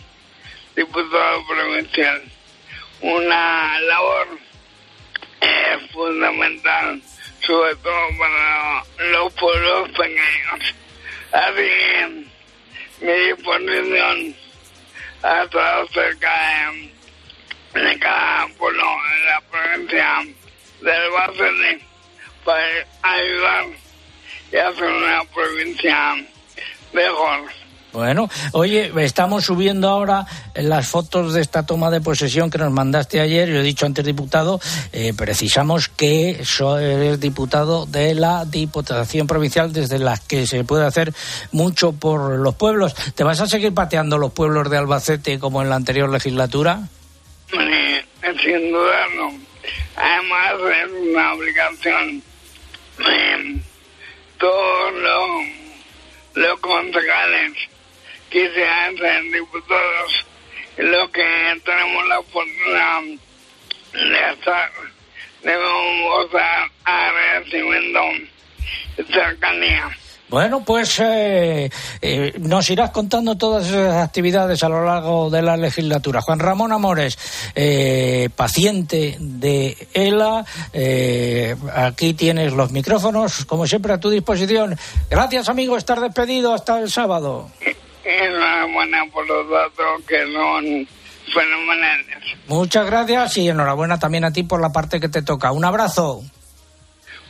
diputado 0.75 1.47
provincial. 1.47 2.23
Una 3.03 3.81
labor 3.81 4.29
eh, 5.41 5.89
fundamental, 5.93 7.03
sobre 7.41 7.77
todo 7.77 8.09
para 8.19 8.83
los 9.11 9.33
pueblos 9.35 9.91
pequeños. 9.91 10.75
Así 11.33 12.32
mi 13.03 13.13
disposición 13.13 14.37
ha 15.23 15.43
estado 15.43 15.89
cerca 15.89 16.31
de 16.73 16.93
de 17.81 17.99
cada 17.99 18.49
pueblo 18.59 18.83
en 18.83 19.27
la 19.27 19.41
provincia 19.51 20.09
del 20.81 20.93
Albacete 20.93 21.85
para 22.45 22.87
ayudar 23.03 23.67
y 24.53 24.57
hacer 24.57 24.85
una 24.85 25.25
provincia 25.25 26.17
mejor. 26.93 27.62
Bueno, 27.93 28.31
oye, 28.53 28.91
estamos 29.05 29.45
subiendo 29.45 29.89
ahora 29.89 30.27
las 30.55 30.89
fotos 30.89 31.35
de 31.35 31.43
esta 31.43 31.67
toma 31.67 31.91
de 31.91 32.01
posesión 32.01 32.51
que 32.51 32.57
nos 32.57 32.73
mandaste 32.73 33.21
ayer. 33.21 33.49
Yo 33.51 33.61
he 33.61 33.63
dicho 33.63 33.85
antes, 33.85 34.05
diputado, 34.05 34.61
eh, 34.93 35.13
precisamos 35.15 35.89
que 35.89 36.41
soy 36.43 37.19
diputado 37.19 37.85
de 37.85 38.15
la 38.15 38.47
Diputación 38.47 39.27
Provincial 39.27 39.73
desde 39.73 39.99
la 39.99 40.17
que 40.17 40.47
se 40.47 40.65
puede 40.65 40.87
hacer 40.87 41.13
mucho 41.53 41.93
por 41.93 42.39
los 42.39 42.55
pueblos. 42.55 42.95
¿Te 43.15 43.25
vas 43.25 43.41
a 43.41 43.47
seguir 43.47 43.75
pateando 43.75 44.17
los 44.17 44.33
pueblos 44.33 44.71
de 44.71 44.79
Albacete 44.79 45.39
como 45.39 45.61
en 45.61 45.69
la 45.69 45.77
anterior 45.77 46.09
legislatura? 46.09 46.89
Eh, 47.53 48.05
sin 48.43 48.73
duda 48.73 49.07
no. 49.17 49.35
Además 49.97 50.55
es 50.83 51.11
una 51.11 51.35
obligación. 51.35 52.23
Eh, 53.01 53.61
todos 54.39 54.93
los, 54.95 55.31
los 56.35 56.61
que 58.33 58.51
se 58.55 58.65
hacen 58.67 59.31
diputados, 59.31 60.27
lo 60.79 61.11
que 61.13 61.61
tenemos 61.65 62.09
la 62.09 62.23
fortuna 62.23 63.01
de 63.93 64.33
estar, 64.33 64.73
debemos 65.43 66.31
y 68.97 69.13
cercanía. 69.13 69.91
Bueno, 70.33 70.65
pues 70.65 70.99
eh, 70.99 71.69
eh, 72.01 72.33
nos 72.39 72.71
irás 72.71 72.89
contando 72.89 73.37
todas 73.37 73.67
esas 73.67 73.97
actividades 73.97 74.63
a 74.63 74.71
lo 74.71 74.83
largo 74.83 75.29
de 75.29 75.43
la 75.43 75.59
legislatura. 75.59 76.23
Juan 76.23 76.39
Ramón 76.39 76.73
Amores, 76.73 77.19
eh, 77.55 78.31
paciente 78.35 79.19
de 79.21 79.89
ELA, 79.93 80.43
eh, 80.73 81.55
aquí 81.75 82.15
tienes 82.15 82.55
los 82.55 82.71
micrófonos, 82.71 83.45
como 83.45 83.67
siempre, 83.67 83.93
a 83.93 84.01
tu 84.01 84.09
disposición. 84.09 84.75
Gracias, 85.11 85.51
amigo, 85.51 85.77
estar 85.77 86.01
despedido 86.01 86.55
hasta 86.55 86.81
el 86.81 86.91
sábado. 86.91 87.51
Enhorabuena 88.05 89.05
por 89.13 89.27
los 89.27 89.49
datos 89.49 90.03
que 90.07 90.23
son 90.33 90.87
fenomenales. 91.33 92.19
Muchas 92.49 92.87
gracias 92.87 93.37
y 93.37 93.49
enhorabuena 93.49 93.99
también 93.99 94.25
a 94.25 94.33
ti 94.33 94.43
por 94.43 94.61
la 94.61 94.71
parte 94.71 95.01
que 95.01 95.09
te 95.09 95.23
toca. 95.23 95.53
Un 95.53 95.65
abrazo. 95.65 96.23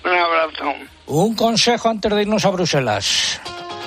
Un 0.04 0.10
abrazo. 0.10 0.74
Un 1.06 1.34
consejo 1.34 1.88
antes 1.88 2.12
de 2.12 2.22
irnos 2.22 2.44
a 2.44 2.50
Bruselas. 2.50 3.40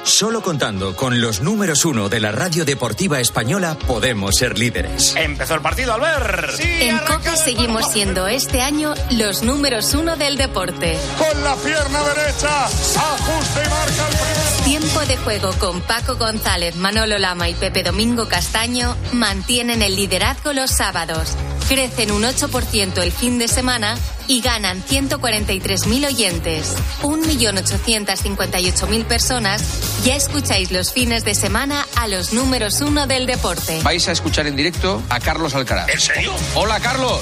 Solo 0.06 0.44
contando 0.44 0.96
con 0.96 1.20
los 1.20 1.42
números 1.42 1.84
uno 1.84 2.10
de 2.10 2.20
la 2.20 2.32
radio 2.32 2.64
deportiva 2.64 3.20
española 3.20 3.76
podemos 3.88 4.36
ser 4.36 4.58
líderes. 4.58 5.16
Empezó 5.16 5.56
el 5.56 5.62
partido, 5.62 5.94
Albert. 5.96 6.60
en 6.60 7.00
COPE 7.00 7.36
seguimos 7.36 7.92
siendo 7.92 8.28
este 8.28 8.62
año 8.62 8.94
los 9.12 9.42
números 9.42 9.96
uno 9.96 10.16
del 10.16 10.38
deporte. 10.38 10.96
Con 11.18 11.44
la 11.44 11.56
pierna 11.56 12.04
derecha, 12.04 12.66
ajuste 12.66 13.62
y 13.66 13.70
marca 13.70 14.08
el 14.08 14.16
primer. 14.16 14.64
Tiempo 14.66 15.00
de 15.08 15.18
juego 15.18 15.52
con 15.58 15.82
Paco 15.82 16.16
González, 16.18 16.76
Manolo 16.76 17.18
Lama 17.18 17.50
y 17.50 17.56
Pepe 17.56 17.82
Domingo 17.82 18.28
Castaño 18.28 18.96
mantienen 19.12 19.82
el 19.82 19.96
liderazgo 19.96 20.54
los 20.54 20.70
sábados. 20.70 21.36
Crecen 21.68 22.12
un 22.12 22.24
8% 22.24 23.02
el 23.02 23.12
fin 23.12 23.40
de 23.40 23.48
semana 23.48 23.98
y 24.28 24.42
ganan 24.42 24.84
143.000 24.84 26.08
oyentes. 26.08 26.76
1.858.000 27.02 29.06
personas 29.06 29.64
ya 30.04 30.16
escucháis 30.16 30.72
los 30.72 30.94
fines 30.94 31.26
de 31.26 31.34
semana 31.34 31.88
a 31.96 32.08
los 32.08 32.34
números 32.34 32.82
uno 32.82 33.08
del 33.08 33.26
deporte. 33.26 33.80
Vais 33.84 34.08
a 34.08 34.12
escuchar 34.12 34.46
en 34.48 34.56
directo 34.56 35.02
a 35.10 35.20
Carlos 35.20 35.56
Alcaraz. 35.56 35.90
¿En 35.90 36.00
serio? 36.00 36.32
Hola, 36.54 36.80
Carlos. 36.80 37.22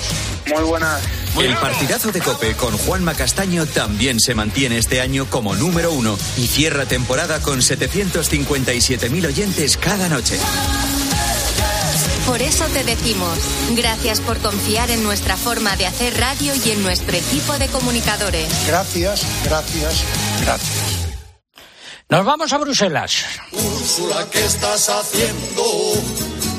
Muy 0.54 0.64
buenas. 0.64 1.02
El 1.40 1.56
partidazo 1.56 2.12
de 2.12 2.20
Cope 2.20 2.54
con 2.56 2.78
Juanma 2.78 3.14
Castaño 3.14 3.66
también 3.66 4.20
se 4.20 4.36
mantiene 4.36 4.78
este 4.78 5.00
año 5.02 5.26
como 5.30 5.56
número 5.56 5.92
uno 5.92 6.18
y 6.38 6.48
cierra 6.48 6.86
temporada 6.86 7.40
con 7.40 7.62
757.000 7.62 9.26
oyentes 9.26 9.78
cada 9.78 10.10
noche. 10.10 10.38
Por 12.26 12.42
eso 12.42 12.66
te 12.68 12.84
decimos, 12.84 13.38
gracias 13.76 14.22
por 14.22 14.38
confiar 14.40 14.90
en 14.90 15.04
nuestra 15.04 15.36
forma 15.36 15.76
de 15.76 15.88
hacer 15.88 16.18
radio 16.18 16.54
y 16.66 16.72
en 16.72 16.82
nuestro 16.82 17.16
equipo 17.16 17.58
de 17.58 17.68
comunicadores. 17.68 18.48
Gracias, 18.66 19.22
gracias, 19.44 20.04
gracias. 20.42 21.04
Nos 22.08 22.26
vamos 22.26 22.54
a 22.54 22.58
Bruselas. 22.60 23.26
Úrsula, 23.52 24.28
¿qué 24.32 24.46
estás 24.46 24.88
haciendo? 24.90 25.64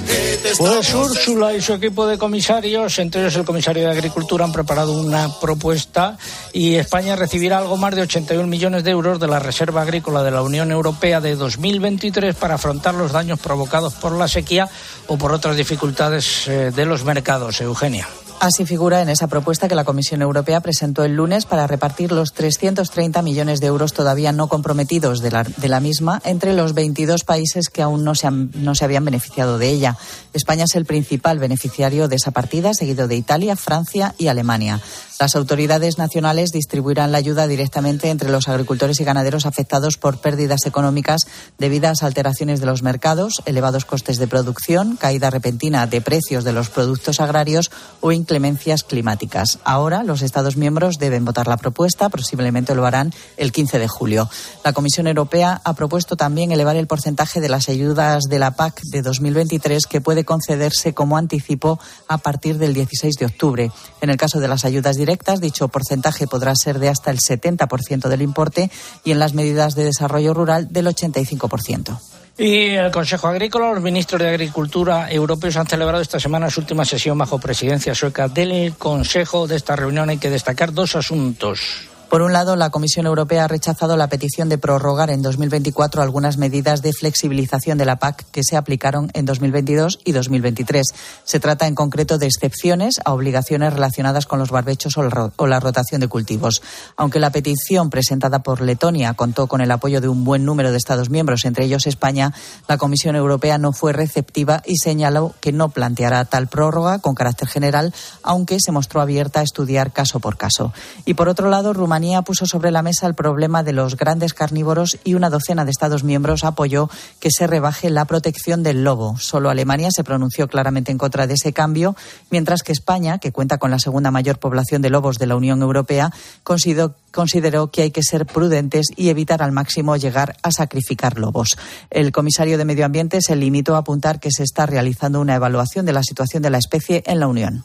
¿Qué 0.06 0.38
te 0.42 0.56
Pues 0.56 0.94
Úrsula 0.94 1.52
y 1.52 1.60
su 1.60 1.74
equipo 1.74 2.06
de 2.06 2.18
comisarios, 2.18 2.98
entre 2.98 3.22
ellos 3.22 3.36
el 3.36 3.44
comisario 3.44 3.84
de 3.84 3.90
Agricultura, 3.90 4.44
han 4.44 4.52
preparado 4.52 4.92
una 4.92 5.40
propuesta 5.40 6.16
y 6.52 6.74
España 6.74 7.16
recibirá 7.16 7.58
algo 7.58 7.76
más 7.76 7.94
de 7.94 8.02
81 8.02 8.46
millones 8.46 8.84
de 8.84 8.90
euros 8.90 9.20
de 9.20 9.28
la 9.28 9.38
Reserva 9.38 9.82
Agrícola 9.82 10.22
de 10.22 10.30
la 10.30 10.42
Unión 10.42 10.70
Europea 10.70 11.20
de 11.20 11.36
2023 11.36 12.34
para 12.34 12.54
afrontar 12.54 12.94
los 12.94 13.12
daños 13.12 13.38
provocados 13.40 13.94
por 13.94 14.12
la 14.12 14.28
sequía 14.28 14.68
o 15.06 15.16
por 15.16 15.32
otras 15.32 15.56
dificultades 15.56 16.48
eh, 16.48 16.70
de 16.74 16.84
los 16.86 17.04
mercados. 17.04 17.60
Eugenia. 17.60 18.06
Así 18.40 18.66
figura 18.66 19.00
en 19.00 19.08
esa 19.08 19.26
propuesta 19.26 19.68
que 19.68 19.74
la 19.74 19.84
Comisión 19.84 20.20
Europea 20.20 20.60
presentó 20.60 21.02
el 21.04 21.16
lunes 21.16 21.46
para 21.46 21.66
repartir 21.66 22.12
los 22.12 22.34
330 22.34 23.22
millones 23.22 23.60
de 23.60 23.68
euros 23.68 23.94
todavía 23.94 24.32
no 24.32 24.48
comprometidos 24.48 25.20
de 25.22 25.30
la, 25.30 25.44
de 25.44 25.68
la 25.68 25.80
misma 25.80 26.20
entre 26.26 26.52
los 26.52 26.74
22 26.74 27.24
países 27.24 27.68
que 27.70 27.80
aún 27.80 28.04
no 28.04 28.14
se, 28.14 28.26
han- 28.26 28.50
no 28.54 28.74
se 28.74 28.84
habían 28.84 29.04
beneficiado 29.04 29.56
de 29.56 29.70
ella. 29.70 29.96
España 30.34 30.64
es 30.64 30.74
el 30.74 30.84
principal 30.84 31.38
beneficiario 31.38 32.06
de 32.06 32.16
esa 32.16 32.32
partida, 32.32 32.74
seguido 32.74 33.08
de 33.08 33.16
Italia, 33.16 33.56
Francia 33.56 34.14
y 34.18 34.26
Alemania. 34.26 34.78
Las 35.20 35.36
autoridades 35.36 35.96
nacionales 35.96 36.50
distribuirán 36.50 37.12
la 37.12 37.18
ayuda 37.18 37.46
directamente 37.46 38.10
entre 38.10 38.30
los 38.30 38.48
agricultores 38.48 39.00
y 39.00 39.04
ganaderos 39.04 39.46
afectados 39.46 39.96
por 39.96 40.18
pérdidas 40.18 40.66
económicas 40.66 41.28
debidas 41.56 42.02
a 42.02 42.06
alteraciones 42.06 42.58
de 42.58 42.66
los 42.66 42.82
mercados, 42.82 43.40
elevados 43.46 43.84
costes 43.84 44.18
de 44.18 44.26
producción, 44.26 44.96
caída 44.96 45.30
repentina 45.30 45.86
de 45.86 46.00
precios 46.00 46.42
de 46.42 46.52
los 46.52 46.68
productos 46.68 47.20
agrarios 47.20 47.70
o 48.00 48.10
inclemencias 48.10 48.82
climáticas. 48.82 49.60
Ahora 49.62 50.02
los 50.02 50.20
Estados 50.20 50.56
miembros 50.56 50.98
deben 50.98 51.24
votar 51.24 51.46
la 51.46 51.58
propuesta, 51.58 52.08
posiblemente 52.08 52.74
lo 52.74 52.84
harán 52.84 53.14
el 53.36 53.52
15 53.52 53.78
de 53.78 53.86
julio. 53.86 54.28
La 54.64 54.72
Comisión 54.72 55.06
Europea 55.06 55.60
ha 55.62 55.74
propuesto 55.74 56.16
también 56.16 56.50
elevar 56.50 56.74
el 56.74 56.88
porcentaje 56.88 57.40
de 57.40 57.48
las 57.48 57.68
ayudas 57.68 58.24
de 58.24 58.40
la 58.40 58.56
PAC 58.56 58.80
de 58.90 59.02
2023 59.02 59.86
que 59.86 60.00
puede 60.00 60.24
concederse 60.24 60.92
como 60.92 61.16
anticipo 61.16 61.78
a 62.08 62.18
partir 62.18 62.58
del 62.58 62.74
16 62.74 63.14
de 63.14 63.26
octubre. 63.26 63.70
En 64.00 64.10
el 64.10 64.16
caso 64.16 64.40
de 64.40 64.48
las 64.48 64.64
ayudas 64.64 64.96
directas, 65.04 65.40
dicho 65.40 65.68
porcentaje 65.68 66.26
podrá 66.26 66.54
ser 66.54 66.78
de 66.78 66.88
hasta 66.88 67.10
el 67.10 67.18
70% 67.18 68.08
del 68.08 68.22
importe 68.22 68.70
y 69.04 69.12
en 69.12 69.18
las 69.18 69.34
medidas 69.34 69.74
de 69.74 69.84
desarrollo 69.84 70.32
rural 70.32 70.72
del 70.72 70.86
85%. 70.86 71.98
Y 72.36 72.70
el 72.70 72.90
Consejo 72.90 73.28
Agrícola, 73.28 73.72
los 73.72 73.82
ministros 73.82 74.20
de 74.20 74.28
Agricultura 74.28 75.10
europeos 75.10 75.56
han 75.56 75.68
celebrado 75.68 76.02
esta 76.02 76.18
semana 76.18 76.50
su 76.50 76.60
última 76.60 76.84
sesión 76.84 77.16
bajo 77.16 77.38
presidencia 77.38 77.94
sueca 77.94 78.26
del 78.26 78.74
Consejo. 78.76 79.46
De 79.46 79.54
esta 79.54 79.76
reunión 79.76 80.08
hay 80.08 80.18
que 80.18 80.30
destacar 80.30 80.72
dos 80.72 80.96
asuntos. 80.96 81.93
Por 82.14 82.22
un 82.22 82.32
lado, 82.32 82.54
la 82.54 82.70
Comisión 82.70 83.06
Europea 83.06 83.42
ha 83.42 83.48
rechazado 83.48 83.96
la 83.96 84.06
petición 84.06 84.48
de 84.48 84.56
prorrogar 84.56 85.10
en 85.10 85.20
2024 85.20 86.00
algunas 86.00 86.36
medidas 86.36 86.80
de 86.80 86.92
flexibilización 86.92 87.76
de 87.76 87.86
la 87.86 87.96
PAC 87.96 88.30
que 88.30 88.44
se 88.44 88.56
aplicaron 88.56 89.10
en 89.14 89.24
2022 89.24 89.98
y 90.04 90.12
2023. 90.12 90.94
Se 91.24 91.40
trata 91.40 91.66
en 91.66 91.74
concreto 91.74 92.16
de 92.16 92.26
excepciones 92.26 93.00
a 93.04 93.12
obligaciones 93.12 93.72
relacionadas 93.72 94.26
con 94.26 94.38
los 94.38 94.52
barbechos 94.52 94.96
o 94.96 95.46
la 95.48 95.58
rotación 95.58 96.02
de 96.02 96.06
cultivos. 96.06 96.62
Aunque 96.96 97.18
la 97.18 97.30
petición 97.30 97.90
presentada 97.90 98.44
por 98.44 98.60
Letonia 98.60 99.14
contó 99.14 99.48
con 99.48 99.60
el 99.60 99.72
apoyo 99.72 100.00
de 100.00 100.06
un 100.06 100.22
buen 100.22 100.44
número 100.44 100.70
de 100.70 100.76
Estados 100.76 101.10
miembros, 101.10 101.44
entre 101.44 101.64
ellos 101.64 101.88
España, 101.88 102.32
la 102.68 102.78
Comisión 102.78 103.16
Europea 103.16 103.58
no 103.58 103.72
fue 103.72 103.92
receptiva 103.92 104.62
y 104.64 104.76
señaló 104.76 105.34
que 105.40 105.50
no 105.50 105.70
planteará 105.70 106.24
tal 106.26 106.46
prórroga 106.46 107.00
con 107.00 107.16
carácter 107.16 107.48
general, 107.48 107.92
aunque 108.22 108.58
se 108.60 108.70
mostró 108.70 109.00
abierta 109.00 109.40
a 109.40 109.42
estudiar 109.42 109.92
caso 109.92 110.20
por 110.20 110.36
caso. 110.36 110.72
Y 111.06 111.14
por 111.14 111.28
otro 111.28 111.50
lado, 111.50 111.72
Rumanía 111.72 112.03
puso 112.22 112.46
sobre 112.46 112.70
la 112.70 112.82
mesa 112.82 113.06
el 113.06 113.14
problema 113.14 113.62
de 113.62 113.72
los 113.72 113.96
grandes 113.96 114.34
carnívoros 114.34 114.98
y 115.04 115.14
una 115.14 115.30
docena 115.30 115.64
de 115.64 115.70
Estados 115.70 116.04
miembros 116.04 116.44
apoyó 116.44 116.90
que 117.18 117.30
se 117.30 117.46
rebaje 117.46 117.88
la 117.88 118.04
protección 118.04 118.62
del 118.62 118.84
lobo. 118.84 119.16
Solo 119.18 119.48
Alemania 119.48 119.88
se 119.90 120.04
pronunció 120.04 120.46
claramente 120.46 120.92
en 120.92 120.98
contra 120.98 121.26
de 121.26 121.34
ese 121.34 121.52
cambio, 121.52 121.96
mientras 122.30 122.62
que 122.62 122.72
España, 122.72 123.18
que 123.18 123.32
cuenta 123.32 123.58
con 123.58 123.70
la 123.70 123.78
segunda 123.78 124.10
mayor 124.10 124.38
población 124.38 124.82
de 124.82 124.90
lobos 124.90 125.18
de 125.18 125.26
la 125.26 125.36
Unión 125.36 125.62
Europea, 125.62 126.12
consideró, 126.42 126.94
consideró 127.10 127.70
que 127.70 127.82
hay 127.82 127.90
que 127.90 128.02
ser 128.02 128.26
prudentes 128.26 128.88
y 128.94 129.08
evitar 129.08 129.42
al 129.42 129.52
máximo 129.52 129.96
llegar 129.96 130.36
a 130.42 130.50
sacrificar 130.50 131.18
lobos. 131.18 131.56
El 131.90 132.12
comisario 132.12 132.58
de 132.58 132.66
Medio 132.66 132.84
Ambiente 132.84 133.22
se 133.22 133.36
limitó 133.36 133.76
a 133.76 133.78
apuntar 133.78 134.20
que 134.20 134.30
se 134.30 134.42
está 134.42 134.66
realizando 134.66 135.20
una 135.20 135.36
evaluación 135.36 135.86
de 135.86 135.92
la 135.94 136.02
situación 136.02 136.42
de 136.42 136.50
la 136.50 136.58
especie 136.58 137.02
en 137.06 137.20
la 137.20 137.28
Unión. 137.28 137.64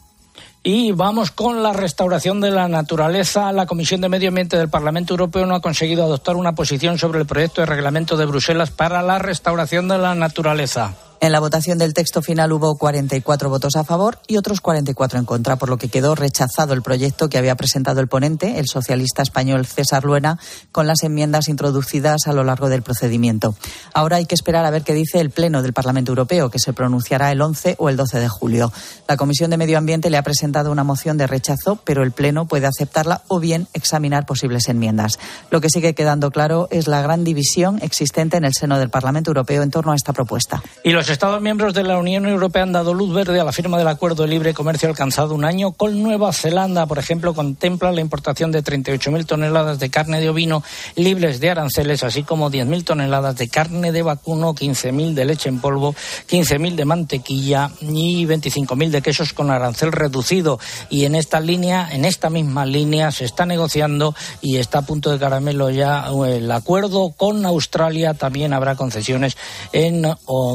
Y 0.62 0.92
vamos 0.92 1.30
con 1.30 1.62
la 1.62 1.72
restauración 1.72 2.40
de 2.42 2.50
la 2.50 2.68
naturaleza. 2.68 3.50
La 3.52 3.64
Comisión 3.64 4.02
de 4.02 4.10
Medio 4.10 4.28
Ambiente 4.28 4.58
del 4.58 4.68
Parlamento 4.68 5.14
Europeo 5.14 5.46
no 5.46 5.54
ha 5.54 5.62
conseguido 5.62 6.04
adoptar 6.04 6.36
una 6.36 6.54
posición 6.54 6.98
sobre 6.98 7.20
el 7.20 7.26
proyecto 7.26 7.62
de 7.62 7.66
reglamento 7.66 8.18
de 8.18 8.26
Bruselas 8.26 8.70
para 8.70 9.00
la 9.00 9.18
restauración 9.18 9.88
de 9.88 9.96
la 9.96 10.14
naturaleza. 10.14 10.94
En 11.22 11.32
la 11.32 11.40
votación 11.40 11.76
del 11.76 11.92
texto 11.92 12.22
final 12.22 12.50
hubo 12.50 12.78
44 12.78 13.50
votos 13.50 13.76
a 13.76 13.84
favor 13.84 14.18
y 14.26 14.38
otros 14.38 14.62
44 14.62 15.18
en 15.18 15.26
contra, 15.26 15.56
por 15.56 15.68
lo 15.68 15.76
que 15.76 15.90
quedó 15.90 16.14
rechazado 16.14 16.72
el 16.72 16.80
proyecto 16.80 17.28
que 17.28 17.36
había 17.36 17.56
presentado 17.56 18.00
el 18.00 18.08
ponente, 18.08 18.58
el 18.58 18.66
socialista 18.66 19.20
español 19.20 19.66
César 19.66 20.04
Luena, 20.04 20.38
con 20.72 20.86
las 20.86 21.02
enmiendas 21.02 21.48
introducidas 21.48 22.26
a 22.26 22.32
lo 22.32 22.42
largo 22.42 22.70
del 22.70 22.80
procedimiento. 22.80 23.54
Ahora 23.92 24.16
hay 24.16 24.24
que 24.24 24.34
esperar 24.34 24.64
a 24.64 24.70
ver 24.70 24.82
qué 24.82 24.94
dice 24.94 25.20
el 25.20 25.28
Pleno 25.28 25.60
del 25.60 25.74
Parlamento 25.74 26.10
Europeo, 26.10 26.48
que 26.48 26.58
se 26.58 26.72
pronunciará 26.72 27.30
el 27.30 27.42
11 27.42 27.76
o 27.78 27.90
el 27.90 27.98
12 27.98 28.18
de 28.18 28.28
julio. 28.30 28.72
La 29.06 29.18
Comisión 29.18 29.50
de 29.50 29.58
Medio 29.58 29.76
Ambiente 29.76 30.08
le 30.08 30.16
ha 30.16 30.22
presentado 30.22 30.72
una 30.72 30.84
moción 30.84 31.18
de 31.18 31.26
rechazo, 31.26 31.76
pero 31.84 32.02
el 32.02 32.12
Pleno 32.12 32.46
puede 32.46 32.66
aceptarla 32.66 33.20
o 33.28 33.40
bien 33.40 33.68
examinar 33.74 34.24
posibles 34.24 34.70
enmiendas. 34.70 35.18
Lo 35.50 35.60
que 35.60 35.68
sigue 35.68 35.94
quedando 35.94 36.30
claro 36.30 36.66
es 36.70 36.88
la 36.88 37.02
gran 37.02 37.24
división 37.24 37.78
existente 37.82 38.38
en 38.38 38.46
el 38.46 38.54
seno 38.54 38.78
del 38.78 38.88
Parlamento 38.88 39.32
Europeo 39.32 39.62
en 39.62 39.70
torno 39.70 39.92
a 39.92 39.96
esta 39.96 40.14
propuesta. 40.14 40.62
Estados 41.10 41.42
miembros 41.42 41.74
de 41.74 41.82
la 41.82 41.98
Unión 41.98 42.26
Europea 42.26 42.62
han 42.62 42.72
dado 42.72 42.94
luz 42.94 43.12
verde 43.12 43.40
a 43.40 43.44
la 43.44 43.52
firma 43.52 43.76
del 43.76 43.88
acuerdo 43.88 44.22
de 44.22 44.28
libre 44.28 44.54
comercio 44.54 44.88
alcanzado 44.88 45.34
un 45.34 45.44
año 45.44 45.72
con 45.72 46.02
Nueva 46.02 46.32
Zelanda. 46.32 46.86
Por 46.86 46.98
ejemplo, 46.98 47.34
contempla 47.34 47.90
la 47.90 48.00
importación 48.00 48.52
de 48.52 48.62
38.000 48.62 49.26
toneladas 49.26 49.78
de 49.80 49.90
carne 49.90 50.20
de 50.20 50.30
ovino 50.30 50.62
libres 50.94 51.40
de 51.40 51.50
aranceles, 51.50 52.04
así 52.04 52.22
como 52.22 52.50
10.000 52.50 52.84
toneladas 52.84 53.36
de 53.36 53.48
carne 53.48 53.92
de 53.92 54.02
vacuno, 54.02 54.54
15.000 54.54 55.14
de 55.14 55.24
leche 55.24 55.48
en 55.48 55.60
polvo, 55.60 55.94
15.000 56.28 56.76
de 56.76 56.84
mantequilla 56.84 57.70
y 57.80 58.24
25.000 58.26 58.90
de 58.90 59.02
quesos 59.02 59.32
con 59.32 59.50
arancel 59.50 59.92
reducido. 59.92 60.60
Y 60.90 61.06
en 61.06 61.16
esta 61.16 61.40
línea, 61.40 61.88
en 61.90 62.04
esta 62.04 62.30
misma 62.30 62.64
línea, 62.64 63.10
se 63.10 63.24
está 63.24 63.46
negociando 63.46 64.14
y 64.40 64.58
está 64.58 64.78
a 64.78 64.82
punto 64.82 65.10
de 65.10 65.18
caramelo 65.18 65.70
ya 65.70 66.06
el 66.26 66.50
acuerdo 66.52 67.12
con 67.16 67.44
Australia. 67.44 68.14
También 68.14 68.52
habrá 68.52 68.76
concesiones 68.76 69.36
en 69.72 70.06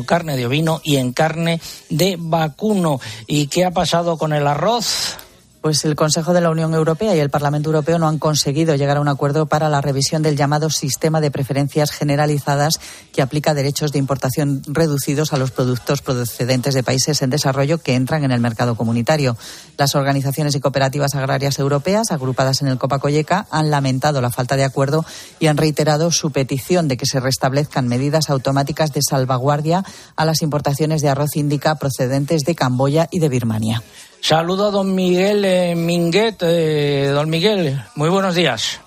carne 0.05 0.37
de 0.37 0.44
ovino 0.45 0.81
y 0.83 0.97
en 0.97 1.13
carne 1.13 1.59
de 1.89 2.17
vacuno. 2.19 2.99
¿Y 3.27 3.47
qué 3.47 3.65
ha 3.65 3.71
pasado 3.71 4.17
con 4.17 4.33
el 4.33 4.47
arroz? 4.47 5.17
Pues 5.65 5.83
el 5.83 5.95
Consejo 5.95 6.31
de 6.33 6.41
la 6.41 6.51
Unión 6.51 6.75
Europea 6.75 7.15
y 7.15 7.19
el 7.19 7.31
Parlamento 7.31 7.69
Europeo 7.69 7.97
no 7.97 8.07
han 8.07 8.19
conseguido 8.19 8.75
llegar 8.75 8.97
a 8.97 9.01
un 9.01 9.07
acuerdo 9.07 9.47
para 9.47 9.67
la 9.67 9.81
revisión 9.81 10.21
del 10.21 10.37
llamado 10.37 10.69
sistema 10.69 11.21
de 11.21 11.31
preferencias 11.31 11.89
generalizadas 11.89 12.79
que 13.11 13.23
aplica 13.23 13.55
derechos 13.55 13.91
de 13.91 13.97
importación 13.97 14.61
reducidos 14.67 15.33
a 15.33 15.37
los 15.37 15.49
productos 15.49 16.03
procedentes 16.03 16.75
de 16.75 16.83
países 16.83 17.23
en 17.23 17.31
desarrollo 17.31 17.79
que 17.79 17.95
entran 17.95 18.23
en 18.23 18.29
el 18.29 18.41
mercado 18.41 18.75
comunitario. 18.75 19.37
Las 19.75 19.95
organizaciones 19.95 20.53
y 20.53 20.59
cooperativas 20.59 21.15
agrarias 21.15 21.57
europeas, 21.57 22.11
agrupadas 22.11 22.61
en 22.61 22.67
el 22.67 22.77
Copa 22.77 22.99
Coyeca, 22.99 23.47
han 23.49 23.71
lamentado 23.71 24.21
la 24.21 24.29
falta 24.29 24.57
de 24.57 24.65
acuerdo 24.65 25.03
y 25.39 25.47
han 25.47 25.57
reiterado 25.57 26.11
su 26.11 26.29
petición 26.29 26.87
de 26.87 26.97
que 26.97 27.07
se 27.07 27.19
restablezcan 27.19 27.87
medidas 27.87 28.29
automáticas 28.29 28.93
de 28.93 29.01
salvaguardia 29.01 29.83
a 30.15 30.25
las 30.25 30.43
importaciones 30.43 31.01
de 31.01 31.09
arroz 31.09 31.35
índica 31.35 31.73
procedentes 31.79 32.43
de 32.43 32.53
Camboya 32.53 33.07
y 33.09 33.17
de 33.17 33.29
Birmania. 33.29 33.81
Saludo 34.21 34.67
a 34.67 34.71
don 34.71 34.95
Miguel 34.95 35.45
eh, 35.45 35.75
Minguet. 35.75 36.37
Eh, 36.41 37.09
don 37.13 37.29
Miguel, 37.29 37.79
muy 37.95 38.09
buenos 38.09 38.35
días. 38.35 38.81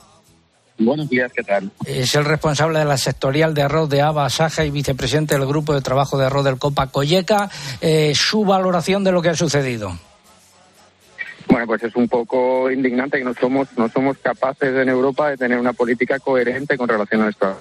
Buenos 0.78 1.08
días, 1.08 1.32
¿qué 1.32 1.42
tal? 1.42 1.70
Es 1.84 2.14
el 2.14 2.24
responsable 2.24 2.78
de 2.78 2.84
la 2.84 2.96
sectorial 2.96 3.52
de 3.52 3.62
arroz 3.62 3.88
de 3.88 4.00
Aba 4.00 4.30
Saja 4.30 4.64
y 4.64 4.70
vicepresidente 4.70 5.36
del 5.36 5.46
grupo 5.46 5.74
de 5.74 5.80
trabajo 5.80 6.16
de 6.16 6.26
arroz 6.26 6.44
del 6.44 6.58
Copa 6.58 6.86
Colleca. 6.86 7.50
Eh, 7.80 8.12
su 8.14 8.44
valoración 8.44 9.02
de 9.02 9.10
lo 9.10 9.20
que 9.20 9.30
ha 9.30 9.34
sucedido. 9.34 9.98
Bueno, 11.48 11.66
pues 11.66 11.82
es 11.82 11.96
un 11.96 12.08
poco 12.08 12.70
indignante 12.70 13.18
que 13.18 13.24
no 13.24 13.34
somos, 13.34 13.68
no 13.76 13.88
somos 13.88 14.18
capaces 14.18 14.74
en 14.74 14.88
Europa 14.88 15.30
de 15.30 15.36
tener 15.36 15.58
una 15.58 15.72
política 15.72 16.20
coherente 16.20 16.76
con 16.76 16.88
relación 16.88 17.22
a 17.22 17.30
esto. 17.30 17.60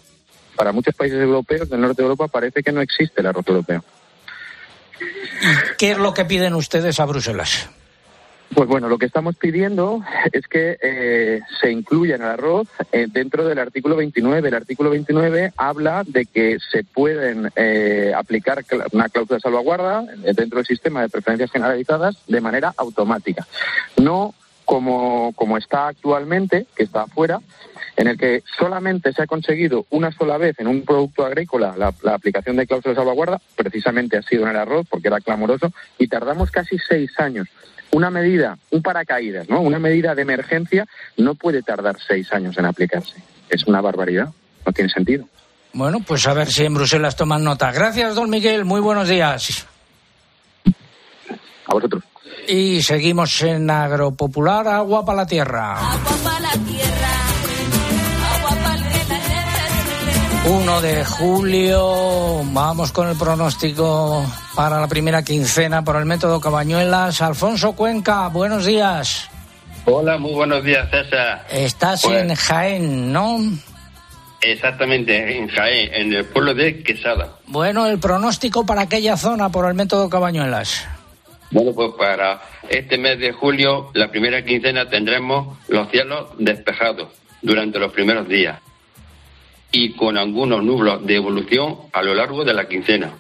Para 0.56 0.72
muchos 0.72 0.94
países 0.94 1.20
europeos 1.20 1.70
del 1.70 1.82
norte 1.82 2.02
de 2.02 2.04
Europa 2.04 2.28
parece 2.28 2.62
que 2.62 2.72
no 2.72 2.82
existe 2.82 3.22
el 3.22 3.28
arroz 3.28 3.48
europeo. 3.48 3.84
¿Qué 5.78 5.92
es 5.92 5.98
lo 5.98 6.14
que 6.14 6.26
piden 6.26 6.56
ustedes 6.56 7.00
a 7.00 7.06
Bruselas? 7.06 7.70
Pues 8.54 8.68
bueno, 8.68 8.88
lo 8.88 8.98
que 8.98 9.06
estamos 9.06 9.36
pidiendo 9.36 10.02
es 10.32 10.48
que 10.48 10.78
eh, 10.82 11.42
se 11.62 11.72
incluya 11.72 12.16
en 12.16 12.22
el 12.22 12.30
arroz 12.30 12.68
eh, 12.92 13.08
dentro 13.10 13.46
del 13.46 13.60
artículo 13.60 13.96
29. 13.96 14.48
El 14.48 14.56
artículo 14.56 14.90
29 14.90 15.54
habla 15.58 16.04
de 16.06 16.26
que 16.26 16.58
se 16.72 16.84
pueden 16.84 17.52
eh, 17.56 18.14
aplicar 18.16 18.64
una 18.94 19.10
cláusula 19.10 19.36
de 19.36 19.42
salvaguarda 19.42 20.02
dentro 20.34 20.58
del 20.58 20.66
sistema 20.66 21.02
de 21.02 21.10
preferencias 21.10 21.52
generalizadas 21.52 22.18
de 22.28 22.42
manera 22.42 22.74
automática. 22.78 23.46
No 23.98 24.34
como, 24.66 25.34
como 25.36 25.58
está 25.58 25.88
actualmente, 25.88 26.66
que 26.76 26.84
está 26.84 27.04
afuera, 27.04 27.40
en 27.98 28.08
el 28.08 28.18
que 28.18 28.44
solamente 28.58 29.12
se 29.12 29.24
ha 29.24 29.28
conseguido 29.28 29.88
una 29.90 30.12
sola 30.12 30.38
vez 30.38 30.58
en 30.60 30.68
un 30.68 30.84
producto 30.84 31.26
agrícola 31.26 31.76
la, 31.76 32.14
aplicación 32.14 32.56
de 32.56 32.68
cláusulas 32.68 32.96
de 32.96 33.02
salvaguarda, 33.02 33.42
precisamente 33.56 34.18
ha 34.18 34.22
sido 34.22 34.44
en 34.44 34.50
el 34.50 34.56
arroz 34.56 34.86
porque 34.88 35.08
era 35.08 35.20
clamoroso, 35.20 35.74
y 35.98 36.08
tardamos 36.08 36.52
casi 36.52 36.78
seis 36.78 37.12
años. 37.20 37.48
Una 37.92 38.12
medida, 38.12 38.58
un 38.70 38.84
paracaídas, 38.84 39.50
¿no? 39.50 39.62
Una 39.62 39.80
medida 39.80 40.14
de 40.14 40.22
emergencia 40.22 40.86
no 41.18 41.34
puede 41.34 41.64
tardar 41.64 41.98
seis 42.06 42.32
años 42.32 42.58
en 42.58 42.66
aplicarse. 42.66 43.16
Es 43.50 43.66
una 43.66 43.82
barbaridad, 43.82 44.30
no 44.66 44.72
tiene 44.72 44.92
sentido. 44.92 45.28
Bueno, 45.74 46.00
pues 46.06 46.28
a 46.28 46.34
ver 46.34 46.48
si 46.48 46.66
en 46.66 46.76
Bruselas 46.76 47.16
toman 47.16 47.44
nota. 47.44 47.72
Gracias, 47.72 48.14
don 48.14 48.30
Miguel. 48.30 48.66
Muy 48.66 48.82
buenos 48.82 49.08
días. 49.08 49.66
A 51.66 51.74
vosotros. 51.74 52.04
Y 52.48 52.82
seguimos 52.82 53.42
en 53.42 53.70
Agropopular, 53.70 54.68
agua 54.68 55.04
para 55.04 55.18
la 55.18 55.26
tierra. 55.26 55.78
Agua 55.78 56.18
para 56.24 56.40
la 56.40 56.52
tierra. 56.66 56.87
1 60.50 60.82
de 60.82 61.04
julio, 61.04 62.42
vamos 62.54 62.94
con 62.94 63.10
el 63.10 63.18
pronóstico 63.18 64.26
para 64.56 64.80
la 64.80 64.88
primera 64.88 65.22
quincena 65.22 65.84
por 65.84 65.98
el 65.98 66.06
método 66.06 66.40
Cabañuelas. 66.40 67.22
Alfonso 67.22 67.74
Cuenca, 67.74 68.30
buenos 68.30 68.66
días. 68.66 69.30
Hola, 69.84 70.18
muy 70.18 70.34
buenos 70.34 70.64
días, 70.64 70.90
César. 70.90 71.46
Estás 71.52 72.02
Pues- 72.04 72.22
en 72.24 72.34
Jaén, 72.36 73.12
¿no? 73.12 73.40
Exactamente, 74.40 75.38
en 75.38 75.50
Jaén, 75.50 75.94
en 75.94 76.14
el 76.14 76.26
pueblo 76.26 76.54
de 76.54 76.82
Quesada. 76.82 77.40
Bueno, 77.48 77.86
el 77.86 78.00
pronóstico 78.00 78.66
para 78.66 78.84
aquella 78.84 79.18
zona 79.18 79.50
por 79.50 79.68
el 79.68 79.74
método 79.74 80.10
Cabañuelas. 80.10 80.88
Bueno, 81.52 81.72
pues 81.74 81.92
para 81.98 82.40
este 82.70 82.98
mes 82.98 83.20
de 83.20 83.34
julio, 83.34 83.92
la 83.94 84.10
primera 84.10 84.44
quincena, 84.46 84.88
tendremos 84.90 85.58
los 85.68 85.90
cielos 85.90 86.28
despejados 86.38 87.10
durante 87.42 87.80
los 87.80 87.92
primeros 87.92 88.28
días 88.30 88.60
y 89.72 89.94
con 89.94 90.18
algunos 90.18 90.64
nublos 90.64 91.06
de 91.06 91.16
evolución 91.16 91.78
a 91.94 92.02
lo 92.02 92.14
largo 92.16 92.44
de 92.44 92.54
la 92.54 92.68
quincena, 92.68 93.12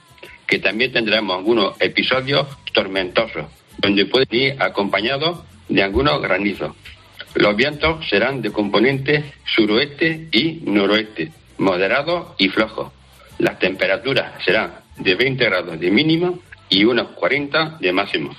que 0.45 0.59
también 0.59 0.91
tendremos 0.93 1.37
algunos 1.37 1.79
episodios 1.79 2.47
tormentosos, 2.73 3.45
donde 3.79 4.05
pueden 4.05 4.27
ir 4.31 4.55
acompañados 4.59 5.39
de 5.67 5.83
algunos 5.83 6.21
granizos. 6.21 6.75
Los 7.35 7.55
vientos 7.55 8.07
serán 8.09 8.41
de 8.41 8.51
componente 8.51 9.33
suroeste 9.45 10.29
y 10.31 10.61
noroeste, 10.65 11.31
moderados 11.57 12.29
y 12.37 12.49
flojos. 12.49 12.91
Las 13.37 13.59
temperaturas 13.59 14.43
serán 14.43 14.73
de 14.97 15.15
20 15.15 15.45
grados 15.45 15.79
de 15.79 15.91
mínimo 15.91 16.39
y 16.69 16.85
unos 16.85 17.09
40 17.09 17.77
de 17.79 17.93
máximo. 17.93 18.35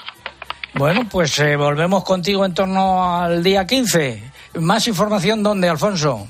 Bueno, 0.75 1.07
pues 1.11 1.39
eh, 1.39 1.57
volvemos 1.57 2.05
contigo 2.05 2.45
en 2.45 2.55
torno 2.55 3.17
al 3.17 3.43
día 3.43 3.67
15. 3.67 4.23
Más 4.61 4.87
información, 4.89 5.43
¿dónde, 5.43 5.69
Alfonso? 5.69 6.29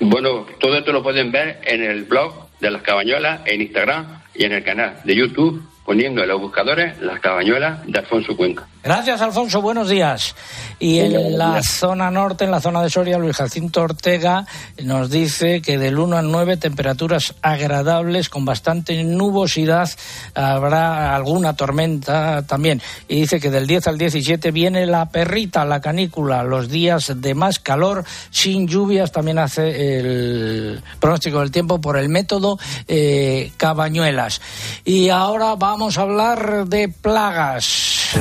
Bueno, 0.00 0.46
todo 0.58 0.76
esto 0.76 0.92
lo 0.92 1.02
pueden 1.02 1.30
ver 1.30 1.60
en 1.64 1.82
el 1.82 2.04
blog 2.04 2.48
de 2.58 2.70
las 2.70 2.82
cabañuelas, 2.82 3.42
en 3.44 3.60
Instagram 3.60 4.22
y 4.34 4.44
en 4.44 4.52
el 4.52 4.64
canal 4.64 5.00
de 5.04 5.14
YouTube, 5.14 5.62
poniendo 5.84 6.22
en 6.22 6.28
los 6.28 6.40
buscadores 6.40 6.98
las 7.00 7.20
cabañuelas 7.20 7.86
de 7.86 7.98
Alfonso 7.98 8.36
Cuenca. 8.36 8.66
Gracias, 8.82 9.20
Alfonso. 9.20 9.60
Buenos 9.60 9.90
días. 9.90 10.34
Y 10.80 10.98
en 10.98 11.36
la 11.36 11.62
zona 11.62 12.10
norte, 12.10 12.44
en 12.44 12.50
la 12.50 12.60
zona 12.60 12.82
de 12.82 12.88
Soria, 12.88 13.18
Luis 13.18 13.36
Jacinto 13.36 13.82
Ortega 13.82 14.46
nos 14.82 15.10
dice 15.10 15.60
que 15.60 15.76
del 15.76 15.98
1 15.98 16.16
al 16.16 16.32
9 16.32 16.56
temperaturas 16.56 17.34
agradables 17.42 18.30
con 18.30 18.46
bastante 18.46 19.04
nubosidad. 19.04 19.90
Habrá 20.34 21.14
alguna 21.14 21.54
tormenta 21.54 22.46
también. 22.46 22.80
Y 23.08 23.20
dice 23.20 23.40
que 23.40 23.50
del 23.50 23.66
10 23.66 23.88
al 23.88 23.98
17 23.98 24.50
viene 24.52 24.86
la 24.86 25.10
perrita, 25.10 25.66
la 25.66 25.82
canícula, 25.82 26.44
los 26.44 26.70
días 26.70 27.12
de 27.14 27.34
más 27.34 27.58
calor 27.58 28.02
sin 28.30 28.66
lluvias. 28.66 29.12
También 29.12 29.38
hace 29.38 29.98
el 29.98 30.82
pronóstico 30.98 31.40
del 31.40 31.50
tiempo 31.50 31.78
por 31.78 31.98
el 31.98 32.08
método 32.08 32.58
eh, 32.88 33.52
Cabañuelas. 33.58 34.40
Y 34.86 35.10
ahora 35.10 35.56
vamos 35.56 35.98
a 35.98 36.02
hablar 36.02 36.66
de 36.66 36.88
plagas. 36.88 38.16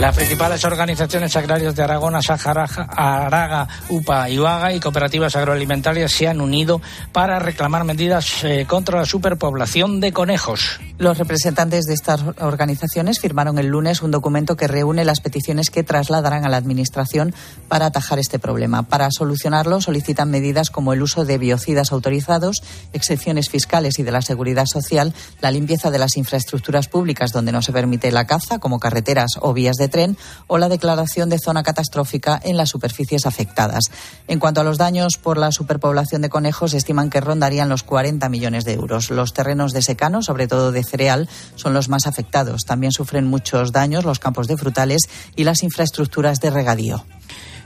Las 0.00 0.16
principales 0.16 0.64
organizaciones 0.64 1.36
agrarias 1.36 1.76
de 1.76 1.82
Aragón, 1.82 2.22
Saharaja, 2.22 2.84
Araga, 2.84 3.68
UPA 3.90 4.30
y 4.30 4.38
UAGA 4.38 4.72
y 4.72 4.80
cooperativas 4.80 5.36
agroalimentarias 5.36 6.10
se 6.10 6.26
han 6.26 6.40
unido 6.40 6.80
para 7.12 7.38
reclamar 7.38 7.84
medidas 7.84 8.42
eh, 8.42 8.64
contra 8.66 8.98
la 8.98 9.04
superpoblación 9.04 10.00
de 10.00 10.14
conejos. 10.14 10.80
Los 10.96 11.18
representantes 11.18 11.84
de 11.84 11.92
estas 11.92 12.22
organizaciones 12.40 13.20
firmaron 13.20 13.58
el 13.58 13.66
lunes 13.66 14.00
un 14.00 14.10
documento 14.10 14.56
que 14.56 14.68
reúne 14.68 15.04
las 15.04 15.20
peticiones 15.20 15.68
que 15.68 15.82
trasladarán 15.82 16.46
a 16.46 16.48
la 16.48 16.56
Administración 16.56 17.34
para 17.68 17.86
atajar 17.86 18.18
este 18.18 18.38
problema. 18.38 18.84
Para 18.84 19.10
solucionarlo, 19.10 19.82
solicitan 19.82 20.30
medidas 20.30 20.70
como 20.70 20.94
el 20.94 21.02
uso 21.02 21.26
de 21.26 21.36
biocidas 21.36 21.92
autorizados, 21.92 22.62
excepciones 22.94 23.50
fiscales 23.50 23.98
y 23.98 24.02
de 24.02 24.12
la 24.12 24.22
seguridad 24.22 24.64
social, 24.64 25.12
la 25.42 25.50
limpieza 25.50 25.90
de 25.90 25.98
las 25.98 26.16
infraestructuras 26.16 26.88
públicas 26.88 27.32
donde 27.32 27.52
no 27.52 27.60
se 27.60 27.72
permite 27.72 28.10
la 28.12 28.26
caza, 28.26 28.58
como 28.58 28.78
carreteras 28.78 29.32
o 29.40 29.52
vías 29.52 29.76
de 29.76 29.89
tren 29.90 30.16
o 30.46 30.58
la 30.58 30.68
declaración 30.68 31.28
de 31.28 31.38
zona 31.38 31.62
catastrófica 31.62 32.40
en 32.42 32.56
las 32.56 32.70
superficies 32.70 33.26
afectadas. 33.26 33.84
En 34.28 34.38
cuanto 34.38 34.60
a 34.60 34.64
los 34.64 34.78
daños 34.78 35.16
por 35.16 35.36
la 35.36 35.52
superpoblación 35.52 36.22
de 36.22 36.30
conejos, 36.30 36.74
estiman 36.74 37.10
que 37.10 37.20
rondarían 37.20 37.68
los 37.68 37.82
40 37.82 38.28
millones 38.28 38.64
de 38.64 38.72
euros. 38.72 39.10
Los 39.10 39.32
terrenos 39.32 39.72
de 39.72 39.82
secano, 39.82 40.22
sobre 40.22 40.48
todo 40.48 40.72
de 40.72 40.84
cereal, 40.84 41.28
son 41.56 41.74
los 41.74 41.88
más 41.88 42.06
afectados. 42.06 42.62
También 42.64 42.92
sufren 42.92 43.26
muchos 43.26 43.72
daños 43.72 44.04
los 44.04 44.18
campos 44.18 44.46
de 44.46 44.56
frutales 44.56 45.02
y 45.36 45.44
las 45.44 45.62
infraestructuras 45.62 46.40
de 46.40 46.50
regadío. 46.50 47.04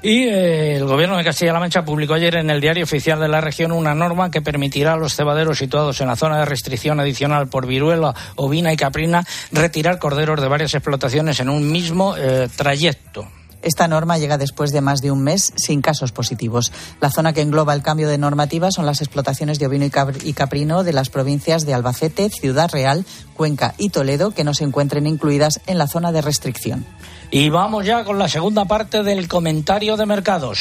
Y 0.04 0.24
eh, 0.24 0.76
el 0.76 0.84
Gobierno 0.84 1.16
de 1.16 1.24
Castilla-La 1.24 1.58
Mancha 1.58 1.82
publicó 1.82 2.12
ayer 2.12 2.36
en 2.36 2.50
el 2.50 2.60
Diario 2.60 2.84
Oficial 2.84 3.18
de 3.20 3.26
la 3.26 3.40
Región 3.40 3.72
una 3.72 3.94
norma 3.94 4.30
que 4.30 4.42
permitirá 4.42 4.92
a 4.92 4.96
los 4.98 5.16
cebaderos 5.16 5.56
situados 5.56 5.98
en 6.02 6.08
la 6.08 6.16
zona 6.16 6.38
de 6.38 6.44
restricción 6.44 7.00
adicional 7.00 7.48
por 7.48 7.66
viruela, 7.66 8.14
ovina 8.36 8.70
y 8.70 8.76
caprina 8.76 9.24
retirar 9.50 9.98
corderos 9.98 10.42
de 10.42 10.48
varias 10.48 10.74
explotaciones 10.74 11.40
en 11.40 11.48
un 11.48 11.72
mismo 11.72 12.13
eh, 12.16 12.48
trayecto. 12.54 13.26
Esta 13.64 13.88
norma 13.88 14.18
llega 14.18 14.36
después 14.36 14.72
de 14.72 14.82
más 14.82 15.00
de 15.00 15.10
un 15.10 15.22
mes 15.22 15.54
sin 15.56 15.80
casos 15.80 16.12
positivos. 16.12 16.70
La 17.00 17.10
zona 17.10 17.32
que 17.32 17.40
engloba 17.40 17.72
el 17.72 17.82
cambio 17.82 18.08
de 18.08 18.18
normativa 18.18 18.70
son 18.70 18.84
las 18.84 19.00
explotaciones 19.00 19.58
de 19.58 19.66
ovino 19.66 19.86
y 19.86 20.32
caprino 20.34 20.84
de 20.84 20.92
las 20.92 21.08
provincias 21.08 21.64
de 21.64 21.72
Albacete, 21.72 22.28
Ciudad 22.28 22.70
Real, 22.70 23.06
Cuenca 23.32 23.74
y 23.78 23.88
Toledo, 23.88 24.32
que 24.32 24.44
no 24.44 24.52
se 24.52 24.64
encuentren 24.64 25.06
incluidas 25.06 25.60
en 25.66 25.78
la 25.78 25.86
zona 25.86 26.12
de 26.12 26.20
restricción. 26.20 26.84
Y 27.30 27.48
vamos 27.48 27.86
ya 27.86 28.04
con 28.04 28.18
la 28.18 28.28
segunda 28.28 28.66
parte 28.66 29.02
del 29.02 29.28
comentario 29.28 29.96
de 29.96 30.04
mercados. 30.04 30.60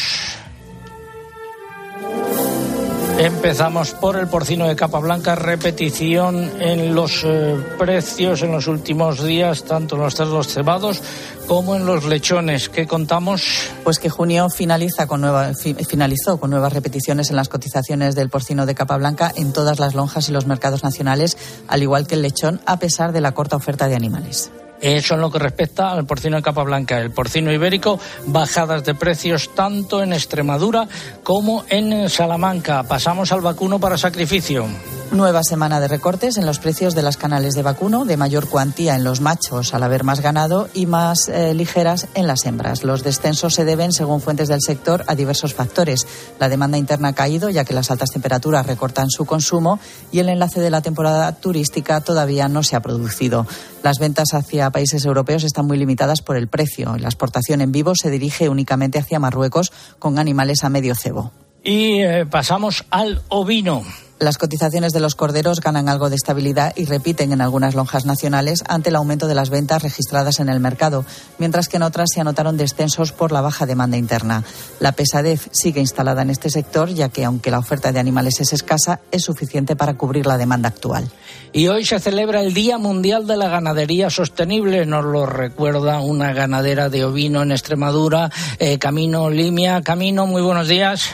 Empezamos 3.18 3.92
por 3.92 4.18
el 4.18 4.28
porcino 4.28 4.68
de 4.68 4.76
capa 4.76 5.00
blanca, 5.00 5.36
repetición 5.36 6.60
en 6.60 6.96
los 6.96 7.24
eh, 7.24 7.56
precios 7.78 8.42
en 8.42 8.52
los 8.52 8.68
últimos 8.68 9.24
días, 9.24 9.66
tanto 9.66 9.96
en 9.96 10.02
los 10.02 10.16
cerdos 10.16 10.48
cebados 10.48 11.02
como 11.48 11.76
en 11.76 11.86
los 11.86 12.06
lechones. 12.06 12.70
¿Qué 12.70 12.88
contamos? 12.88 13.70
Pues 13.84 14.00
que 14.00 14.10
junio 14.10 14.50
finaliza 14.50 15.08
con 15.08 15.22
nueva, 15.22 15.52
finalizó 15.88 16.40
con 16.40 16.50
nuevas 16.50 16.74
repeticiones 16.74 17.30
en 17.30 17.36
las 17.36 17.50
cotizaciones 17.50 18.16
del 18.16 18.30
porcino 18.30 18.66
de 18.66 18.76
capa 18.76 18.98
blanca 18.98 19.32
en 19.36 19.54
todas 19.54 19.80
las 19.80 19.94
lonjas 19.94 20.30
y 20.30 20.32
los 20.32 20.48
mercados 20.48 20.84
nacionales, 20.84 21.38
al 21.68 21.82
igual 21.82 22.08
que 22.08 22.16
el 22.16 22.22
lechón, 22.22 22.62
a 22.66 22.78
pesar 22.78 23.12
de 23.12 23.22
la 23.22 23.34
corta 23.34 23.56
oferta 23.56 23.88
de 23.88 23.96
animales. 23.96 24.52
Eso 24.82 25.14
en 25.14 25.22
lo 25.22 25.32
que 25.32 25.40
respecta 25.40 25.92
al 25.92 26.06
porcino 26.06 26.36
de 26.36 26.44
capa 26.44 26.64
blanca. 26.64 27.00
El 27.00 27.12
porcino 27.12 27.54
ibérico, 27.54 28.00
bajadas 28.26 28.84
de 28.84 28.94
precios 28.94 29.56
tanto 29.56 30.04
en 30.04 30.12
Extremadura 30.12 30.90
como 31.24 31.64
en 31.70 32.10
Salamanca. 32.10 32.84
Pasamos 32.84 33.32
al 33.32 33.40
vacuno 33.40 33.80
para 33.80 33.98
sacrificio. 33.98 34.68
Nueva 35.14 35.44
semana 35.44 35.80
de 35.80 35.88
recortes 35.88 36.38
en 36.38 36.48
los 36.48 36.58
precios 36.58 36.96
de 36.96 37.04
las 37.04 37.18
canales 37.18 37.54
de 37.54 37.62
vacuno, 37.62 38.04
de 38.04 38.18
mayor 38.18 38.50
cuantía 38.50 38.96
en 38.96 39.04
los 39.04 39.22
machos 39.22 39.76
al 39.76 39.84
haber 39.84 40.04
más 40.04 40.22
ganado 40.22 40.70
y 40.74 40.88
más 40.88 41.30
eh, 41.30 41.54
ligeras 41.54 42.08
en 42.16 42.26
las 42.26 42.48
hembras. 42.48 42.84
Los 42.84 43.04
descensos 43.04 43.54
se 43.54 43.64
deben, 43.64 43.94
según 43.94 44.22
fuentes 44.22 44.48
del 44.48 44.62
sector, 44.62 45.04
a 45.06 45.14
diversos 45.14 45.54
factores. 45.54 46.08
La 46.40 46.50
demanda 46.50 46.80
interna 46.80 47.10
ha 47.10 47.14
caído, 47.14 47.52
ya 47.52 47.64
que 47.64 47.76
las 47.76 47.92
altas 47.92 48.10
temperaturas 48.10 48.66
recortan 48.66 49.12
su 49.12 49.26
consumo 49.26 49.80
y 50.12 50.18
el 50.18 50.30
enlace 50.30 50.60
de 50.62 50.72
la 50.72 50.82
temporada 50.82 51.32
turística 51.34 52.02
todavía 52.02 52.48
no 52.48 52.64
se 52.64 52.76
ha 52.76 52.82
producido. 52.82 53.46
Las 53.84 54.00
ventas 54.00 54.34
hacia 54.34 54.72
países 54.72 55.06
europeos 55.06 55.44
están 55.44 55.68
muy 55.68 55.78
limitadas 55.78 56.24
por 56.24 56.38
el 56.38 56.48
precio. 56.48 56.98
La 56.98 57.10
exportación 57.10 57.62
en 57.62 57.72
vivo 57.72 57.94
se 57.94 58.10
dirige 58.10 58.50
únicamente 58.50 58.98
hacia 58.98 59.20
Marruecos 59.20 59.72
con 60.00 60.18
animales 60.18 60.64
a 60.64 60.70
medio 60.70 60.96
cebo. 60.96 61.32
Y 61.64 62.02
eh, 62.02 62.26
pasamos 62.26 62.84
al 62.90 63.22
ovino. 63.30 63.84
Las 64.24 64.38
cotizaciones 64.38 64.94
de 64.94 65.02
los 65.02 65.16
corderos 65.16 65.60
ganan 65.60 65.90
algo 65.90 66.10
de 66.10 66.16
estabilidad 66.16 66.72
y 66.78 66.86
repiten 66.86 67.34
en 67.34 67.42
algunas 67.42 67.76
lonjas 67.76 68.06
nacionales 68.06 68.64
ante 68.70 68.88
el 68.88 68.96
aumento 68.96 69.28
de 69.28 69.36
las 69.36 69.50
ventas 69.50 69.84
registradas 69.84 70.40
en 70.40 70.48
el 70.48 70.62
mercado, 70.62 71.04
mientras 71.40 71.68
que 71.68 71.76
en 71.76 71.84
otras 71.84 72.12
se 72.14 72.22
anotaron 72.22 72.56
descensos 72.56 73.12
por 73.12 73.34
la 73.34 73.42
baja 73.42 73.66
demanda 73.66 73.98
interna. 73.98 74.46
La 74.80 74.94
pesadez 74.94 75.50
sigue 75.52 75.82
instalada 75.82 76.22
en 76.22 76.30
este 76.30 76.50
sector, 76.50 76.88
ya 76.88 77.10
que 77.10 77.26
aunque 77.26 77.52
la 77.52 77.60
oferta 77.60 77.92
de 77.92 78.00
animales 78.00 78.40
es 78.40 78.54
escasa, 78.54 79.02
es 79.12 79.24
suficiente 79.24 79.76
para 79.76 79.96
cubrir 79.96 80.26
la 80.26 80.38
demanda 80.38 80.70
actual. 80.70 81.04
Y 81.52 81.68
hoy 81.68 81.84
se 81.84 82.00
celebra 82.00 82.40
el 82.40 82.54
Día 82.54 82.78
Mundial 82.78 83.28
de 83.28 83.36
la 83.36 83.50
Ganadería 83.50 84.10
Sostenible. 84.10 84.86
Nos 84.86 85.04
lo 85.04 85.26
recuerda 85.26 86.00
una 86.00 86.32
ganadera 86.32 86.88
de 86.88 87.04
ovino 87.04 87.44
en 87.44 87.52
Extremadura, 87.52 88.32
eh, 88.58 88.80
Camino 88.80 89.30
Limia. 89.30 89.82
Camino, 89.82 90.28
muy 90.28 90.42
buenos 90.42 90.70
días. 90.70 91.14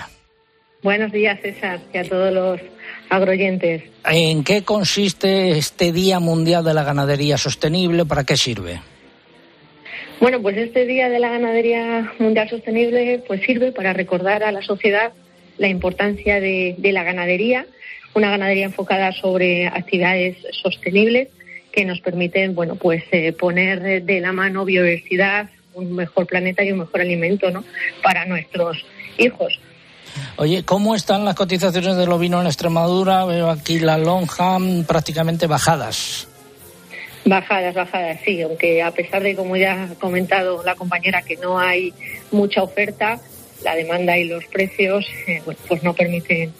Buenos 0.83 1.11
días, 1.11 1.39
César, 1.41 1.81
y 1.91 1.97
a 1.97 2.07
todos 2.07 2.31
los 2.31 2.61
agroyentes. 3.09 3.83
¿En 4.05 4.43
qué 4.43 4.63
consiste 4.63 5.51
este 5.57 5.91
Día 5.91 6.19
Mundial 6.19 6.63
de 6.63 6.73
la 6.73 6.83
Ganadería 6.83 7.37
Sostenible? 7.37 8.05
¿Para 8.05 8.23
qué 8.23 8.37
sirve? 8.37 8.81
Bueno, 10.19 10.41
pues 10.41 10.57
este 10.57 10.85
Día 10.85 11.09
de 11.09 11.19
la 11.19 11.29
Ganadería 11.29 12.13
Mundial 12.19 12.49
Sostenible 12.49 13.23
pues 13.27 13.41
sirve 13.41 13.71
para 13.71 13.93
recordar 13.93 14.43
a 14.43 14.51
la 14.51 14.61
sociedad 14.61 15.13
la 15.57 15.67
importancia 15.67 16.39
de, 16.39 16.75
la 16.81 17.03
ganadería, 17.03 17.65
una 18.13 18.29
ganadería 18.29 18.65
enfocada 18.65 19.11
sobre 19.11 19.67
actividades 19.67 20.37
sostenibles 20.51 21.27
que 21.71 21.85
nos 21.85 21.99
permiten, 22.01 22.55
bueno, 22.55 22.75
pues 22.75 23.03
eh, 23.11 23.33
poner 23.33 24.03
de 24.03 24.21
la 24.21 24.31
mano 24.31 24.65
biodiversidad, 24.65 25.49
un 25.73 25.95
mejor 25.95 26.25
planeta 26.27 26.63
y 26.63 26.71
un 26.71 26.79
mejor 26.79 27.01
alimento, 27.01 27.51
¿no? 27.51 27.63
Para 28.01 28.25
nuestros 28.25 28.85
hijos. 29.17 29.59
Oye, 30.37 30.63
¿cómo 30.63 30.95
están 30.95 31.25
las 31.25 31.35
cotizaciones 31.35 31.97
del 31.97 32.11
ovino 32.11 32.39
en 32.41 32.47
Extremadura? 32.47 33.25
Veo 33.25 33.49
aquí 33.49 33.79
la 33.79 33.97
lonja 33.97 34.57
prácticamente 34.87 35.47
bajadas. 35.47 36.27
Bajadas, 37.25 37.75
bajadas, 37.75 38.19
sí, 38.23 38.41
aunque 38.41 38.81
a 38.81 38.91
pesar 38.91 39.21
de, 39.21 39.35
como 39.35 39.57
ya 39.57 39.83
ha 39.83 39.95
comentado 39.95 40.63
la 40.63 40.75
compañera, 40.75 41.21
que 41.21 41.35
no 41.35 41.59
hay 41.59 41.93
mucha 42.31 42.63
oferta, 42.63 43.19
la 43.63 43.75
demanda 43.75 44.17
y 44.17 44.25
los 44.25 44.45
precios 44.45 45.05
eh, 45.27 45.41
pues 45.67 45.83
no 45.83 45.93
permiten 45.93 46.53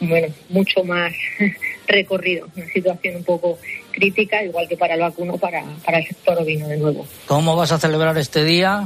bueno, 0.00 0.28
mucho 0.48 0.84
más 0.84 1.12
recorrido, 1.86 2.48
una 2.56 2.66
situación 2.66 3.16
un 3.16 3.24
poco 3.24 3.58
crítica, 3.92 4.42
igual 4.42 4.68
que 4.68 4.76
para 4.76 4.94
el 4.94 5.00
vacuno, 5.00 5.38
para, 5.38 5.64
para 5.84 5.98
el 5.98 6.06
sector 6.06 6.38
ovino 6.38 6.68
de 6.68 6.76
nuevo. 6.76 7.06
¿Cómo 7.26 7.56
vas 7.56 7.72
a 7.72 7.78
celebrar 7.78 8.16
este 8.18 8.44
día? 8.44 8.84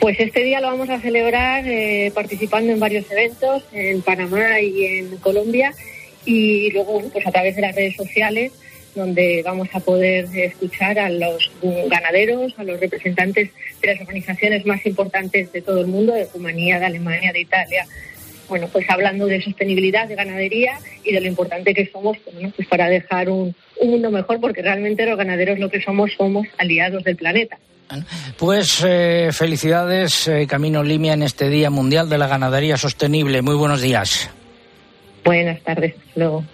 Pues 0.00 0.18
este 0.18 0.42
día 0.42 0.60
lo 0.60 0.68
vamos 0.68 0.88
a 0.88 0.98
celebrar 0.98 1.62
eh, 1.66 2.10
participando 2.14 2.72
en 2.72 2.80
varios 2.80 3.10
eventos 3.10 3.62
en 3.70 4.00
Panamá 4.00 4.58
y 4.58 4.86
en 4.86 5.18
Colombia. 5.18 5.74
Y 6.24 6.70
luego 6.72 7.02
pues 7.12 7.26
a 7.26 7.30
través 7.30 7.54
de 7.56 7.62
las 7.62 7.74
redes 7.74 7.96
sociales 7.96 8.52
donde 8.94 9.42
vamos 9.44 9.68
a 9.72 9.80
poder 9.80 10.26
escuchar 10.34 10.98
a 10.98 11.10
los 11.10 11.52
ganaderos, 11.88 12.58
a 12.58 12.64
los 12.64 12.80
representantes 12.80 13.50
de 13.80 13.86
las 13.86 14.00
organizaciones 14.00 14.64
más 14.64 14.84
importantes 14.86 15.52
de 15.52 15.60
todo 15.60 15.80
el 15.80 15.86
mundo, 15.86 16.14
de 16.14 16.26
Rumanía, 16.32 16.78
de 16.78 16.86
Alemania, 16.86 17.32
de 17.32 17.40
Italia, 17.40 17.86
bueno, 18.48 18.68
pues 18.72 18.88
hablando 18.90 19.26
de 19.26 19.40
sostenibilidad, 19.40 20.08
de 20.08 20.16
ganadería 20.16 20.78
y 21.04 21.12
de 21.12 21.20
lo 21.20 21.28
importante 21.28 21.72
que 21.72 21.86
somos 21.86 22.18
pues 22.56 22.66
para 22.66 22.88
dejar 22.88 23.30
un, 23.30 23.54
un 23.80 23.90
mundo 23.90 24.10
mejor, 24.10 24.40
porque 24.40 24.60
realmente 24.60 25.06
los 25.06 25.16
ganaderos 25.16 25.60
lo 25.60 25.70
que 25.70 25.80
somos 25.80 26.10
somos 26.14 26.48
aliados 26.58 27.04
del 27.04 27.16
planeta. 27.16 27.58
Pues 28.36 28.82
eh, 28.86 29.30
felicidades, 29.32 30.28
eh, 30.28 30.46
Camino 30.46 30.82
Limia, 30.82 31.14
en 31.14 31.22
este 31.22 31.48
Día 31.48 31.70
Mundial 31.70 32.08
de 32.08 32.18
la 32.18 32.28
Ganadería 32.28 32.76
Sostenible. 32.76 33.42
Muy 33.42 33.56
buenos 33.56 33.80
días. 33.80 34.30
Buenas 35.24 35.62
tardes, 35.62 35.94
luego. 36.14 36.44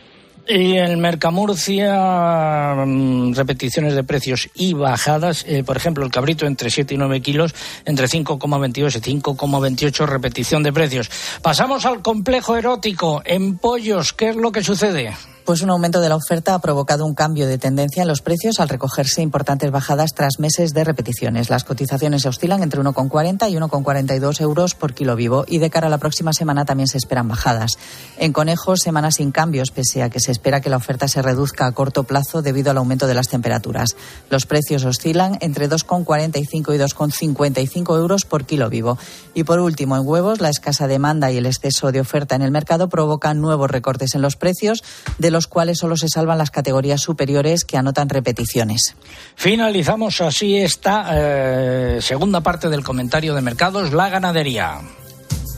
Y 0.48 0.76
en 0.76 1.00
Mercamurcia, 1.00 2.74
mm, 2.86 3.34
repeticiones 3.34 3.94
de 3.94 4.04
precios 4.04 4.48
y 4.54 4.74
bajadas. 4.74 5.44
Eh, 5.48 5.64
por 5.64 5.76
ejemplo, 5.76 6.04
el 6.04 6.12
cabrito 6.12 6.46
entre 6.46 6.70
7 6.70 6.94
y 6.94 6.96
9 6.96 7.20
kilos, 7.20 7.54
entre 7.84 8.06
5,22 8.06 8.94
y 8.94 9.00
5,28, 9.00 10.06
repetición 10.06 10.62
de 10.62 10.72
precios. 10.72 11.10
Pasamos 11.42 11.84
al 11.84 12.00
complejo 12.00 12.56
erótico. 12.56 13.22
En 13.24 13.58
pollos, 13.58 14.12
¿qué 14.12 14.28
es 14.28 14.36
lo 14.36 14.52
que 14.52 14.62
sucede? 14.62 15.12
Pues 15.46 15.62
un 15.62 15.70
aumento 15.70 16.00
de 16.00 16.08
la 16.08 16.16
oferta 16.16 16.54
ha 16.54 16.58
provocado 16.58 17.06
un 17.06 17.14
cambio 17.14 17.46
de 17.46 17.56
tendencia 17.56 18.02
en 18.02 18.08
los 18.08 18.20
precios 18.20 18.58
al 18.58 18.68
recogerse 18.68 19.22
importantes 19.22 19.70
bajadas 19.70 20.12
tras 20.12 20.40
meses 20.40 20.74
de 20.74 20.82
repeticiones. 20.82 21.50
Las 21.50 21.62
cotizaciones 21.62 22.26
oscilan 22.26 22.64
entre 22.64 22.80
1,40 22.80 23.48
y 23.48 23.54
1,42 23.54 24.40
euros 24.40 24.74
por 24.74 24.92
kilo 24.92 25.14
vivo 25.14 25.44
y 25.46 25.58
de 25.58 25.70
cara 25.70 25.86
a 25.86 25.90
la 25.90 25.98
próxima 25.98 26.32
semana 26.32 26.64
también 26.64 26.88
se 26.88 26.98
esperan 26.98 27.28
bajadas. 27.28 27.78
En 28.18 28.32
conejos, 28.32 28.80
semana 28.80 29.12
sin 29.12 29.30
cambios, 29.30 29.70
pese 29.70 30.02
a 30.02 30.10
que 30.10 30.18
se 30.18 30.32
espera 30.32 30.60
que 30.60 30.68
la 30.68 30.78
oferta 30.78 31.06
se 31.06 31.22
reduzca 31.22 31.66
a 31.66 31.72
corto 31.72 32.02
plazo 32.02 32.42
debido 32.42 32.72
al 32.72 32.78
aumento 32.78 33.06
de 33.06 33.14
las 33.14 33.28
temperaturas. 33.28 33.90
Los 34.30 34.46
precios 34.46 34.84
oscilan 34.84 35.38
entre 35.40 35.70
2,45 35.70 36.74
y 36.74 36.78
2,55 36.78 37.96
euros 37.96 38.24
por 38.24 38.46
kilo 38.46 38.68
vivo. 38.68 38.98
Y 39.32 39.44
por 39.44 39.60
último, 39.60 39.96
en 39.96 40.08
huevos, 40.08 40.40
la 40.40 40.48
escasa 40.48 40.88
demanda 40.88 41.30
y 41.30 41.36
el 41.36 41.46
exceso 41.46 41.92
de 41.92 42.00
oferta 42.00 42.34
en 42.34 42.42
el 42.42 42.50
mercado 42.50 42.88
provocan 42.88 43.40
nuevos 43.40 43.70
recortes 43.70 44.16
en 44.16 44.22
los 44.22 44.34
precios 44.34 44.82
de 45.18 45.35
los 45.36 45.46
cuales 45.46 45.78
solo 45.78 45.98
se 45.98 46.08
salvan 46.08 46.38
las 46.38 46.50
categorías 46.50 47.02
superiores 47.02 47.64
que 47.66 47.76
anotan 47.76 48.08
repeticiones. 48.08 48.96
Finalizamos 49.34 50.22
así 50.22 50.56
esta 50.56 51.08
eh, 51.12 51.98
segunda 52.00 52.40
parte 52.40 52.70
del 52.70 52.82
comentario 52.82 53.34
de 53.34 53.42
mercados, 53.42 53.92
la 53.92 54.08
ganadería. 54.08 54.80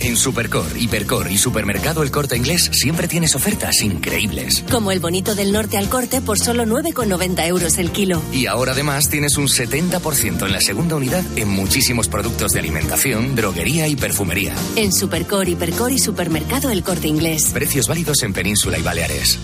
En 0.01 0.17
Supercor, 0.17 0.67
Hipercor 0.77 1.31
y 1.31 1.39
Supermercado 1.39 2.03
El 2.03 2.11
Corte 2.11 2.37
Inglés 2.37 2.71
siempre 2.73 3.09
tienes 3.09 3.35
ofertas 3.35 3.83
increíbles. 3.83 4.65
Como 4.71 4.93
el 4.93 5.01
bonito 5.01 5.35
del 5.35 5.53
norte 5.53 5.77
al 5.77 5.89
corte 5.89 6.21
por 6.21 6.39
solo 6.39 6.65
9,90 6.65 7.47
euros 7.47 7.79
el 7.79 7.91
kilo. 7.91 8.21
Y 8.33 8.47
ahora 8.47 8.73
además 8.73 9.09
tienes 9.09 9.37
un 9.37 9.47
70% 9.47 10.47
en 10.47 10.53
la 10.53 10.61
segunda 10.61 10.97
unidad 10.97 11.25
en 11.37 11.49
muchísimos 11.49 12.09
productos 12.09 12.53
de 12.53 12.61
alimentación, 12.61 13.35
droguería 13.35 13.89
y 13.89 13.97
perfumería. 13.97 14.55
En 14.77 14.93
Supercor, 14.93 15.49
Hipercor 15.49 15.93
y 15.93 15.99
Supermercado 15.99 16.71
El 16.71 16.83
Corte 16.83 17.09
Inglés. 17.09 17.51
Precios 17.53 17.89
válidos 17.89 18.23
en 18.23 18.33
Península 18.33 18.79
y 18.79 18.83
Baleares. 18.83 19.39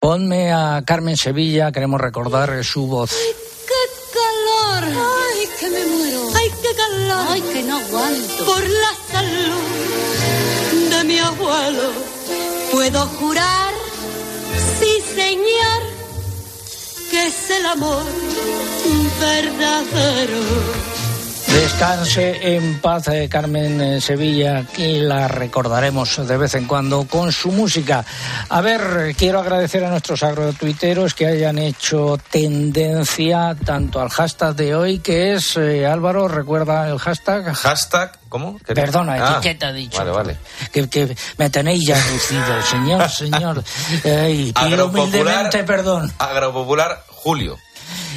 Ponme 0.00 0.50
a 0.50 0.82
Carmen 0.82 1.14
Sevilla, 1.14 1.70
queremos 1.72 2.00
recordar 2.00 2.64
su 2.64 2.86
voz. 2.86 3.10
¡Qué 3.10 3.74
calor! 4.14 4.84
¡Ay, 4.84 5.46
que 5.60 5.68
me 5.68 5.84
muero! 5.84 6.22
¡Ay, 6.34 6.50
qué 6.62 6.74
calor! 6.74 7.26
¡Ay, 7.28 7.42
que 7.42 7.62
no 7.64 7.76
aguanto! 7.76 8.44
Por 8.46 8.66
la 8.66 8.92
salud 9.12 10.90
de 10.90 11.04
mi 11.04 11.18
abuelo, 11.18 11.92
puedo 12.72 13.06
jurar, 13.08 13.74
sí 14.80 15.02
señor, 15.14 15.82
que 17.10 17.26
es 17.26 17.50
el 17.50 17.66
amor 17.66 18.04
verdadero. 19.20 20.99
Descanse 21.52 22.54
en 22.56 22.78
paz, 22.80 23.08
eh, 23.08 23.28
Carmen 23.28 23.80
eh, 23.80 24.00
Sevilla, 24.00 24.64
que 24.72 25.00
la 25.00 25.26
recordaremos 25.26 26.26
de 26.26 26.36
vez 26.36 26.54
en 26.54 26.66
cuando 26.66 27.04
con 27.08 27.32
su 27.32 27.50
música. 27.50 28.04
A 28.48 28.60
ver, 28.60 28.80
eh, 29.08 29.14
quiero 29.18 29.40
agradecer 29.40 29.84
a 29.84 29.90
nuestros 29.90 30.22
agrotuiteros 30.22 31.12
que 31.14 31.26
hayan 31.26 31.58
hecho 31.58 32.18
tendencia 32.30 33.56
tanto 33.64 34.00
al 34.00 34.10
hashtag 34.10 34.54
de 34.54 34.74
hoy, 34.76 34.98
que 35.00 35.34
es, 35.34 35.56
eh, 35.56 35.86
Álvaro, 35.86 36.28
¿recuerda 36.28 36.88
el 36.88 36.98
hashtag? 37.00 37.52
Hashtag, 37.52 38.12
¿cómo? 38.28 38.56
¿Qué- 38.64 38.72
Perdona, 38.74 39.14
Ah, 39.14 39.32
etiqueta, 39.38 39.72
dicho. 39.72 39.98
Vale, 39.98 40.10
vale. 40.12 40.36
Que, 40.70 40.88
que 40.88 41.16
me 41.36 41.50
tenéis 41.50 41.84
ya 41.84 41.96
lucido, 42.12 42.62
señor, 42.70 43.10
señor. 43.10 43.64
Ay, 44.04 44.52
pido 44.52 44.86
humildemente 44.86 45.64
perdón. 45.64 46.12
Agropopular 46.18 47.02
Julio. 47.08 47.58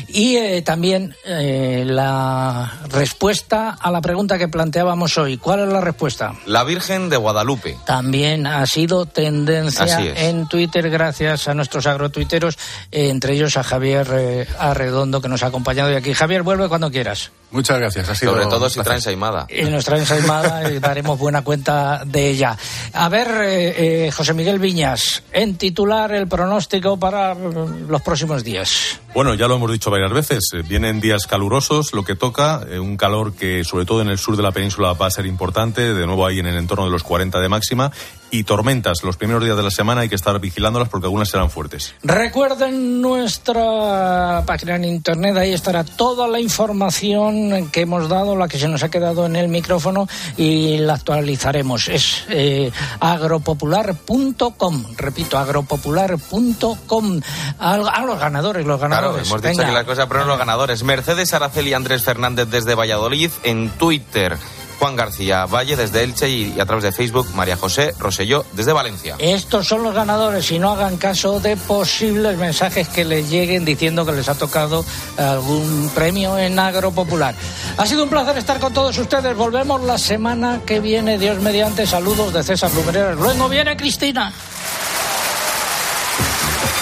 Y 0.08 0.36
eh, 0.36 0.62
también 0.62 1.16
eh, 1.26 1.84
la 1.86 2.72
respuesta 2.90 3.72
a 3.72 3.92
la 3.92 4.02
pregunta 4.02 4.38
que 4.38 4.48
planteábamos 4.48 5.18
hoy. 5.18 5.38
¿Cuál 5.38 5.62
es 5.62 5.68
la 5.68 5.82
respuesta? 5.82 6.34
La 6.46 6.64
Virgen 6.64 7.10
de 7.10 7.18
Guadalupe. 7.18 7.78
También 7.86 8.48
ha 8.48 8.66
sido 8.66 9.06
tendencia 9.06 10.14
en 10.16 10.48
Twitter 10.48 10.90
gracias 10.90 11.48
a 11.48 11.54
nuestros 11.54 11.86
agrotuiteros, 11.88 12.58
eh, 12.92 13.10
entre 13.10 13.34
ellos 13.34 13.58
a 13.58 13.64
Javier 13.64 14.08
eh, 14.14 14.48
Arredondo 14.60 15.22
que 15.22 15.30
nos 15.30 15.44
ha 15.44 15.48
acompañado 15.48 15.92
y 15.92 15.96
aquí. 15.96 16.14
Javier, 16.14 16.44
vuelve 16.44 16.68
cuando 16.70 16.92
quieras. 16.92 17.32
Muchas 17.54 17.78
gracias. 17.78 18.10
Ha 18.10 18.16
sido 18.16 18.32
Sobre 18.34 18.48
todo 18.48 18.68
si 18.68 18.82
traen 18.82 19.00
saimada. 19.00 19.46
En 19.48 19.72
nuestra 19.72 20.00
ensaimada 20.00 20.72
y 20.72 20.80
daremos 20.80 21.20
buena 21.20 21.44
cuenta 21.44 22.02
de 22.04 22.30
ella. 22.30 22.58
A 22.94 23.10
ver, 23.10 23.28
eh, 23.44 24.08
eh, 24.08 24.12
José 24.12 24.34
Miguel 24.34 24.58
Viñas, 24.58 25.22
en 25.32 25.56
titular 25.56 26.12
el 26.14 26.28
pronóstico 26.28 26.98
para 26.98 27.36
mm, 27.36 27.90
los 27.90 28.02
próximos 28.02 28.44
días. 28.44 29.00
Bueno, 29.14 29.36
ya 29.36 29.48
lo 29.48 29.58
hemos 29.58 29.72
dicho 29.72 29.92
varias 29.94 30.12
veces. 30.12 30.50
eh, 30.54 30.64
Vienen 30.68 31.00
días 31.00 31.28
calurosos, 31.28 31.94
lo 31.94 32.04
que 32.04 32.16
toca, 32.16 32.66
eh, 32.68 32.80
un 32.80 32.98
calor 32.98 33.34
que 33.34 33.64
sobre 33.64 33.86
todo 33.86 34.02
en 34.02 34.10
el 34.10 34.18
sur 34.18 34.36
de 34.36 34.42
la 34.42 34.52
península 34.52 34.94
va 34.94 35.06
a 35.06 35.12
ser 35.12 35.28
importante, 35.28 35.94
de 35.94 36.06
nuevo 36.08 36.26
ahí 36.26 36.40
en 36.40 36.48
el 36.48 36.56
entorno 36.58 36.86
de 36.86 36.92
los 36.92 37.04
40 37.04 37.40
de 37.40 37.48
máxima, 37.50 37.92
y 38.34 38.44
tormentas 38.44 39.04
los 39.04 39.16
primeros 39.16 39.44
días 39.44 39.56
de 39.56 39.62
la 39.64 39.70
semana 39.72 40.02
hay 40.02 40.10
que 40.10 40.16
estar 40.16 40.40
vigilándolas 40.40 40.90
porque 40.90 41.06
algunas 41.06 41.30
serán 41.30 41.50
fuertes. 41.52 41.94
Recuerden 42.04 43.00
nuestra 43.02 44.44
página 44.46 44.76
en 44.76 44.86
internet, 44.86 45.38
ahí 45.38 45.54
estará 45.54 45.84
toda 45.84 46.28
la 46.28 46.40
información 46.40 47.70
que 47.70 47.82
hemos 47.82 48.10
dado, 48.10 48.36
la 48.36 48.48
que 48.48 48.58
se 48.58 48.68
nos 48.68 48.82
ha 48.84 48.90
quedado 48.90 49.26
en 49.28 49.36
el 49.36 49.48
micrófono 49.50 50.08
y 50.36 50.78
la 50.80 50.96
actualizaremos. 50.96 51.88
Es 51.90 52.26
eh, 52.30 52.72
agropopular.com, 53.00 54.84
repito, 54.98 55.38
agropopular.com. 55.38 57.22
A, 57.60 57.74
a 57.76 58.02
los 58.06 58.20
ganadores, 58.20 58.66
los 58.66 58.80
Claro, 58.80 58.90
ganadores. 58.96 59.28
hemos 59.28 59.42
dicho 59.42 59.52
Venga. 59.58 59.66
que 59.66 59.72
la 59.74 59.86
cosa 59.86 60.08
pero 60.08 60.26
los 60.26 60.38
ganadores. 60.38 60.84
Mercedes 60.84 61.34
Araceli 61.34 61.70
y 61.70 61.74
Andrés 61.74 62.04
Fernández 62.04 62.48
desde 62.50 62.76
Valladolid 62.76 63.30
en 63.44 63.70
Twitter. 63.70 64.38
Juan 64.84 64.98
García 64.98 65.46
Valle 65.46 65.78
desde 65.78 66.04
Elche 66.04 66.30
y, 66.30 66.54
y 66.58 66.60
a 66.60 66.66
través 66.66 66.84
de 66.84 66.92
Facebook 66.92 67.26
María 67.36 67.56
José 67.56 67.96
Roselló 68.00 68.46
desde 68.52 68.74
Valencia. 68.74 69.16
Estos 69.18 69.66
son 69.66 69.82
los 69.82 69.96
ganadores 69.96 70.52
y 70.52 70.60
no 70.60 70.72
hagan 70.72 70.98
caso 70.98 71.40
de 71.40 71.56
posibles 71.56 72.38
mensajes 72.38 72.90
que 72.90 73.06
les 73.06 73.30
lleguen 73.30 73.64
diciendo 73.64 74.06
que 74.06 74.12
les 74.12 74.28
ha 74.28 74.36
tocado 74.36 74.84
algún 75.16 75.90
premio 75.96 76.38
en 76.38 76.60
Agropopular. 76.60 77.34
Ha 77.78 77.86
sido 77.86 78.04
un 78.04 78.10
placer 78.10 78.38
estar 78.38 78.60
con 78.60 78.74
todos 78.74 78.98
ustedes. 78.98 79.38
Volvemos 79.38 79.82
la 79.84 79.98
semana 79.98 80.60
que 80.66 80.82
viene. 80.82 81.18
Dios 81.18 81.40
mediante. 81.40 81.88
Saludos 81.88 82.34
de 82.34 82.44
César 82.44 82.74
Lumbreras. 82.74 83.16
Luego 83.16 83.48
viene 83.48 83.78
Cristina. 83.78 84.34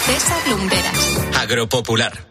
César 0.08 0.47
Lumberas. 0.47 1.20
Agropopular. 1.39 2.31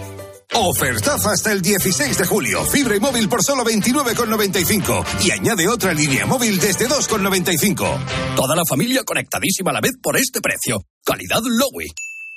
Ofertaza 0.53 1.31
hasta 1.31 1.51
el 1.53 1.61
16 1.61 2.17
de 2.17 2.25
julio. 2.25 2.65
Fibra 2.65 2.95
y 2.95 2.99
móvil 2.99 3.29
por 3.29 3.41
solo 3.41 3.63
29,95. 3.63 5.05
Y 5.25 5.31
añade 5.31 5.67
otra 5.67 5.93
línea 5.93 6.25
móvil 6.25 6.59
desde 6.59 6.87
2,95. 6.87 8.35
Toda 8.35 8.55
la 8.55 8.63
familia 8.65 9.03
conectadísima 9.03 9.71
a 9.71 9.75
la 9.75 9.81
vez 9.81 9.93
por 10.01 10.17
este 10.17 10.41
precio. 10.41 10.83
Calidad 11.05 11.41
Lowy. 11.41 11.87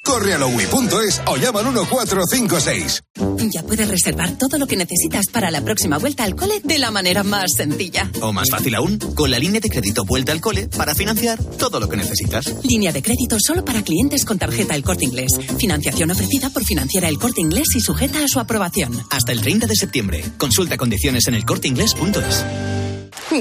Corre 0.04 0.34
a 0.34 0.38
lowy.es 0.38 1.22
o 1.26 1.36
llama 1.36 1.60
al 1.60 1.66
1456. 1.66 3.02
Ya 3.50 3.62
puedes 3.62 3.88
reservar 3.88 4.36
todo 4.36 4.58
lo 4.58 4.66
que 4.66 4.76
necesitas 4.76 5.26
para 5.32 5.50
la 5.50 5.62
próxima 5.62 5.98
vuelta 5.98 6.24
al 6.24 6.36
cole 6.36 6.60
de 6.62 6.78
la 6.78 6.90
manera 6.90 7.22
más 7.22 7.52
sencilla. 7.56 8.10
O 8.20 8.32
más 8.32 8.50
fácil 8.50 8.74
aún, 8.74 8.98
con 8.98 9.30
la 9.30 9.38
línea 9.38 9.60
de 9.60 9.70
crédito 9.70 10.04
Vuelta 10.04 10.32
al 10.32 10.40
Cole 10.40 10.68
para 10.68 10.94
financiar 10.94 11.42
todo 11.42 11.80
lo 11.80 11.88
que 11.88 11.96
necesitas. 11.96 12.54
Línea 12.62 12.92
de 12.92 13.02
crédito 13.02 13.36
solo 13.40 13.64
para 13.64 13.82
clientes 13.82 14.24
con 14.24 14.38
tarjeta 14.38 14.74
El 14.74 14.82
Corte 14.82 15.04
Inglés. 15.04 15.32
Financiación 15.58 16.10
ofrecida 16.10 16.50
por 16.50 16.64
Financiera 16.64 17.08
El 17.08 17.18
Corte 17.18 17.40
Inglés 17.40 17.66
y 17.74 17.80
sujeta 17.80 18.22
a 18.22 18.28
su 18.28 18.40
aprobación. 18.40 19.00
Hasta 19.10 19.32
el 19.32 19.40
30 19.40 19.66
de 19.66 19.76
septiembre. 19.76 20.24
Consulta 20.36 20.76
condiciones 20.76 21.26
en 21.28 21.34
elcorteinglés.es. 21.34 22.44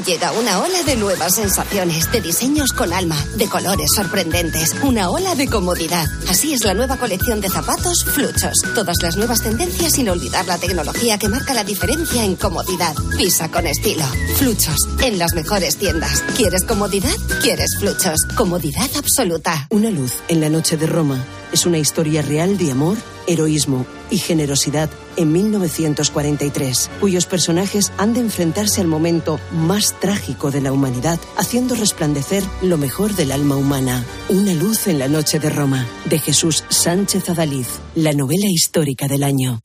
Llega 0.02 0.32
una 0.32 0.60
ola 0.60 0.82
de 0.84 0.96
nuevas 0.96 1.36
sensaciones, 1.36 2.12
de 2.12 2.20
diseños 2.20 2.72
con 2.74 2.92
alma, 2.94 3.16
de 3.36 3.48
colores 3.48 3.92
sorprendentes, 3.96 4.74
una 4.82 5.12
ola 5.12 5.36
de 5.36 5.48
comodidad. 5.48 6.08
Así 6.28 6.52
es 6.52 6.64
la 6.64 6.74
nueva 6.74 6.98
colección 6.98 7.40
de 7.42 7.50
zapatos 7.50 8.04
Fluchos. 8.04 8.58
Todas 8.74 8.98
las 9.04 9.18
nuevas 9.18 9.44
tendencias 9.44 9.94
sin 9.94 10.10
olvidar 10.10 10.48
la 10.48 10.58
tecnología 10.58 11.20
que 11.20 11.30
marca 11.30 11.54
la 11.54 11.64
diferencia 11.64 12.26
en 12.26 12.36
comodidad. 12.36 12.96
Pisa 13.18 13.52
con 13.52 13.68
estilo. 13.68 14.06
Fluchos, 14.38 14.78
en 15.00 15.20
las 15.20 15.36
mejores 15.36 15.78
tiendas. 15.78 16.24
¿Quieres 16.36 16.64
comodidad? 16.64 17.16
¿Quieres 17.44 17.78
Fluchos? 17.80 18.20
Comodidad 18.36 18.90
absoluta. 18.98 19.68
Una 19.70 19.92
luz 19.92 20.14
en 20.28 20.42
la 20.42 20.50
noche 20.50 20.76
de 20.76 20.88
Roma 20.88 21.24
es 21.52 21.68
una 21.68 21.78
historia 21.78 22.24
real 22.24 22.58
de 22.58 22.72
amor, 22.72 22.98
heroísmo 23.28 23.86
y 24.10 24.18
generosidad 24.18 24.90
en 25.18 25.32
1943, 25.32 26.90
cuyos 27.00 27.26
personajes 27.26 27.92
han 27.98 28.14
de 28.14 28.22
enfrentarse 28.22 28.82
al 28.82 28.88
momento 28.88 29.40
más 29.52 30.00
trágico 30.00 30.52
de 30.52 30.62
la 30.62 30.72
humanidad, 30.72 31.20
haciendo 31.38 31.76
resplandecer 31.76 32.44
lo 32.62 32.78
mejor 32.78 33.16
del 33.16 33.32
alma 33.32 33.56
humana. 33.56 34.04
Una 34.30 34.54
luz 34.54 34.88
en 34.88 35.00
la 35.00 35.08
noche 35.08 35.40
de 35.40 35.50
Roma, 35.50 35.86
de 36.06 36.20
Jesús 36.20 36.64
Sánchez 36.70 37.30
Adaliz, 37.30 37.68
la 37.96 38.14
novela 38.14 38.48
histórica 38.48 39.08
del 39.08 39.24
año. 39.24 39.62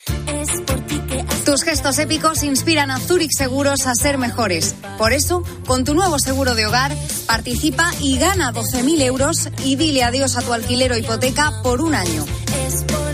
Tus 1.48 1.62
gestos 1.62 1.98
épicos 1.98 2.42
inspiran 2.42 2.90
a 2.90 2.98
Zurich 2.98 3.30
Seguros 3.34 3.86
a 3.86 3.94
ser 3.94 4.18
mejores. 4.18 4.74
Por 4.98 5.14
eso, 5.14 5.42
con 5.66 5.82
tu 5.84 5.94
nuevo 5.94 6.18
seguro 6.18 6.54
de 6.54 6.66
hogar, 6.66 6.94
participa 7.26 7.90
y 8.00 8.18
gana 8.18 8.52
12.000 8.52 9.00
euros 9.00 9.48
y 9.64 9.76
dile 9.76 10.04
adiós 10.04 10.36
a 10.36 10.42
tu 10.42 10.52
alquiler 10.52 10.92
o 10.92 10.98
hipoteca 10.98 11.62
por 11.62 11.80
un 11.80 11.94
año. 11.94 12.26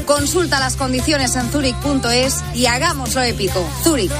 Consulta 0.07 0.61
las 0.61 0.76
condiciones 0.76 1.34
en 1.36 1.50
zurich.es 1.50 2.42
y 2.55 2.66
hagámoslo 2.66 3.22
épico. 3.22 3.66
Zurich. 3.82 4.12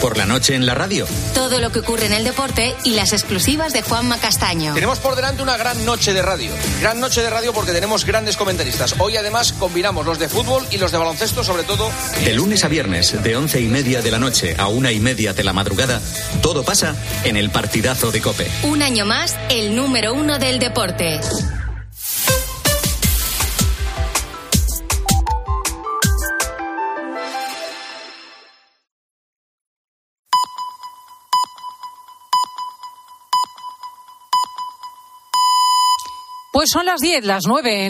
Por 0.00 0.18
la 0.18 0.26
noche 0.26 0.54
en 0.54 0.66
la 0.66 0.74
radio. 0.74 1.06
Todo 1.34 1.58
lo 1.58 1.72
que 1.72 1.80
ocurre 1.80 2.06
en 2.06 2.12
el 2.12 2.22
deporte 2.22 2.76
y 2.84 2.90
las 2.90 3.12
exclusivas 3.12 3.72
de 3.72 3.82
Juanma 3.82 4.18
Castaño. 4.18 4.74
Tenemos 4.74 4.98
por 4.98 5.16
delante 5.16 5.42
una 5.42 5.56
gran 5.56 5.84
noche 5.84 6.12
de 6.12 6.22
radio. 6.22 6.52
Gran 6.80 7.00
noche 7.00 7.22
de 7.22 7.30
radio 7.30 7.52
porque 7.52 7.72
tenemos 7.72 8.04
grandes 8.04 8.36
comentaristas. 8.36 8.94
Hoy 8.98 9.16
además 9.16 9.52
combinamos 9.54 10.04
los 10.04 10.18
de 10.18 10.28
fútbol 10.28 10.64
y 10.70 10.78
los 10.78 10.92
de 10.92 10.98
baloncesto, 10.98 11.42
sobre 11.42 11.62
todo. 11.64 11.90
De 12.24 12.34
lunes 12.34 12.62
a 12.64 12.68
viernes, 12.68 13.20
de 13.22 13.36
once 13.36 13.60
y 13.60 13.66
media 13.66 14.02
de 14.02 14.10
la 14.10 14.18
noche 14.18 14.54
a 14.58 14.68
una 14.68 14.92
y 14.92 15.00
media 15.00 15.32
de 15.32 15.42
la 15.42 15.54
madrugada, 15.54 16.00
todo 16.42 16.62
pasa 16.62 16.94
en 17.24 17.36
el 17.36 17.50
partidazo 17.50 18.12
de 18.12 18.20
Cope. 18.20 18.50
Un 18.64 18.82
año 18.82 19.06
más, 19.06 19.34
el 19.48 19.74
número 19.74 20.12
uno 20.12 20.38
del 20.38 20.58
deporte. 20.58 21.20
Son 36.66 36.86
las 36.86 37.00
10, 37.00 37.24
las 37.24 37.42
9 37.46 37.72
en 37.72 37.80